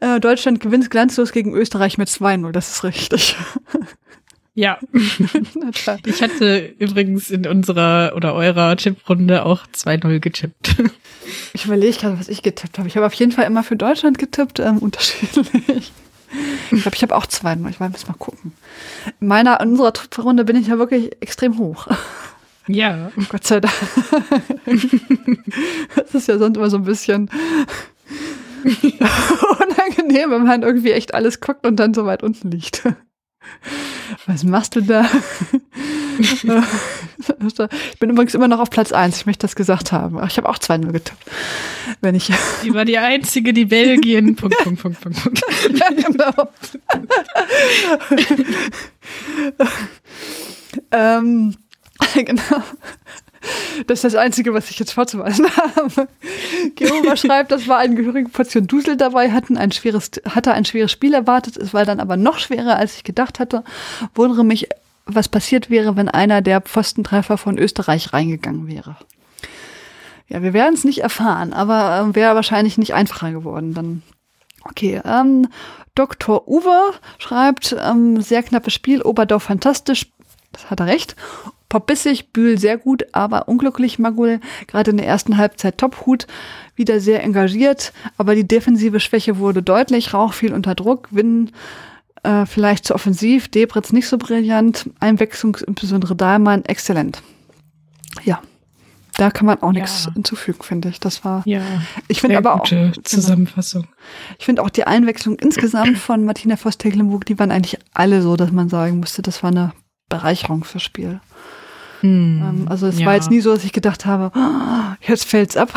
Äh, 0.00 0.20
Deutschland 0.20 0.60
gewinnt 0.60 0.90
glanzlos 0.90 1.32
gegen 1.32 1.54
Österreich 1.54 1.98
mit 1.98 2.08
2-0. 2.08 2.52
Das 2.52 2.70
ist 2.70 2.84
richtig. 2.84 3.36
Ja. 4.58 4.76
ich 6.04 6.20
hatte 6.20 6.74
übrigens 6.80 7.30
in 7.30 7.46
unserer 7.46 8.14
oder 8.16 8.34
eurer 8.34 8.76
Tipprunde 8.76 9.46
auch 9.46 9.68
2-0 9.72 10.18
getippt. 10.18 10.76
Ich 11.52 11.66
überlege 11.66 11.94
gerade, 11.94 12.18
was 12.18 12.30
ich 12.30 12.42
getippt 12.42 12.78
habe. 12.78 12.88
Ich 12.88 12.96
habe 12.96 13.04
auf 13.04 13.12
jeden 13.12 13.32
Fall 13.32 13.44
immer 13.44 13.62
für 13.62 13.76
Deutschland 13.76 14.16
getippt, 14.16 14.60
ähm, 14.60 14.78
unterschiedlich. 14.80 15.92
Ich 16.70 16.82
glaube, 16.82 16.96
ich 16.96 17.02
habe 17.02 17.14
auch 17.14 17.26
2-0. 17.26 17.68
Ich 17.68 17.80
muss 17.80 18.08
mal 18.08 18.14
gucken. 18.14 18.54
In 19.20 19.28
meiner, 19.28 19.60
in 19.60 19.72
unserer 19.72 19.92
Tipprunde 19.92 20.46
bin 20.46 20.56
ich 20.56 20.68
ja 20.68 20.78
wirklich 20.78 21.10
extrem 21.20 21.58
hoch. 21.58 21.86
Ja. 22.66 23.12
Gott 23.28 23.46
sei 23.46 23.60
Dank. 23.60 23.74
Das 25.96 26.14
ist 26.14 26.28
ja 26.28 26.38
sonst 26.38 26.56
immer 26.56 26.70
so 26.70 26.78
ein 26.78 26.84
bisschen 26.84 27.30
unangenehm, 29.60 30.30
wenn 30.30 30.44
man 30.44 30.62
irgendwie 30.62 30.92
echt 30.92 31.12
alles 31.12 31.40
guckt 31.40 31.66
und 31.66 31.76
dann 31.76 31.92
so 31.92 32.06
weit 32.06 32.22
unten 32.22 32.50
liegt. 32.50 32.84
Was 34.26 34.44
machst 34.44 34.76
du 34.76 34.82
da? 34.82 35.08
ich 36.18 36.42
bin 37.98 38.10
übrigens 38.10 38.34
immer 38.34 38.48
noch 38.48 38.60
auf 38.60 38.70
Platz 38.70 38.92
1, 38.92 39.18
ich 39.18 39.26
möchte 39.26 39.42
das 39.42 39.56
gesagt 39.56 39.92
haben. 39.92 40.22
Ich 40.26 40.36
habe 40.36 40.48
auch 40.48 40.58
2-0 40.58 40.92
getippt. 40.92 41.18
Wenn 42.00 42.14
ich 42.14 42.30
die 42.62 42.74
war 42.74 42.84
die 42.84 42.98
einzige, 42.98 43.52
die 43.52 43.64
Belgien. 43.64 44.36
Punkt, 44.36 44.58
Punkt, 44.58 44.80
Punkt, 44.82 45.00
Punkt, 45.00 45.22
Punkt. 45.22 45.42
Ja, 45.72 45.88
genau. 45.90 46.32
ähm, 50.92 51.54
genau. 52.14 52.62
Das 53.86 53.98
ist 53.98 54.04
das 54.04 54.14
Einzige, 54.14 54.54
was 54.54 54.70
ich 54.70 54.78
jetzt 54.78 54.92
vorzuweisen 54.92 55.46
habe. 55.76 56.08
Geoma 56.74 57.16
schreibt, 57.16 57.52
das 57.52 57.68
war 57.68 57.78
eine 57.78 57.94
gehörige 57.94 58.28
Portion 58.28 58.66
Dusel 58.66 58.96
dabei, 58.96 59.32
hatten 59.32 59.56
ein 59.56 59.72
schweres, 59.72 60.10
hatte 60.28 60.52
ein 60.52 60.64
schweres 60.64 60.92
Spiel 60.92 61.14
erwartet, 61.14 61.56
es 61.56 61.74
war 61.74 61.84
dann 61.84 62.00
aber 62.00 62.16
noch 62.16 62.38
schwerer, 62.38 62.76
als 62.76 62.96
ich 62.96 63.04
gedacht 63.04 63.38
hatte. 63.38 63.64
Wundere 64.14 64.44
mich, 64.44 64.68
was 65.06 65.28
passiert 65.28 65.70
wäre, 65.70 65.96
wenn 65.96 66.08
einer 66.08 66.42
der 66.42 66.60
Pfostentreffer 66.60 67.38
von 67.38 67.58
Österreich 67.58 68.12
reingegangen 68.12 68.68
wäre. 68.68 68.96
Ja, 70.28 70.42
wir 70.42 70.52
werden 70.52 70.74
es 70.74 70.84
nicht 70.84 70.98
erfahren, 70.98 71.52
aber 71.52 72.10
äh, 72.10 72.14
wäre 72.14 72.34
wahrscheinlich 72.34 72.76
nicht 72.76 72.94
einfacher 72.94 73.32
geworden. 73.32 73.72
Dann 73.72 74.02
okay. 74.64 75.00
Ähm, 75.04 75.48
Dr. 75.94 76.46
Uwe 76.46 76.92
schreibt, 77.18 77.74
ähm, 77.82 78.20
sehr 78.20 78.42
knappes 78.42 78.72
Spiel, 78.72 79.02
Oberdorf 79.02 79.44
fantastisch. 79.44 80.06
Das 80.52 80.70
hat 80.70 80.80
er 80.80 80.86
recht. 80.86 81.16
Popbissig, 81.68 82.32
Bühl 82.32 82.58
sehr 82.58 82.78
gut, 82.78 83.06
aber 83.12 83.48
unglücklich 83.48 83.98
Magul, 83.98 84.40
gerade 84.66 84.90
in 84.90 84.96
der 84.96 85.06
ersten 85.06 85.36
Halbzeit 85.36 85.78
Tophut, 85.78 86.26
wieder 86.74 87.00
sehr 87.00 87.22
engagiert, 87.22 87.92
aber 88.16 88.34
die 88.34 88.48
defensive 88.48 89.00
Schwäche 89.00 89.38
wurde 89.38 89.62
deutlich, 89.62 90.14
Rauch 90.14 90.32
fiel 90.32 90.54
unter 90.54 90.74
Druck, 90.74 91.08
Winn 91.10 91.50
äh, 92.22 92.46
vielleicht 92.46 92.86
zu 92.86 92.94
offensiv, 92.94 93.48
Debritz 93.48 93.92
nicht 93.92 94.08
so 94.08 94.18
brillant, 94.18 94.88
Einwechslung, 95.00 95.56
insbesondere 95.66 96.16
Dahlmann, 96.16 96.64
exzellent. 96.64 97.22
Ja, 98.24 98.40
da 99.18 99.32
kann 99.32 99.46
man 99.46 99.60
auch 99.62 99.72
nichts 99.72 100.04
ja. 100.06 100.14
hinzufügen, 100.14 100.62
finde 100.62 100.90
ich. 100.90 101.00
Das 101.00 101.24
war. 101.24 101.42
Ja. 101.44 101.60
Ich 102.06 102.20
finde 102.20 102.38
aber 102.38 102.54
auch. 102.54 102.62
Genau. 102.62 102.92
Zusammenfassung. 103.02 103.82
Genau. 103.82 103.94
Ich 104.38 104.44
finde 104.44 104.62
auch 104.62 104.70
die 104.70 104.84
Einwechslung 104.84 105.36
insgesamt 105.40 105.98
von 105.98 106.24
Martina 106.24 106.56
Voss-Tecklenburg, 106.56 107.26
die 107.26 107.36
waren 107.36 107.50
eigentlich 107.50 107.78
alle 107.92 108.22
so, 108.22 108.36
dass 108.36 108.52
man 108.52 108.68
sagen 108.68 109.00
musste, 109.00 109.22
das 109.22 109.42
war 109.42 109.50
eine 109.50 109.72
Bereicherung 110.08 110.62
fürs 110.62 110.84
Spiel. 110.84 111.20
Hm, 112.00 112.66
also 112.68 112.86
es 112.86 112.98
ja. 112.98 113.06
war 113.06 113.14
jetzt 113.14 113.30
nie 113.30 113.40
so, 113.40 113.52
dass 113.52 113.64
ich 113.64 113.72
gedacht 113.72 114.06
habe, 114.06 114.30
oh, 114.34 114.94
jetzt 115.00 115.24
fällt's 115.24 115.56
ab. 115.56 115.72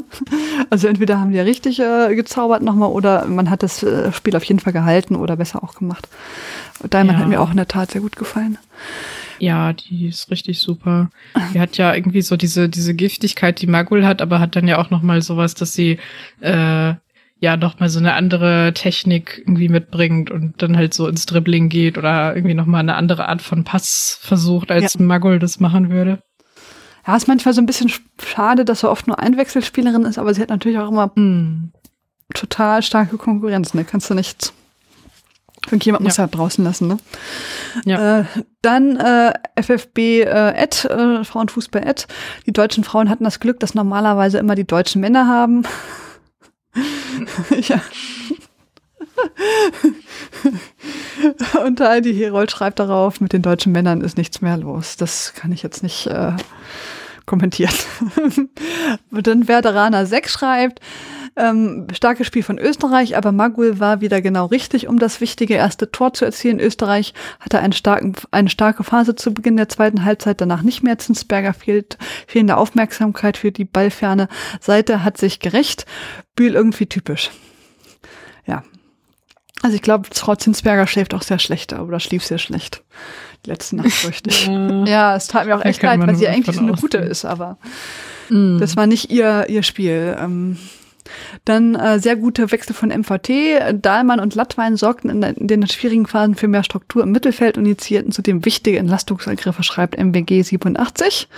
also 0.70 0.88
entweder 0.88 1.20
haben 1.20 1.30
die 1.30 1.36
ja 1.36 1.44
richtig 1.44 1.80
äh, 1.80 2.14
gezaubert 2.14 2.62
nochmal 2.62 2.90
oder 2.90 3.26
man 3.26 3.50
hat 3.50 3.62
das 3.62 3.82
äh, 3.82 4.12
Spiel 4.12 4.34
auf 4.36 4.44
jeden 4.44 4.60
Fall 4.60 4.72
gehalten 4.72 5.16
oder 5.16 5.36
besser 5.36 5.62
auch 5.62 5.74
gemacht. 5.74 6.08
Diamond 6.92 7.18
ja. 7.18 7.18
hat 7.18 7.28
mir 7.28 7.40
auch 7.40 7.50
in 7.50 7.56
der 7.56 7.68
Tat 7.68 7.92
sehr 7.92 8.00
gut 8.00 8.16
gefallen. 8.16 8.58
Ja, 9.38 9.72
die 9.72 10.08
ist 10.08 10.30
richtig 10.30 10.58
super. 10.58 11.10
Die 11.52 11.60
hat 11.60 11.76
ja 11.76 11.94
irgendwie 11.94 12.22
so 12.22 12.36
diese 12.36 12.68
diese 12.68 12.94
Giftigkeit, 12.94 13.60
die 13.60 13.66
Magul 13.66 14.06
hat, 14.06 14.22
aber 14.22 14.38
hat 14.38 14.56
dann 14.56 14.68
ja 14.68 14.78
auch 14.78 14.90
noch 14.90 15.02
mal 15.02 15.22
sowas, 15.22 15.54
dass 15.54 15.72
sie 15.72 15.98
äh, 16.40 16.94
ja 17.44 17.56
noch 17.56 17.78
mal 17.78 17.88
so 17.88 17.98
eine 17.98 18.14
andere 18.14 18.72
Technik 18.74 19.38
irgendwie 19.38 19.68
mitbringt 19.68 20.30
und 20.30 20.60
dann 20.62 20.76
halt 20.76 20.94
so 20.94 21.06
ins 21.06 21.26
Dribbling 21.26 21.68
geht 21.68 21.96
oder 21.98 22.34
irgendwie 22.34 22.54
noch 22.54 22.66
mal 22.66 22.80
eine 22.80 22.96
andere 22.96 23.28
Art 23.28 23.42
von 23.42 23.64
Pass 23.64 24.18
versucht, 24.20 24.70
als 24.70 24.94
ja. 24.94 25.02
Magul 25.02 25.38
das 25.38 25.60
machen 25.60 25.90
würde. 25.90 26.22
Ja, 27.06 27.16
ist 27.16 27.28
manchmal 27.28 27.54
so 27.54 27.60
ein 27.60 27.66
bisschen 27.66 27.92
schade, 28.20 28.64
dass 28.64 28.82
er 28.82 28.90
oft 28.90 29.06
nur 29.06 29.18
Einwechselspielerin 29.18 30.06
ist, 30.06 30.18
aber 30.18 30.32
sie 30.32 30.40
hat 30.40 30.48
natürlich 30.48 30.78
auch 30.78 30.88
immer 30.88 31.08
mm. 31.14 31.72
total 32.32 32.82
starke 32.82 33.18
Konkurrenz, 33.18 33.74
ne? 33.74 33.84
Kannst 33.84 34.08
du 34.08 34.14
nicht 34.14 34.52
Irgendjemand 35.66 36.02
ja. 36.02 36.08
muss 36.08 36.16
ja 36.18 36.26
draußen 36.26 36.62
lassen, 36.62 36.88
ne? 36.88 36.98
Ja. 37.84 38.20
Äh, 38.20 38.24
dann 38.60 38.96
äh, 38.96 39.32
FFB 39.56 39.98
äh, 39.98 40.50
Ed, 40.54 40.84
äh, 40.84 41.24
Frauenfußball 41.24 41.86
Ed. 41.86 42.06
Die 42.46 42.52
deutschen 42.52 42.84
Frauen 42.84 43.08
hatten 43.08 43.24
das 43.24 43.40
Glück, 43.40 43.60
dass 43.60 43.74
normalerweise 43.74 44.38
immer 44.38 44.54
die 44.54 44.66
deutschen 44.66 45.00
Männer 45.00 45.26
haben. 45.26 45.62
Ja. 47.68 47.80
Und 51.64 51.80
Heidi 51.80 52.14
Herold 52.14 52.50
schreibt 52.50 52.78
darauf, 52.78 53.20
mit 53.20 53.32
den 53.32 53.42
deutschen 53.42 53.72
Männern 53.72 54.00
ist 54.00 54.18
nichts 54.18 54.40
mehr 54.40 54.56
los. 54.56 54.96
Das 54.96 55.32
kann 55.34 55.52
ich 55.52 55.62
jetzt 55.62 55.82
nicht 55.82 56.06
äh, 56.06 56.32
kommentieren. 57.26 57.74
Und 59.10 59.26
dann 59.26 59.48
Werderaner 59.48 60.06
6 60.06 60.32
schreibt, 60.32 60.80
ähm, 61.36 61.86
starkes 61.92 62.26
Spiel 62.26 62.42
von 62.42 62.58
Österreich, 62.58 63.16
aber 63.16 63.32
Magul 63.32 63.80
war 63.80 64.00
wieder 64.00 64.20
genau 64.20 64.46
richtig, 64.46 64.86
um 64.86 64.98
das 64.98 65.20
wichtige 65.20 65.54
erste 65.54 65.90
Tor 65.90 66.12
zu 66.12 66.24
erzielen. 66.24 66.60
Österreich 66.60 67.14
hatte 67.40 67.58
einen 67.58 67.72
starken, 67.72 68.14
eine 68.30 68.48
starke 68.48 68.84
Phase 68.84 69.16
zu 69.16 69.34
Beginn 69.34 69.56
der 69.56 69.68
zweiten 69.68 70.04
Halbzeit, 70.04 70.40
danach 70.40 70.62
nicht 70.62 70.82
mehr. 70.82 70.98
Zinsberger 70.98 71.54
fehlt 71.54 71.98
fehlende 72.26 72.56
Aufmerksamkeit 72.56 73.36
für 73.36 73.52
die 73.52 73.64
ballferne 73.64 74.28
Seite 74.60 75.02
hat 75.02 75.18
sich 75.18 75.40
gerecht. 75.40 75.86
Bühl 76.36 76.54
irgendwie 76.54 76.86
typisch. 76.86 77.30
Ja. 78.46 78.62
Also 79.62 79.76
ich 79.76 79.82
glaube, 79.82 80.08
Frau 80.12 80.34
Zinsberger 80.34 80.86
schläft 80.86 81.14
auch 81.14 81.22
sehr 81.22 81.38
schlecht 81.38 81.72
oder 81.72 81.98
schlief 81.98 82.24
sehr 82.24 82.38
schlecht. 82.38 82.82
Die 83.44 83.50
letzte 83.50 83.76
Nacht 83.76 83.92
fürchte 83.92 84.30
ich. 84.30 84.46
Ja, 84.46 84.84
ja, 84.86 85.16
es 85.16 85.26
tat 85.26 85.46
mir 85.46 85.56
auch 85.56 85.64
echt 85.64 85.82
leid, 85.82 86.00
weil 86.00 86.16
sie 86.16 86.28
eigentlich 86.28 86.54
so 86.54 86.62
eine 86.62 86.72
gute 86.72 86.98
ist, 86.98 87.24
aber 87.24 87.58
mm. 88.28 88.58
das 88.58 88.76
war 88.76 88.86
nicht 88.86 89.10
ihr, 89.10 89.46
ihr 89.48 89.62
Spiel. 89.62 90.16
Ähm, 90.18 90.58
dann 91.44 91.74
äh, 91.74 91.98
sehr 91.98 92.16
gute 92.16 92.50
Wechsel 92.52 92.74
von 92.74 92.88
MVT. 92.88 93.82
Dahlmann 93.82 94.20
und 94.20 94.34
Lattwein 94.34 94.76
sorgten 94.76 95.22
in, 95.22 95.46
den 95.46 95.66
schwierigen 95.66 96.06
Phasen 96.06 96.34
für 96.34 96.48
mehr 96.48 96.64
Struktur 96.64 97.02
im 97.02 97.12
Mittelfeld 97.12 97.58
und 97.58 97.66
initiierten 97.66 98.12
zudem 98.12 98.44
wichtige 98.44 98.78
Entlastungsangriffe, 98.78 99.62
schreibt 99.62 99.98
MWG 99.98 100.42
87. 100.42 101.28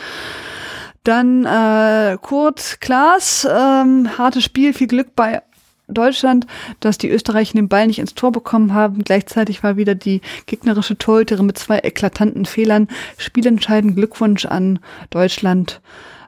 Dann 1.04 1.44
äh, 1.44 2.18
Kurt 2.20 2.80
Klaas, 2.80 3.46
ähm, 3.48 4.18
hartes 4.18 4.42
Spiel, 4.42 4.72
viel 4.72 4.88
Glück 4.88 5.14
bei 5.14 5.42
Deutschland, 5.88 6.46
dass 6.80 6.98
die 6.98 7.08
Österreicher 7.08 7.52
den 7.52 7.68
Ball 7.68 7.86
nicht 7.86 8.00
ins 8.00 8.14
Tor 8.14 8.32
bekommen 8.32 8.74
haben. 8.74 9.04
Gleichzeitig 9.04 9.62
war 9.62 9.76
wieder 9.76 9.94
die 9.94 10.20
gegnerische 10.46 10.98
Torhüterin 10.98 11.46
mit 11.46 11.58
zwei 11.58 11.78
eklatanten 11.78 12.44
Fehlern. 12.44 12.88
Spielentscheidend 13.18 13.94
Glückwunsch 13.94 14.46
an 14.46 14.80
Deutschland. 15.10 15.80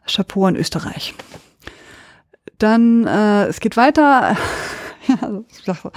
Chapeau 0.07 0.47
an 0.47 0.57
Österreich. 0.57 1.15
Dann, 2.59 3.07
äh, 3.07 3.47
es 3.47 3.61
geht 3.61 3.77
weiter. 3.77 4.37
ja, 5.07 5.43
also, 5.67 5.91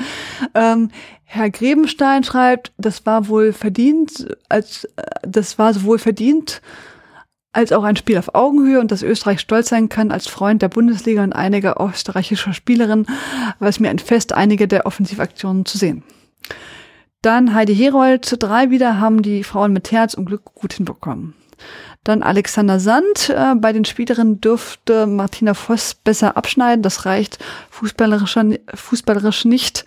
ähm, 0.54 0.92
Herr 1.24 1.50
Grebenstein 1.50 2.24
schreibt, 2.24 2.72
das 2.78 3.06
war 3.06 3.28
wohl 3.28 3.54
verdient, 3.54 4.36
als 4.50 4.86
äh, 4.96 5.04
das 5.24 5.58
war 5.58 5.74
sowohl 5.74 6.00
verdient 6.00 6.62
als 7.54 7.72
auch 7.72 7.84
ein 7.84 7.96
Spiel 7.96 8.18
auf 8.18 8.34
Augenhöhe 8.34 8.80
und 8.80 8.92
dass 8.92 9.04
Österreich 9.04 9.42
stolz 9.42 9.70
sein 9.70 9.90
kann 9.90 10.12
als 10.12 10.28
Freund 10.28 10.62
der 10.62 10.70
Bundesliga 10.70 11.24
und 11.24 11.34
einiger 11.34 11.76
österreichischer 11.82 12.54
Spielerinnen, 12.54 13.08
war 13.60 13.68
es 13.68 13.80
mir 13.80 13.90
ein 13.90 14.00
Fest, 14.00 14.34
einige 14.34 14.68
der 14.68 14.86
Offensivaktionen 14.86 15.66
zu 15.66 15.78
sehen. 15.78 16.04
Dann 17.22 17.54
Heidi 17.54 17.76
Herold, 17.76 18.36
drei 18.40 18.70
wieder 18.72 19.00
haben 19.00 19.22
die 19.22 19.44
Frauen 19.44 19.74
mit 19.74 19.92
Herz 19.92 20.14
und 20.14 20.26
Glück 20.26 20.46
gut 20.56 20.74
hinbekommen. 20.74 21.36
Dann 22.04 22.24
Alexander 22.24 22.80
Sand. 22.80 23.30
Äh, 23.30 23.56
bei 23.56 23.74
den 23.74 23.86
Spielerinnen 23.86 24.42
dürfte 24.42 25.06
Martina 25.06 25.54
Voss 25.54 25.94
besser 25.94 26.36
abschneiden. 26.36 26.82
Das 26.82 27.06
reicht 27.06 27.38
fußballerisch, 27.70 28.38
fußballerisch 28.74 29.46
nicht. 29.46 29.86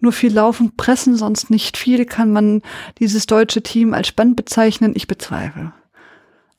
Nur 0.00 0.12
viel 0.12 0.32
laufen, 0.32 0.76
pressen, 0.76 1.16
sonst 1.16 1.50
nicht 1.50 1.76
viel. 1.76 2.04
Kann 2.04 2.30
man 2.30 2.62
dieses 3.00 3.26
deutsche 3.26 3.62
Team 3.62 3.94
als 3.94 4.06
spannend 4.08 4.36
bezeichnen? 4.36 4.92
Ich 4.94 5.08
bezweifle. 5.08 5.72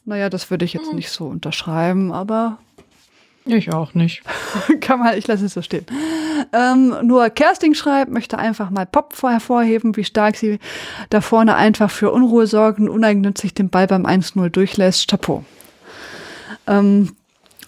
Naja, 0.04 0.30
das 0.30 0.50
würde 0.52 0.66
ich 0.66 0.74
jetzt 0.74 0.94
nicht 0.94 1.10
so 1.10 1.26
unterschreiben, 1.26 2.14
aber 2.14 2.60
ich 3.56 3.72
auch 3.74 3.94
nicht. 3.94 4.22
Kann 4.82 5.00
man, 5.00 5.18
ich 5.18 5.28
lasse 5.28 5.46
es 5.46 5.54
so 5.54 5.62
stehen. 5.62 5.86
Ähm, 6.54 6.96
nur 7.04 7.30
Kersting 7.30 7.74
schreibt, 7.74 8.12
möchte 8.12 8.38
einfach 8.38 8.70
mal 8.70 8.86
Pop 8.86 9.16
hervorheben, 9.22 9.96
wie 9.96 10.04
stark 10.04 10.36
sie 10.36 10.60
da 11.10 11.22
vorne 11.22 11.56
einfach 11.56 11.90
für 11.90 12.12
Unruhe 12.12 12.48
sorgen, 12.48 12.90
uneigennützig 12.90 13.54
den 13.54 13.70
Ball 13.70 13.88
beim 13.88 14.06
1-0 14.06 14.50
durchlässt. 14.50 15.08
Chapeau. 15.10 15.46
Ähm, 16.68 17.12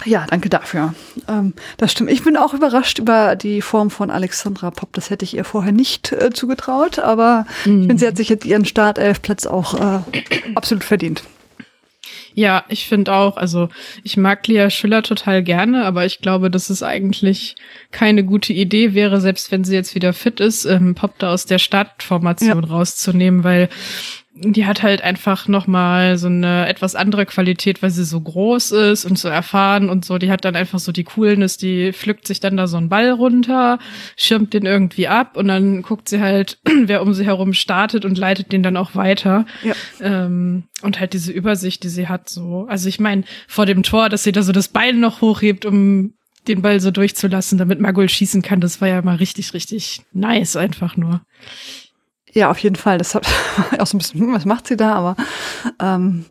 Ja, 0.05 0.25
danke 0.29 0.49
dafür. 0.49 0.93
Ähm, 1.27 1.53
das 1.77 1.91
stimmt. 1.91 2.09
Ich 2.09 2.23
bin 2.23 2.37
auch 2.37 2.53
überrascht 2.53 2.99
über 2.99 3.35
die 3.35 3.61
Form 3.61 3.89
von 3.89 4.09
Alexandra 4.09 4.71
Popp. 4.71 4.93
Das 4.93 5.09
hätte 5.09 5.25
ich 5.25 5.35
ihr 5.35 5.43
vorher 5.43 5.73
nicht 5.73 6.11
äh, 6.11 6.29
zugetraut, 6.31 6.99
aber 6.99 7.45
mhm. 7.65 7.81
ich 7.81 7.87
finde, 7.87 7.99
sie 7.99 8.07
hat 8.07 8.17
sich 8.17 8.29
jetzt 8.29 8.45
ihren 8.45 8.65
Startelfplatz 8.65 9.45
auch 9.45 9.73
äh, 9.73 9.99
absolut 10.55 10.83
verdient. 10.83 11.23
Ja, 12.33 12.65
ich 12.69 12.87
finde 12.87 13.13
auch, 13.13 13.37
also 13.37 13.69
ich 14.03 14.17
mag 14.17 14.45
Lia 14.47 14.69
Schüller 14.69 15.03
total 15.03 15.43
gerne, 15.43 15.85
aber 15.85 16.05
ich 16.05 16.19
glaube, 16.19 16.49
dass 16.51 16.69
es 16.69 16.83
eigentlich 16.83 17.55
keine 17.91 18.23
gute 18.23 18.53
Idee 18.53 18.93
wäre, 18.93 19.19
selbst 19.21 19.51
wenn 19.51 19.63
sie 19.63 19.75
jetzt 19.75 19.95
wieder 19.95 20.13
fit 20.13 20.39
ist, 20.39 20.65
ähm, 20.65 20.95
Pop 20.95 21.17
da 21.19 21.33
aus 21.33 21.45
der 21.45 21.59
Startformation 21.59 22.63
ja. 22.63 22.69
rauszunehmen, 22.69 23.43
weil 23.43 23.69
die 24.41 24.65
hat 24.65 24.83
halt 24.83 25.01
einfach 25.01 25.47
noch 25.47 25.67
mal 25.67 26.17
so 26.17 26.27
eine 26.27 26.67
etwas 26.67 26.95
andere 26.95 27.25
Qualität, 27.25 27.81
weil 27.83 27.89
sie 27.89 28.05
so 28.05 28.21
groß 28.21 28.71
ist 28.71 29.05
und 29.05 29.19
so 29.19 29.27
erfahren 29.27 29.89
und 29.89 30.05
so. 30.05 30.17
Die 30.17 30.31
hat 30.31 30.45
dann 30.45 30.55
einfach 30.55 30.79
so 30.79 30.91
die 30.91 31.03
Coolness, 31.03 31.57
die 31.57 31.91
pflückt 31.91 32.25
sich 32.25 32.39
dann 32.39 32.55
da 32.55 32.67
so 32.67 32.77
einen 32.77 32.89
Ball 32.89 33.11
runter, 33.11 33.79
schirmt 34.15 34.53
den 34.53 34.65
irgendwie 34.65 35.07
ab 35.07 35.35
und 35.35 35.49
dann 35.49 35.81
guckt 35.81 36.07
sie 36.07 36.21
halt, 36.21 36.59
wer 36.85 37.01
um 37.01 37.13
sie 37.13 37.25
herum 37.25 37.53
startet 37.53 38.05
und 38.05 38.17
leitet 38.17 38.51
den 38.53 38.63
dann 38.63 38.77
auch 38.77 38.95
weiter. 38.95 39.45
Ja. 39.63 39.73
Ähm, 39.99 40.63
und 40.81 40.99
halt 40.99 41.13
diese 41.13 41.33
Übersicht, 41.33 41.83
die 41.83 41.89
sie 41.89 42.07
hat, 42.07 42.29
so. 42.29 42.65
Also 42.69 42.87
ich 42.87 42.99
meine, 42.99 43.23
vor 43.47 43.65
dem 43.65 43.83
Tor, 43.83 44.07
dass 44.07 44.23
sie 44.23 44.31
da 44.31 44.41
so 44.41 44.53
das 44.53 44.69
Bein 44.69 45.01
noch 45.01 45.19
hochhebt, 45.19 45.65
um 45.65 46.13
den 46.47 46.61
Ball 46.61 46.79
so 46.79 46.91
durchzulassen, 46.91 47.57
damit 47.57 47.81
Magul 47.81 48.07
schießen 48.07 48.41
kann, 48.41 48.61
das 48.61 48.79
war 48.79 48.87
ja 48.87 49.01
mal 49.01 49.17
richtig, 49.17 49.53
richtig 49.53 50.01
nice 50.13 50.55
einfach 50.55 50.95
nur. 50.95 51.21
Ja, 52.33 52.51
auf 52.51 52.59
jeden 52.59 52.75
Fall. 52.75 52.97
Das 52.97 53.15
hat 53.15 53.27
auch 53.79 53.87
so 53.87 53.97
ein 53.97 53.99
bisschen, 53.99 54.19
hm, 54.19 54.33
was 54.33 54.45
macht 54.45 54.67
sie 54.67 54.77
da? 54.77 54.93
Aber 54.93 55.15
ähm, 55.79 56.25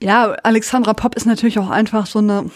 ja, 0.00 0.32
Alexandra 0.42 0.94
Popp 0.94 1.16
ist 1.16 1.26
natürlich 1.26 1.58
auch 1.58 1.70
einfach 1.70 2.06
so 2.06 2.20
eine, 2.20 2.50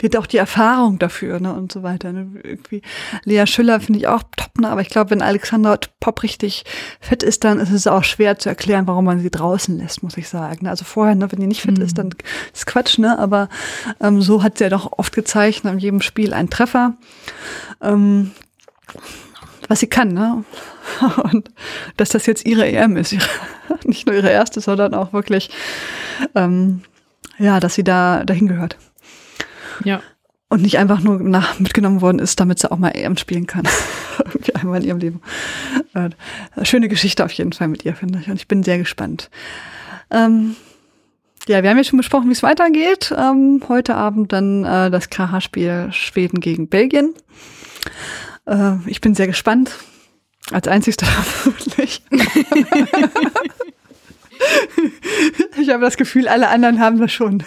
die 0.00 0.06
hat 0.06 0.16
auch 0.16 0.26
die 0.26 0.36
Erfahrung 0.36 0.98
dafür, 0.98 1.40
ne, 1.40 1.52
und 1.52 1.72
so 1.72 1.82
weiter. 1.82 2.12
Ne? 2.12 2.28
Irgendwie 2.42 2.82
Lea 3.24 3.46
Schüller 3.46 3.80
finde 3.80 3.98
ich 3.98 4.06
auch 4.06 4.22
top, 4.36 4.58
ne? 4.58 4.68
Aber 4.68 4.80
ich 4.80 4.88
glaube, 4.88 5.10
wenn 5.10 5.22
Alexandra 5.22 5.78
Popp 5.98 6.22
richtig 6.22 6.64
fit 7.00 7.22
ist, 7.22 7.42
dann 7.44 7.58
ist 7.58 7.70
es 7.70 7.88
auch 7.88 8.04
schwer 8.04 8.38
zu 8.38 8.48
erklären, 8.48 8.86
warum 8.86 9.04
man 9.04 9.20
sie 9.20 9.30
draußen 9.30 9.76
lässt, 9.76 10.02
muss 10.02 10.16
ich 10.16 10.28
sagen. 10.28 10.68
Also 10.68 10.84
vorher, 10.84 11.16
ne, 11.16 11.30
wenn 11.32 11.40
die 11.40 11.46
nicht 11.46 11.62
fit 11.62 11.78
mhm. 11.78 11.84
ist, 11.84 11.98
dann 11.98 12.14
ist 12.54 12.66
Quatsch, 12.66 12.98
ne? 12.98 13.18
Aber 13.18 13.48
ähm, 14.00 14.22
so 14.22 14.42
hat 14.42 14.58
sie 14.58 14.64
ja 14.64 14.70
doch 14.70 14.92
oft 14.98 15.14
gezeigt, 15.14 15.64
ne, 15.64 15.72
in 15.72 15.78
jedem 15.78 16.00
Spiel 16.00 16.32
einen 16.32 16.50
Treffer. 16.50 16.94
Ähm, 17.80 18.30
was 19.68 19.80
sie 19.80 19.88
kann, 19.88 20.08
ne? 20.08 20.44
Und 21.32 21.50
dass 21.96 22.10
das 22.10 22.26
jetzt 22.26 22.46
ihre 22.46 22.66
EM 22.66 22.96
ist, 22.96 23.14
nicht 23.84 24.06
nur 24.06 24.14
ihre 24.14 24.30
erste, 24.30 24.60
sondern 24.60 24.94
auch 24.94 25.12
wirklich, 25.12 25.50
ähm, 26.34 26.82
ja, 27.38 27.60
dass 27.60 27.74
sie 27.74 27.84
da 27.84 28.24
dahin 28.24 28.48
gehört. 28.48 28.76
Ja. 29.84 30.02
Und 30.48 30.62
nicht 30.62 30.78
einfach 30.78 31.00
nur 31.00 31.18
nach, 31.18 31.58
mitgenommen 31.58 32.02
worden 32.02 32.18
ist, 32.18 32.38
damit 32.38 32.58
sie 32.58 32.70
auch 32.70 32.76
mal 32.76 32.90
EM 32.90 33.16
spielen 33.16 33.46
kann. 33.46 33.66
Irgendwie 34.18 34.54
einmal 34.54 34.82
in 34.82 34.86
ihrem 34.86 34.98
Leben. 34.98 35.22
Äh, 35.94 36.10
schöne 36.64 36.88
Geschichte 36.88 37.24
auf 37.24 37.32
jeden 37.32 37.52
Fall 37.52 37.68
mit 37.68 37.84
ihr, 37.84 37.94
finde 37.94 38.18
ich. 38.20 38.28
Und 38.28 38.36
ich 38.36 38.48
bin 38.48 38.62
sehr 38.62 38.78
gespannt. 38.78 39.30
Ähm, 40.10 40.56
ja, 41.48 41.62
wir 41.62 41.70
haben 41.70 41.78
ja 41.78 41.84
schon 41.84 41.96
besprochen, 41.96 42.28
wie 42.28 42.32
es 42.32 42.42
weitergeht. 42.42 43.14
Ähm, 43.16 43.62
heute 43.68 43.94
Abend 43.94 44.32
dann 44.32 44.64
äh, 44.64 44.90
das 44.90 45.08
KH-Spiel 45.08 45.88
Schweden 45.90 46.40
gegen 46.40 46.68
Belgien. 46.68 47.14
Äh, 48.46 48.74
ich 48.86 49.00
bin 49.00 49.14
sehr 49.14 49.26
gespannt. 49.26 49.70
Als 50.50 50.68
einzigster 50.68 51.06
vermutlich. 51.06 52.02
ich 55.60 55.70
habe 55.70 55.80
das 55.80 55.96
Gefühl, 55.96 56.28
alle 56.28 56.48
anderen 56.48 56.80
haben 56.80 56.98
das 56.98 57.12
schon. 57.12 57.42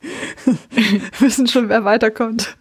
Wissen 1.18 1.46
schon, 1.46 1.68
wer 1.68 1.84
weiterkommt. 1.84 2.56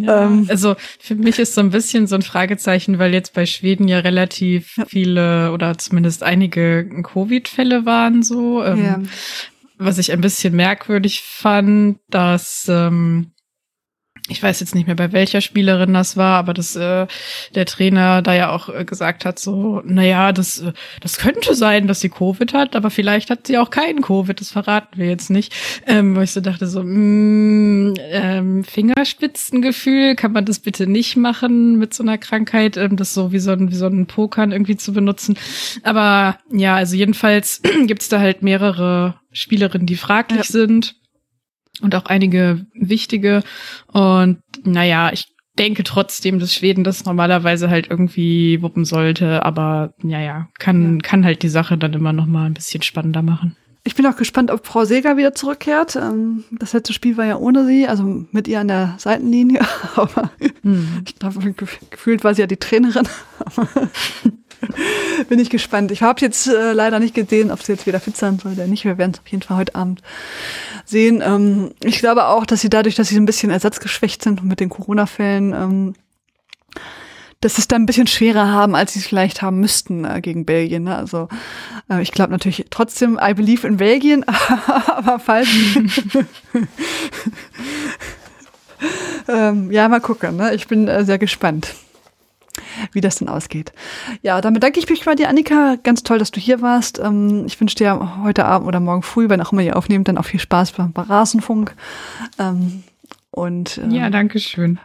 Ja, 0.00 0.26
ähm, 0.26 0.46
also 0.48 0.76
für 1.00 1.14
mich 1.14 1.38
ist 1.38 1.54
so 1.54 1.60
ein 1.60 1.70
bisschen 1.70 2.06
so 2.06 2.14
ein 2.14 2.22
Fragezeichen, 2.22 2.98
weil 2.98 3.12
jetzt 3.12 3.34
bei 3.34 3.46
Schweden 3.46 3.88
ja 3.88 3.98
relativ 3.98 4.76
viele 4.86 5.52
oder 5.52 5.76
zumindest 5.78 6.22
einige 6.22 6.88
Covid-Fälle 7.02 7.84
waren 7.84 8.22
so. 8.22 8.64
Ähm, 8.64 8.84
ja. 8.84 9.00
Was 9.76 9.98
ich 9.98 10.12
ein 10.12 10.20
bisschen 10.20 10.54
merkwürdig 10.54 11.22
fand, 11.22 11.98
dass 12.08 12.66
ähm, 12.68 13.32
ich 14.28 14.42
weiß 14.42 14.60
jetzt 14.60 14.74
nicht 14.74 14.86
mehr, 14.86 14.96
bei 14.96 15.12
welcher 15.12 15.42
Spielerin 15.42 15.92
das 15.92 16.16
war, 16.16 16.38
aber 16.38 16.54
dass 16.54 16.74
äh, 16.76 17.06
der 17.54 17.66
Trainer 17.66 18.22
da 18.22 18.32
ja 18.32 18.50
auch 18.50 18.70
äh, 18.70 18.86
gesagt 18.86 19.26
hat, 19.26 19.38
so, 19.38 19.82
naja, 19.84 20.32
das, 20.32 20.60
äh, 20.60 20.72
das 21.02 21.18
könnte 21.18 21.54
sein, 21.54 21.88
dass 21.88 22.00
sie 22.00 22.08
Covid 22.08 22.54
hat, 22.54 22.74
aber 22.74 22.88
vielleicht 22.88 23.28
hat 23.28 23.46
sie 23.46 23.58
auch 23.58 23.68
keinen 23.68 24.00
Covid, 24.00 24.40
das 24.40 24.50
verraten 24.50 24.98
wir 24.98 25.08
jetzt 25.08 25.28
nicht. 25.28 25.52
Ähm, 25.86 26.16
wo 26.16 26.20
ich 26.22 26.30
so 26.30 26.40
dachte, 26.40 26.66
so, 26.66 26.82
mh, 26.82 26.88
mm, 26.88 27.94
ähm, 27.98 28.64
Fingerspitzengefühl, 28.64 30.14
kann 30.14 30.32
man 30.32 30.46
das 30.46 30.58
bitte 30.58 30.86
nicht 30.86 31.16
machen 31.16 31.76
mit 31.76 31.92
so 31.92 32.02
einer 32.02 32.16
Krankheit, 32.16 32.78
ähm, 32.78 32.96
das 32.96 33.12
so 33.12 33.30
wie 33.30 33.40
so 33.40 33.50
ein, 33.50 33.70
wie 33.70 33.76
so 33.76 33.86
ein 33.86 34.06
Pokern 34.06 34.52
irgendwie 34.52 34.78
zu 34.78 34.94
benutzen. 34.94 35.36
Aber 35.82 36.38
ja, 36.50 36.76
also 36.76 36.96
jedenfalls 36.96 37.60
gibt's 37.86 38.08
da 38.08 38.20
halt 38.20 38.42
mehrere 38.42 39.16
Spielerinnen, 39.32 39.86
die 39.86 39.96
fraglich 39.96 40.38
ja. 40.38 40.44
sind 40.44 40.96
und 41.80 41.94
auch 41.94 42.06
einige 42.06 42.66
wichtige. 42.74 43.42
Und 43.92 44.38
naja, 44.64 45.10
ich 45.12 45.34
denke 45.58 45.84
trotzdem, 45.84 46.38
dass 46.38 46.54
Schweden 46.54 46.84
das 46.84 47.04
normalerweise 47.04 47.70
halt 47.70 47.88
irgendwie 47.88 48.60
wuppen 48.62 48.84
sollte, 48.84 49.44
aber 49.44 49.94
naja, 50.02 50.48
kann, 50.58 50.96
ja. 50.96 51.00
kann 51.02 51.24
halt 51.24 51.42
die 51.42 51.48
Sache 51.48 51.78
dann 51.78 51.92
immer 51.92 52.12
noch 52.12 52.26
mal 52.26 52.46
ein 52.46 52.54
bisschen 52.54 52.82
spannender 52.82 53.22
machen. 53.22 53.56
Ich 53.86 53.94
bin 53.94 54.06
auch 54.06 54.16
gespannt, 54.16 54.50
ob 54.50 54.66
Frau 54.66 54.86
Seger 54.86 55.18
wieder 55.18 55.34
zurückkehrt. 55.34 55.94
Ähm, 55.96 56.44
das 56.50 56.72
letzte 56.72 56.94
Spiel 56.94 57.18
war 57.18 57.26
ja 57.26 57.36
ohne 57.36 57.66
sie, 57.66 57.86
also 57.86 58.24
mit 58.32 58.48
ihr 58.48 58.60
an 58.60 58.68
der 58.68 58.94
Seitenlinie. 58.96 59.60
Aber 59.96 60.30
hm. 60.62 61.02
ich 61.06 61.16
glaube, 61.16 61.52
gefühlt 61.52 62.24
war 62.24 62.34
sie 62.34 62.40
ja 62.40 62.46
die 62.46 62.56
Trainerin. 62.56 63.06
bin 65.28 65.38
ich 65.38 65.50
gespannt. 65.50 65.90
Ich 65.90 66.02
habe 66.02 66.20
jetzt 66.20 66.46
äh, 66.46 66.72
leider 66.72 66.98
nicht 66.98 67.14
gesehen, 67.14 67.50
ob 67.50 67.62
sie 67.62 67.72
jetzt 67.72 67.86
wieder 67.86 68.00
fit 68.00 68.16
sein 68.16 68.38
soll 68.38 68.52
oder 68.52 68.66
nicht. 68.66 68.84
Wir 68.84 68.98
werden 68.98 69.12
es 69.12 69.20
auf 69.20 69.28
jeden 69.28 69.42
Fall 69.42 69.56
heute 69.56 69.74
Abend 69.74 70.02
sehen. 70.84 71.22
Ähm, 71.24 71.72
ich 71.82 71.98
glaube 71.98 72.26
auch, 72.26 72.46
dass 72.46 72.60
sie 72.60 72.70
dadurch, 72.70 72.94
dass 72.94 73.08
sie 73.08 73.16
ein 73.16 73.26
bisschen 73.26 73.50
ersatzgeschwächt 73.50 74.22
sind 74.22 74.44
mit 74.44 74.60
den 74.60 74.68
Corona-Fällen, 74.68 75.52
ähm, 75.52 75.94
dass 77.40 77.56
sie 77.56 77.62
es 77.62 77.68
da 77.68 77.76
ein 77.76 77.86
bisschen 77.86 78.06
schwerer 78.06 78.48
haben, 78.48 78.74
als 78.74 78.94
sie 78.94 79.00
es 79.00 79.06
vielleicht 79.06 79.42
haben 79.42 79.60
müssten 79.60 80.04
äh, 80.04 80.20
gegen 80.20 80.46
Belgien. 80.46 80.84
Ne? 80.84 80.96
Also 80.96 81.28
äh, 81.90 82.00
ich 82.00 82.12
glaube 82.12 82.32
natürlich 82.32 82.66
trotzdem, 82.70 83.18
I 83.22 83.34
believe 83.34 83.66
in 83.66 83.76
Belgien, 83.76 84.24
aber 84.86 85.18
falls. 85.18 85.48
ähm, 89.28 89.70
ja, 89.70 89.88
mal 89.88 90.00
gucken. 90.00 90.36
Ne? 90.36 90.54
Ich 90.54 90.68
bin 90.68 90.88
äh, 90.88 91.04
sehr 91.04 91.18
gespannt 91.18 91.74
wie 92.92 93.00
das 93.00 93.16
denn 93.16 93.28
ausgeht. 93.28 93.72
Ja, 94.22 94.40
dann 94.40 94.54
bedanke 94.54 94.78
ich 94.78 94.88
mich 94.88 95.04
bei 95.04 95.14
dir, 95.14 95.28
Annika. 95.28 95.76
Ganz 95.82 96.02
toll, 96.02 96.18
dass 96.18 96.30
du 96.30 96.40
hier 96.40 96.62
warst. 96.62 96.98
Ähm, 96.98 97.44
ich 97.46 97.60
wünsche 97.60 97.76
dir 97.76 98.22
heute 98.22 98.44
Abend 98.44 98.68
oder 98.68 98.80
morgen 98.80 99.02
früh, 99.02 99.28
wenn 99.28 99.40
auch 99.40 99.52
immer 99.52 99.62
ihr 99.62 99.76
aufnehmt, 99.76 100.08
dann 100.08 100.18
auch 100.18 100.24
viel 100.24 100.40
Spaß 100.40 100.72
beim 100.72 100.92
Rasenfunk. 100.96 101.74
Ähm, 102.38 102.84
und 103.30 103.78
ähm, 103.78 103.90
ja, 103.90 104.10
danke 104.10 104.38
schön. 104.38 104.78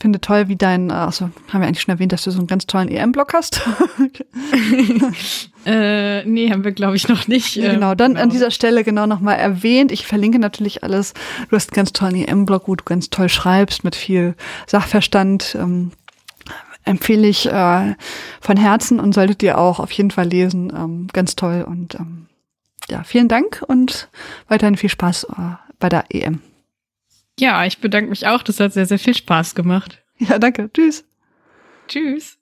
Finde 0.00 0.20
toll, 0.20 0.46
wie 0.46 0.54
dein, 0.54 0.92
also 0.92 1.30
haben 1.48 1.60
wir 1.60 1.66
eigentlich 1.66 1.80
schon 1.80 1.92
erwähnt, 1.92 2.12
dass 2.12 2.22
du 2.22 2.30
so 2.30 2.38
einen 2.38 2.46
ganz 2.46 2.66
tollen 2.66 2.86
EM-Block 2.86 3.32
hast. 3.34 3.60
äh, 5.66 6.24
nee, 6.24 6.52
haben 6.52 6.62
wir, 6.62 6.70
glaube 6.70 6.94
ich, 6.94 7.08
noch 7.08 7.26
nicht. 7.26 7.56
Ja, 7.56 7.72
genau, 7.72 7.96
dann 7.96 8.12
genau. 8.12 8.22
an 8.22 8.30
dieser 8.30 8.52
Stelle 8.52 8.84
genau 8.84 9.06
nochmal 9.06 9.38
erwähnt. 9.38 9.90
Ich 9.90 10.06
verlinke 10.06 10.38
natürlich 10.38 10.84
alles. 10.84 11.14
Du 11.50 11.56
hast 11.56 11.70
einen 11.70 11.74
ganz 11.74 11.92
tollen 11.92 12.14
EM-Block, 12.14 12.68
wo 12.68 12.76
du 12.76 12.84
ganz 12.84 13.10
toll 13.10 13.28
schreibst, 13.28 13.82
mit 13.82 13.96
viel 13.96 14.36
Sachverstand. 14.68 15.56
Ähm, 15.58 15.90
empfehle 16.88 17.26
ich 17.26 17.46
äh, 17.46 17.94
von 18.40 18.56
Herzen 18.56 18.98
und 18.98 19.12
solltet 19.12 19.42
ihr 19.42 19.58
auch 19.58 19.78
auf 19.78 19.92
jeden 19.92 20.10
Fall 20.10 20.26
lesen. 20.26 20.72
Ähm, 20.74 21.08
ganz 21.12 21.36
toll 21.36 21.64
und 21.66 21.94
ähm, 21.94 22.26
ja, 22.88 23.04
vielen 23.04 23.28
Dank 23.28 23.62
und 23.66 24.08
weiterhin 24.48 24.76
viel 24.76 24.88
Spaß 24.88 25.24
äh, 25.24 25.56
bei 25.78 25.88
der 25.88 26.06
EM. 26.10 26.40
Ja, 27.38 27.64
ich 27.64 27.78
bedanke 27.78 28.10
mich 28.10 28.26
auch. 28.26 28.42
Das 28.42 28.58
hat 28.58 28.72
sehr, 28.72 28.86
sehr 28.86 28.98
viel 28.98 29.14
Spaß 29.14 29.54
gemacht. 29.54 30.02
Ja, 30.18 30.40
danke. 30.40 30.68
Tschüss. 30.72 31.04
Tschüss. 31.86 32.37